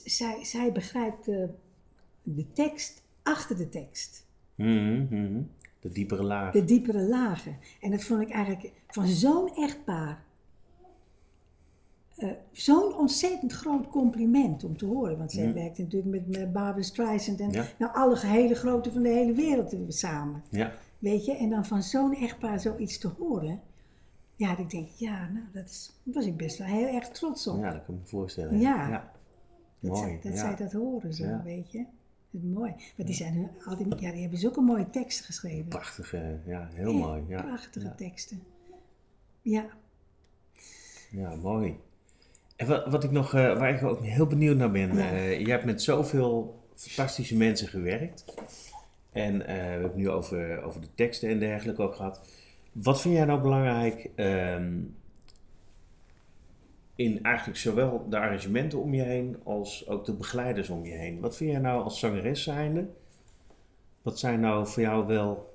zij, 0.05 0.45
zij 0.45 0.73
begrijpt 0.73 1.25
de, 1.25 1.49
de 2.23 2.53
tekst 2.53 3.03
achter 3.23 3.57
de 3.57 3.69
tekst. 3.69 4.27
Mhm, 4.55 5.03
mhm. 5.11 5.42
De 5.81 5.88
diepere 5.92 6.23
laag. 6.23 6.53
De 6.53 6.64
diepere 6.64 7.01
lagen. 7.03 7.59
En 7.81 7.90
dat 7.90 8.05
vond 8.05 8.21
ik 8.23 8.31
eigenlijk 8.31 8.73
van 8.88 9.07
zo'n 9.07 9.55
echtpaar... 9.57 10.25
eh, 12.16 12.31
zo'n 12.53 12.95
ontzettend 12.95 13.53
groot 13.53 13.87
compliment 13.88 14.64
om 14.64 14.77
te 14.77 14.87
horen. 14.87 15.19
Want 15.19 15.33
zij 15.33 15.45
Mhm. 15.45 15.55
werkt 15.55 15.79
natuurlijk 15.79 16.11
met, 16.11 16.27
met 16.38 16.53
Barbara 16.53 16.83
Streisand 16.83 17.40
en 17.40 17.51
Ja. 17.51 17.66
nou, 17.79 17.95
alle 17.95 18.19
hele 18.19 18.55
grote 18.55 18.92
van 18.92 19.03
de 19.03 19.09
hele 19.09 19.33
wereld 19.33 19.75
samen. 19.88 20.42
Ja. 20.51 20.73
Weet 21.07 21.25
je, 21.25 21.37
en 21.37 21.51
dan 21.51 21.64
van 21.66 21.83
zo'n 21.83 22.14
echtpaar 22.14 22.61
zoiets 22.61 22.99
te 22.99 23.09
horen. 23.09 23.61
Ja, 24.37 24.49
dat 24.51 24.59
ik 24.59 24.71
denk, 24.71 24.88
ja, 24.88 25.29
nou, 25.29 25.45
dat 25.53 25.64
is, 25.69 25.92
daar 26.03 26.14
was 26.14 26.27
ik 26.27 26.37
best 26.37 26.59
wel 26.59 26.66
heel 26.66 26.87
erg 26.87 27.09
trots 27.09 27.47
op. 27.47 27.61
ja, 27.61 27.73
dat 27.73 27.85
kan 27.85 27.95
ik 27.95 28.01
me 28.01 28.07
voorstellen. 28.07 28.59
Ja. 28.61 28.88
ja. 28.88 29.12
dat 29.81 29.90
Mooi, 29.90 30.03
zij, 30.03 30.21
dat, 30.23 30.33
ja. 30.33 30.38
zij 30.38 30.57
dat 30.57 30.73
horen 30.73 31.14
zo, 31.14 31.25
Ja. 31.25 31.42
weet 31.45 31.73
je. 31.73 31.79
Dat 32.31 32.42
is 32.42 32.49
mooi. 32.49 32.75
Want 32.97 33.09
die 33.09 33.16
zijn 33.16 33.51
altijd, 33.64 34.01
ja, 34.01 34.11
die 34.12 34.21
hebben 34.21 34.38
zulke 34.38 34.61
mooie 34.61 34.90
teksten 34.90 35.25
geschreven. 35.25 35.69
Prachtige, 35.69 36.40
ja, 36.47 36.69
heel 36.73 36.88
Echt 36.92 36.99
mooi. 36.99 37.25
Ja. 37.29 37.42
Prachtige 37.42 37.95
teksten. 37.95 38.42
Ja, 39.42 39.66
Ja, 41.11 41.35
mooi. 41.35 41.77
En 42.57 42.66
wat, 42.66 42.87
wat 42.87 43.05
ik 43.05 43.11
nog, 43.11 43.35
eh, 43.35 43.59
waar 43.59 43.75
ik 43.75 43.83
ook 43.83 44.01
heel 44.05 44.27
benieuwd 44.27 44.57
naar 44.57 44.71
ben. 44.71 44.90
Eh, 44.90 45.40
je 45.40 45.51
hebt 45.51 45.64
met 45.64 45.83
zoveel 45.83 46.62
fantastische 46.75 47.37
mensen 47.37 47.69
gewerkt. 47.69 48.25
En 49.17 49.47
eh, 49.47 49.55
we 49.55 49.61
hebben 49.63 49.83
het 49.83 49.97
nu 49.97 50.11
over, 50.11 50.63
over 50.63 50.81
de 50.81 50.95
teksten 50.95 51.29
en 51.29 51.39
dergelijke 51.39 51.83
ook 51.83 51.95
gehad. 51.95 52.21
Wat 52.73 53.01
vind 53.01 53.15
jij 53.15 53.25
nou 53.25 53.41
belangrijk 53.41 54.11
ehm, 54.15 54.81
in 56.95 57.23
eigenlijk 57.23 57.59
zowel 57.59 58.07
de 58.09 58.19
arrangementen 58.19 58.79
om 58.79 58.95
je 58.95 59.03
heen 59.03 59.37
als 59.45 59.89
ook 59.89 60.05
de 60.05 60.13
begeleiders 60.13 60.69
om 60.69 60.85
je 60.85 60.95
heen? 60.95 61.21
Wat 61.21 61.37
vind 61.37 61.51
jij 61.51 61.61
nou 61.61 61.83
als 61.83 61.99
zangeres 61.99 62.43
zijnde? 62.43 62.87
Wat 64.03 64.19
zijn 64.19 64.41
nou 64.41 64.67
voor 64.67 64.83
jou 64.83 65.07
wel 65.07 65.55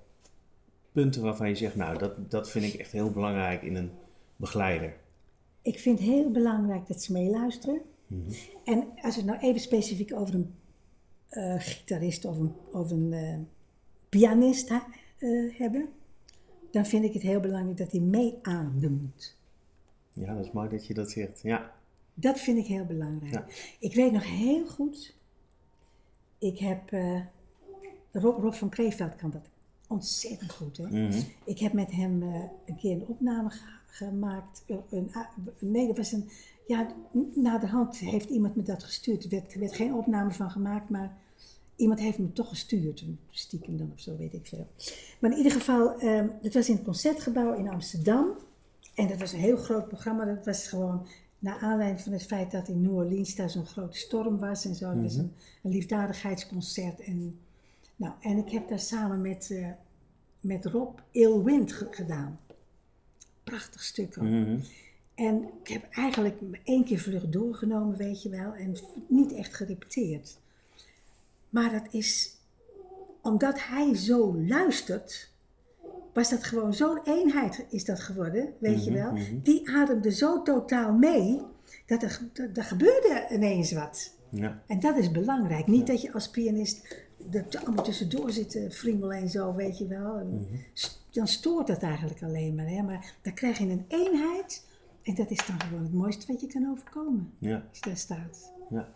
punten 0.91 1.21
waarvan 1.21 1.47
je 1.47 1.56
zegt, 1.56 1.76
nou, 1.76 1.97
dat, 1.97 2.32
dat 2.32 2.50
vind 2.50 2.74
ik 2.74 2.80
echt 2.80 2.91
heel 2.91 3.12
belangrijk 3.12 3.62
in 3.62 3.76
een 3.76 3.91
begeleider? 4.36 4.93
ik 5.62 5.80
vind 5.80 6.00
het 6.00 6.08
heel 6.08 6.32
belangrijk 6.32 6.88
dat 6.88 7.04
ze 7.04 7.12
meeluisteren. 7.12 7.82
En 8.63 8.88
als 9.02 9.15
we 9.15 9.21
het 9.21 9.26
nou 9.26 9.39
even 9.39 9.60
specifiek 9.60 10.13
over 10.13 10.36
een 10.36 10.54
eh, 11.31 11.55
gitarist 11.57 12.25
of 12.25 12.37
een, 12.37 12.53
of 12.71 12.91
een 12.91 13.13
eh, 13.13 13.35
pianist 14.09 14.69
ha- 14.69 14.87
eh, 15.17 15.57
hebben, 15.57 15.89
dan 16.71 16.85
vind 16.85 17.03
ik 17.05 17.13
het 17.13 17.21
heel 17.21 17.39
belangrijk 17.39 17.77
dat 17.77 17.91
hij 17.91 18.01
meeademt. 18.01 19.37
Ja, 20.13 20.35
dat 20.35 20.45
is 20.45 20.51
mooi 20.51 20.69
dat 20.69 20.87
je 20.87 20.93
dat 20.93 21.11
zegt. 21.11 21.41
Ja. 21.41 21.71
Dat 22.13 22.39
vind 22.39 22.57
ik 22.57 22.65
heel 22.65 22.85
belangrijk. 22.85 23.33
Ja. 23.33 23.45
Ik 23.79 23.95
weet 23.95 24.11
nog 24.11 24.25
heel 24.25 24.67
goed, 24.67 25.15
ik 26.37 26.59
heb, 26.59 26.89
Rob, 28.11 28.39
Rob 28.41 28.53
van 28.53 28.69
Kreeveld 28.69 29.15
kan 29.15 29.29
dat 29.32 29.49
ontzettend 29.88 30.51
goed. 30.51 30.77
Hè? 30.77 30.88
Mhm. 30.88 31.21
Ik 31.45 31.59
heb 31.59 31.73
met 31.73 31.91
hem 31.91 32.21
een 32.65 32.75
keer 32.77 32.91
een 32.95 33.05
opname 33.07 33.49
ge- 33.49 33.79
gemaakt. 33.86 34.63
Een, 34.89 35.09
a- 35.15 35.29
nee, 35.59 35.88
dat 35.88 35.97
was 35.97 36.11
een. 36.11 36.29
Ja, 36.67 36.88
na 37.34 37.57
de 37.57 37.67
hand 37.67 37.97
heeft 37.97 38.29
iemand 38.29 38.55
me 38.55 38.63
dat 38.63 38.84
gestuurd. 38.84 39.23
Er 39.23 39.29
werd, 39.29 39.53
er 39.53 39.59
werd 39.59 39.75
geen 39.75 39.93
opname 39.93 40.32
van 40.32 40.51
gemaakt, 40.51 40.89
maar 40.89 41.17
iemand 41.82 41.99
heeft 41.99 42.17
me 42.17 42.34
toch 42.34 42.49
gestuurd. 42.49 43.03
Stiekem 43.29 43.77
dan 43.77 43.91
of 43.93 43.99
zo, 43.99 44.17
weet 44.17 44.34
ik 44.34 44.47
veel. 44.47 44.67
Maar 45.19 45.32
in 45.32 45.38
ieder 45.38 45.51
geval, 45.51 45.99
eh, 45.99 46.21
het 46.41 46.53
was 46.53 46.69
in 46.69 46.75
het 46.75 46.84
concertgebouw 46.84 47.53
in 47.53 47.69
Amsterdam. 47.69 48.27
En 48.95 49.07
dat 49.07 49.19
was 49.19 49.34
een 49.34 49.39
heel 49.39 49.57
groot 49.57 49.88
programma. 49.88 50.25
Dat 50.25 50.45
was 50.45 50.67
gewoon 50.67 51.07
naar 51.39 51.57
aanleiding 51.59 52.01
van 52.01 52.11
het 52.11 52.23
feit 52.25 52.51
dat 52.51 52.67
in 52.67 52.82
New 52.82 52.95
Orleans 52.95 53.36
daar 53.36 53.49
zo'n 53.49 53.65
grote 53.65 53.97
storm 53.97 54.38
was 54.39 54.65
en 54.65 54.75
zo. 54.75 54.89
Het 54.89 55.01
was 55.03 55.15
een, 55.15 55.34
een 55.63 55.71
liefdadigheidsconcert. 55.71 56.99
En, 56.99 57.39
nou, 57.95 58.13
en 58.21 58.38
ik 58.38 58.49
heb 58.49 58.67
daar 58.69 58.79
samen 58.79 59.21
met, 59.21 59.51
eh, 59.51 59.67
met 60.39 60.65
Rob 60.65 60.97
Ill 61.11 61.41
Wind 61.43 61.71
ge- 61.73 61.88
gedaan. 61.91 62.39
Prachtig 63.43 63.84
stuk 63.84 64.17
ook. 64.17 64.23
Mhm. 64.23 64.59
En 65.15 65.43
ik 65.63 65.67
heb 65.67 65.88
eigenlijk 65.91 66.39
één 66.63 66.84
keer 66.84 66.99
vlug 66.99 67.29
doorgenomen, 67.29 67.97
weet 67.97 68.21
je 68.23 68.29
wel, 68.29 68.53
en 68.53 68.75
niet 69.07 69.34
echt 69.34 69.53
gerepeteerd. 69.55 70.38
Maar 71.52 71.72
dat 71.72 71.93
is 71.93 72.36
omdat 73.22 73.60
hij 73.68 73.95
zo 73.95 74.36
luistert, 74.47 75.32
was 76.14 76.30
dat 76.30 76.43
gewoon 76.43 76.74
zo'n 76.74 76.99
eenheid 77.04 77.66
is 77.70 77.86
dat 77.86 77.99
geworden, 77.99 78.54
weet 78.60 78.84
je 78.86 78.91
Mhm, 78.91 78.99
wel. 79.02 79.12
mhm. 79.12 79.39
Die 79.43 79.70
ademde 79.70 80.12
zo 80.12 80.41
totaal 80.41 80.93
mee, 80.93 81.41
dat 81.86 82.04
er, 82.04 82.20
dat 82.34 82.58
er 82.58 82.64
gebeurde 82.64 83.28
ineens 83.32 83.72
wat. 83.72 84.16
Ja. 84.30 84.62
En 84.68 84.80
dat 84.80 84.97
is 84.97 85.12
belangrijk. 85.12 85.68
Niet 85.68 85.88
dat 85.88 86.02
je 86.02 86.14
als 86.14 86.30
pianist 86.30 86.95
er 87.32 87.45
allemaal 87.66 87.84
tussendoor 87.84 88.32
zit 88.32 88.60
friemelen 88.70 89.18
en 89.18 89.30
zo, 89.30 89.56
weet 89.56 89.78
je 89.78 89.88
wel. 89.88 90.16
Mhm. 90.26 90.43
Dan 91.12 91.28
stoort 91.28 91.68
dat 91.68 91.82
eigenlijk 91.84 92.24
alleen 92.24 92.56
maar. 92.56 92.68
Hè? 92.68 92.82
Maar 92.82 93.14
dan 93.22 93.34
krijg 93.34 93.58
je 93.58 93.66
een 93.70 93.86
eenheid. 93.88 94.66
En 95.04 95.16
dat 95.16 95.30
is 95.32 95.45
dan 95.47 95.62
gewoon 95.62 95.84
het 95.84 95.93
mooiste 95.93 96.32
wat 96.32 96.41
je 96.41 96.47
kan 96.47 96.70
overkomen. 96.72 97.34
Ja. 97.38 97.56
Als 97.70 97.78
je 97.80 97.86
daar 97.86 97.97
staat. 97.97 98.52
Ja. 98.70 98.93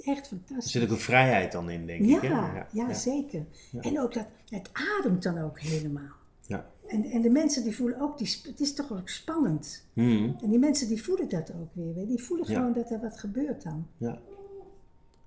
Is 0.00 0.06
echt 0.06 0.30
Er 0.30 0.36
fantastisch. 0.36 0.72
zit 0.72 0.82
ook 0.82 0.90
een 0.90 0.96
vrijheid 0.98 1.52
dan 1.52 1.70
in, 1.70 1.86
denk 1.86 2.04
Ja, 2.04 2.16
ik. 2.16 2.22
hè? 2.22 2.28
ja, 2.28 2.66
ja. 2.72 2.92
zeker. 2.94 3.44
En 3.80 4.00
ook 4.00 4.14
dat, 4.14 4.26
het 4.48 4.70
ademt 4.98 5.22
dan 5.22 5.38
ook 5.38 5.60
helemaal. 5.60 6.12
Ja. 6.46 6.66
En, 6.86 7.04
en 7.04 7.20
de 7.20 7.30
mensen 7.30 7.62
die 7.62 7.76
voelen 7.76 8.00
ook, 8.00 8.18
die, 8.18 8.36
het 8.46 8.60
is 8.60 8.74
toch 8.74 8.92
ook 8.92 9.08
spannend. 9.08 9.86
Mhm. 9.92 10.30
En 10.42 10.50
die 10.50 10.58
mensen 10.58 10.88
die 10.88 11.02
voelen 11.02 11.28
dat 11.28 11.52
ook 11.60 11.68
weer. 11.72 12.06
Die 12.06 12.22
voelen 12.22 12.46
gewoon 12.46 12.72
dat 12.72 12.90
er 12.90 13.00
wat 13.00 13.18
gebeurt 13.18 13.62
dan. 13.62 13.86
ja. 13.96 14.18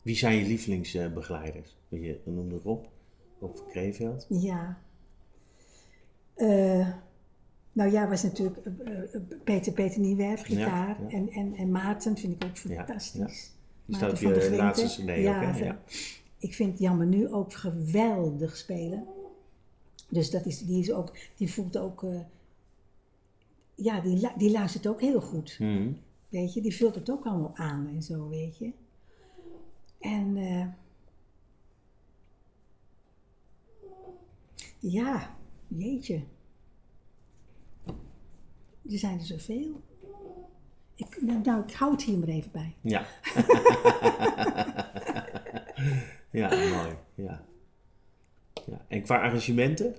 Wie 0.02 0.16
zijn 0.16 0.38
je 0.38 0.46
lievelingsbegeleiders? 0.46 1.76
Je 1.90 2.20
noemde 2.26 2.60
Rob, 2.64 2.86
Rob 3.40 3.56
van 3.56 3.68
Kreeveld. 3.68 4.26
Ja. 4.30 4.78
Eh, 6.34 6.88
nou 7.72 7.92
ja, 7.92 8.08
was 8.10 8.24
natuurlijk 8.24 8.58
eh, 8.58 9.04
eh, 9.16 9.22
Peter, 9.44 9.74
Peter 9.74 10.00
Nieuwerf, 10.00 10.42
gitaar. 10.42 10.88
Ja, 11.02 11.08
ja. 11.08 11.16
En, 11.18 11.30
en, 11.30 11.54
en 11.56 11.72
Maarten 11.72 12.18
vind 12.18 12.44
ik 12.44 12.50
ook 12.50 12.58
Ja, 12.58 12.76
fantastisch. 12.86 13.53
Ja. 13.86 13.94
Die 13.94 13.96
staat 13.96 14.20
je 14.20 14.28
Grinten. 14.28 14.56
laatste 14.56 14.86
cd 14.86 15.10
ook, 15.10 15.42
hè? 15.42 15.66
Ja. 15.66 15.82
Ik 16.38 16.54
vind 16.54 16.80
Jammer 16.80 17.06
nu 17.08 17.34
ook 17.34 17.54
geweldig 17.54 18.58
spelen. 18.58 19.08
Dus 20.10 20.30
dat 20.32 20.46
is, 20.46 20.60
die, 20.60 20.80
is 20.80 20.92
ook, 20.92 21.18
die 21.36 21.54
voelt 21.54 21.78
ook... 21.78 22.04
eh, 22.04 22.20
ja, 23.76 24.00
die, 24.02 24.30
die 24.38 24.52
luistert 24.52 24.88
ook 24.88 25.02
heel 25.02 25.22
goed. 25.22 25.60
Mhm. 25.60 25.92
Weet 26.30 26.54
je, 26.54 26.62
die 26.62 26.76
vult 26.76 26.96
het 26.96 27.12
ook 27.12 27.26
allemaal 27.26 27.56
aan 27.56 27.88
en 27.88 28.04
zo, 28.04 28.30
weet 28.30 28.58
je. 28.58 28.72
En 30.00 30.38
eh, 30.38 30.68
ja, 34.80 35.38
jeetje. 35.68 36.24
Er 38.90 38.98
zijn 38.98 39.20
er 39.20 39.26
zoveel. 39.26 39.82
Ik, 40.96 41.18
nou, 41.44 41.64
ik 41.68 41.74
hou 41.74 41.92
het 41.92 42.04
hier 42.04 42.18
maar 42.18 42.28
even 42.28 42.52
bij. 42.52 42.74
Ja. 42.82 43.06
ja, 46.42 46.50
mooi. 46.50 46.96
Ja. 47.16 47.42
ja. 48.66 48.82
En 48.88 49.02
qua 49.04 49.22
arrangementen? 49.22 49.96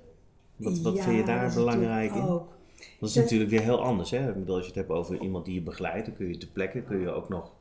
Wat, 0.56 0.78
wat 0.78 0.96
Ja, 0.96 1.02
vind 1.02 1.16
je 1.16 1.24
daar 1.24 1.54
belangrijk 1.54 2.14
in? 2.14 2.22
ook. 2.22 2.52
Dat 3.00 3.08
is 3.08 3.14
natuurlijk 3.14 3.50
weer 3.50 3.62
heel 3.62 3.82
anders. 3.82 4.10
Hè? 4.10 4.28
Ik 4.28 4.34
bedoel, 4.34 4.54
als 4.54 4.62
je 4.64 4.70
het 4.70 4.78
hebt 4.80 4.90
over 4.90 5.20
iemand 5.20 5.44
die 5.44 5.54
je 5.54 5.62
begeleidt, 5.62 6.06
dan 6.06 6.16
kun 6.16 6.28
je 6.28 6.36
te 6.36 6.52
plekken, 6.52 6.84
kun 6.84 7.00
je 7.00 7.10
ook 7.10 7.28
nog. 7.28 7.52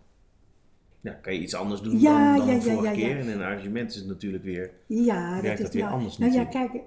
Ja, 1.02 1.12
kan 1.12 1.34
je 1.34 1.40
iets 1.40 1.54
anders 1.54 1.82
doen 1.82 2.00
Ja, 2.00 2.38
dan, 2.38 2.48
dan 2.48 2.56
ja, 2.56 2.60
de 2.60 2.66
ja, 2.70 2.76
vorige 2.76 2.84
ja, 2.84 2.92
ja. 2.92 2.98
keer. 3.08 3.18
En 3.20 3.28
in 3.28 3.34
een 3.34 3.42
arrangement 3.42 3.90
is 3.90 3.96
het 3.96 4.08
natuurlijk 4.08 4.44
weer. 4.44 4.72
Ja, 4.86 5.42
werkt 5.42 5.62
dat 5.62 5.74
weer 5.74 5.84
nou, 5.84 5.96
anders 5.96 6.18
Nou 6.18 6.32
ja, 6.32 6.44
natuurlijk. 6.44 6.72
kijk, 6.72 6.84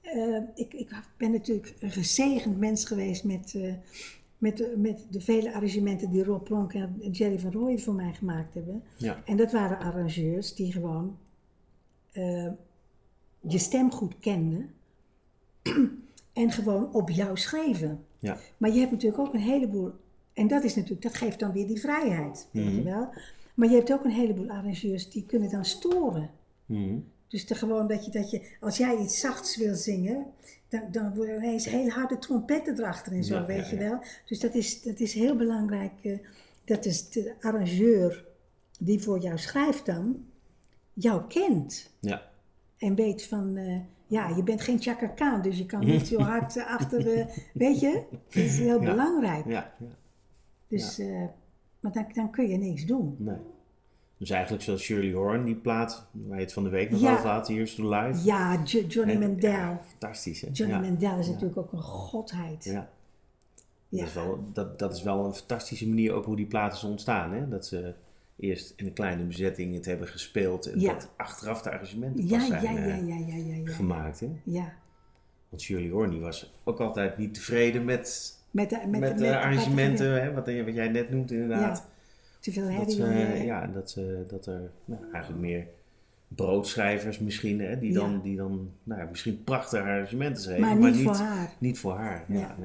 eh, 0.00 0.40
ik, 0.54 0.74
ik 0.74 0.90
ben 1.16 1.30
natuurlijk 1.30 1.74
een 1.80 1.90
gezegend 1.90 2.58
mens 2.58 2.84
geweest 2.84 3.24
met, 3.24 3.54
eh, 3.54 3.72
met, 4.44 4.56
de- 4.56 4.74
met 4.78 5.06
de 5.10 5.20
vele 5.20 5.54
arrangementen 5.54 6.10
die 6.10 6.24
Rob 6.24 6.44
Plonk 6.44 6.72
en 6.74 6.96
Jerry 7.12 7.38
van 7.38 7.52
Rooyen 7.52 7.80
voor 7.80 7.94
mij 7.94 8.12
gemaakt 8.12 8.54
hebben. 8.54 8.82
Ja, 8.96 9.22
En 9.24 9.36
dat 9.36 9.52
waren 9.52 9.78
arrangeurs 9.78 10.54
die 10.54 10.72
gewoon 10.72 11.18
eh, 12.12 12.48
je 13.40 13.58
stem 13.58 13.90
goed 13.90 14.18
kenden 14.18 14.70
en 16.32 16.50
gewoon 16.50 16.92
op 16.94 17.10
jou 17.10 17.36
schreven. 17.36 18.04
ja, 18.18 18.38
Maar 18.56 18.70
je 18.70 18.78
hebt 18.78 18.90
natuurlijk 18.92 19.22
ook 19.22 19.34
een 19.34 19.40
heleboel, 19.40 19.90
en 20.32 20.48
dat 20.48 20.64
is 20.64 20.74
natuurlijk, 20.74 21.02
dat 21.02 21.14
geeft 21.14 21.38
dan 21.38 21.52
weer 21.52 21.66
die 21.66 21.80
vrijheid, 21.80 22.48
weet 22.50 22.64
je 22.64 22.70
Mhm. 22.70 22.84
wel. 22.84 23.08
Maar 23.54 23.68
je 23.68 23.74
hebt 23.74 23.92
ook 23.92 24.04
een 24.04 24.10
heleboel 24.10 24.48
arrangeurs 24.48 25.10
die 25.10 25.26
kunnen 25.26 25.50
dan 25.50 25.64
storen. 25.64 26.30
Mhm. 26.66 26.98
Dus 27.28 27.44
te 27.44 27.54
gewoon 27.54 27.86
dat 27.86 28.04
je, 28.04 28.10
dat 28.10 28.30
je, 28.30 28.56
als 28.60 28.76
jij 28.76 28.96
iets 28.98 29.20
zachts 29.20 29.56
wil 29.56 29.74
zingen, 29.74 30.26
dan, 30.80 30.92
dan 30.92 31.14
worden 31.14 31.36
ineens 31.36 31.64
hele 31.64 31.90
harde 31.90 32.18
trompetten 32.18 32.78
erachter 32.78 33.12
en 33.12 33.24
zo, 33.24 33.34
Ja, 33.34 33.46
weet 33.46 33.68
ja, 33.68 33.70
je 33.70 33.76
wel. 33.76 33.98
Dus 34.26 34.40
dat 34.40 34.54
is, 34.54 34.82
dat 34.82 35.00
is 35.00 35.14
heel 35.14 35.36
belangrijk, 35.36 35.92
eh, 36.02 36.18
dat 36.64 36.84
is 36.84 37.10
de 37.10 37.34
arrangeur 37.40 38.24
die 38.78 39.02
voor 39.02 39.18
jou 39.18 39.38
schrijft 39.38 39.86
dan, 39.86 40.24
jou 40.92 41.22
kent. 41.28 41.90
ja, 42.00 42.22
En 42.78 42.94
weet 42.94 43.24
van, 43.24 43.56
eh, 43.56 43.80
ja, 44.06 44.28
je 44.36 44.42
bent 44.42 44.60
geen 44.60 44.80
Chaka 44.82 45.06
Khan, 45.06 45.42
dus 45.42 45.58
je 45.58 45.66
kan 45.66 45.84
niet 45.94 46.06
zo 46.06 46.18
hard 46.18 46.56
eh, 46.56 46.66
achter 46.66 47.02
de, 47.02 47.26
weet 47.54 47.80
je. 47.80 48.02
Dat 48.10 48.44
is 48.44 48.58
heel 48.58 48.78
belangrijk. 48.80 49.46
ja, 49.46 49.74
ja. 49.78 49.86
Dus, 50.68 50.98
maar 51.80 51.92
dan, 51.92 52.06
dan 52.12 52.30
kun 52.30 52.48
je 52.48 52.56
niks 52.56 52.86
doen. 52.86 53.16
Nee. 53.18 53.36
Dus 54.16 54.30
eigenlijk 54.30 54.62
zoals 54.62 54.82
Shirley 54.82 55.12
Horn, 55.12 55.44
die 55.44 55.54
plaat 55.54 56.06
waar 56.12 56.36
je 56.38 56.44
het 56.44 56.52
van 56.52 56.62
de 56.64 56.68
week 56.70 56.90
nog 56.90 57.00
Ja. 57.00 57.12
over 57.12 57.28
had, 57.28 57.48
Here's 57.48 57.74
to 57.74 57.88
Life. 57.88 58.24
Ja, 58.24 58.62
Jo- 58.64 58.80
Johnny 58.88 59.16
Mandel. 59.16 59.50
ja, 59.50 59.80
fantastisch, 59.88 60.40
hè? 60.40 60.48
Johnny 60.52 60.74
ja. 60.74 60.80
Mandel 60.80 61.18
is 61.18 61.26
natuurlijk 61.26 61.56
ook 61.58 61.72
een 61.72 61.82
godheid. 61.82 62.64
Ja. 62.64 62.88
Dat, 63.88 64.06
is 64.06 64.14
wel, 64.14 64.44
dat, 64.52 64.78
dat 64.78 64.92
is 64.96 65.02
wel 65.02 65.24
een 65.24 65.34
fantastische 65.34 65.88
manier 65.88 66.12
ook 66.12 66.24
hoe 66.24 66.36
die 66.36 66.46
platen 66.46 66.78
zijn 66.78 66.90
ontstaan. 66.90 67.32
Hè? 67.32 67.48
Dat 67.48 67.66
ze 67.66 67.94
eerst 68.36 68.72
in 68.76 68.86
een 68.86 68.92
kleine 68.92 69.22
bezetting 69.24 69.74
het 69.74 69.84
hebben 69.84 70.08
gespeeld 70.08 70.66
en 70.66 70.78
dat 70.80 71.08
achteraf 71.16 71.62
de 71.62 71.70
arrangementen 71.70 72.26
pas 72.28 72.46
zijn 72.46 72.62
ja, 72.62 72.82
eh, 72.82 73.08
ja, 73.08 73.14
ja, 73.16 73.36
ja, 73.36 73.54
ja. 73.64 73.72
gemaakt. 73.72 74.20
Hè? 74.20 74.28
Ja, 74.44 74.72
Want 75.48 75.62
Shirley 75.62 75.88
Horn 75.88 76.10
die 76.10 76.20
was 76.20 76.54
ook 76.64 76.80
altijd 76.80 77.18
niet 77.18 77.34
tevreden 77.34 77.84
met, 77.84 78.38
met 78.50 78.70
de, 78.70 78.78
met, 78.88 79.00
met, 79.00 79.18
de 79.18 79.24
met- 79.24 79.32
arrangementen, 79.34 80.22
hè? 80.22 80.32
Wat, 80.32 80.46
wat 80.64 80.74
jij 80.74 80.88
net 80.88 81.10
noemt 81.10 81.30
inderdaad. 81.30 81.86
Ja, 82.44 82.52
te 82.52 82.60
veel 82.60 82.76
Dat, 82.78 82.92
onder- 82.94 83.44
ja, 83.44 83.66
dat, 83.66 83.90
ze, 83.90 84.24
dat 84.28 84.46
er 84.46 84.70
nou, 84.84 85.02
eigenlijk 85.12 85.42
meer 85.42 85.66
broodschrijvers 86.28 87.18
misschien, 87.18 87.60
hè, 87.60 87.78
die 87.78 87.92
Ja. 87.92 87.98
dan, 88.00 88.20
die 88.20 88.36
dan 88.36 88.70
nou, 88.82 89.00
ja, 89.00 89.06
misschien 89.10 89.44
prachtige 89.44 89.82
arrangementen 89.82 90.42
schreven, 90.42 90.62
maar 90.78 90.90
niet 90.90 91.02
voor 91.02 91.14
haar. 91.16 91.52
niet 91.58 91.78
voor 91.78 91.92
haar. 91.92 92.24
Ja, 92.28 92.38
Ja. 92.38 92.56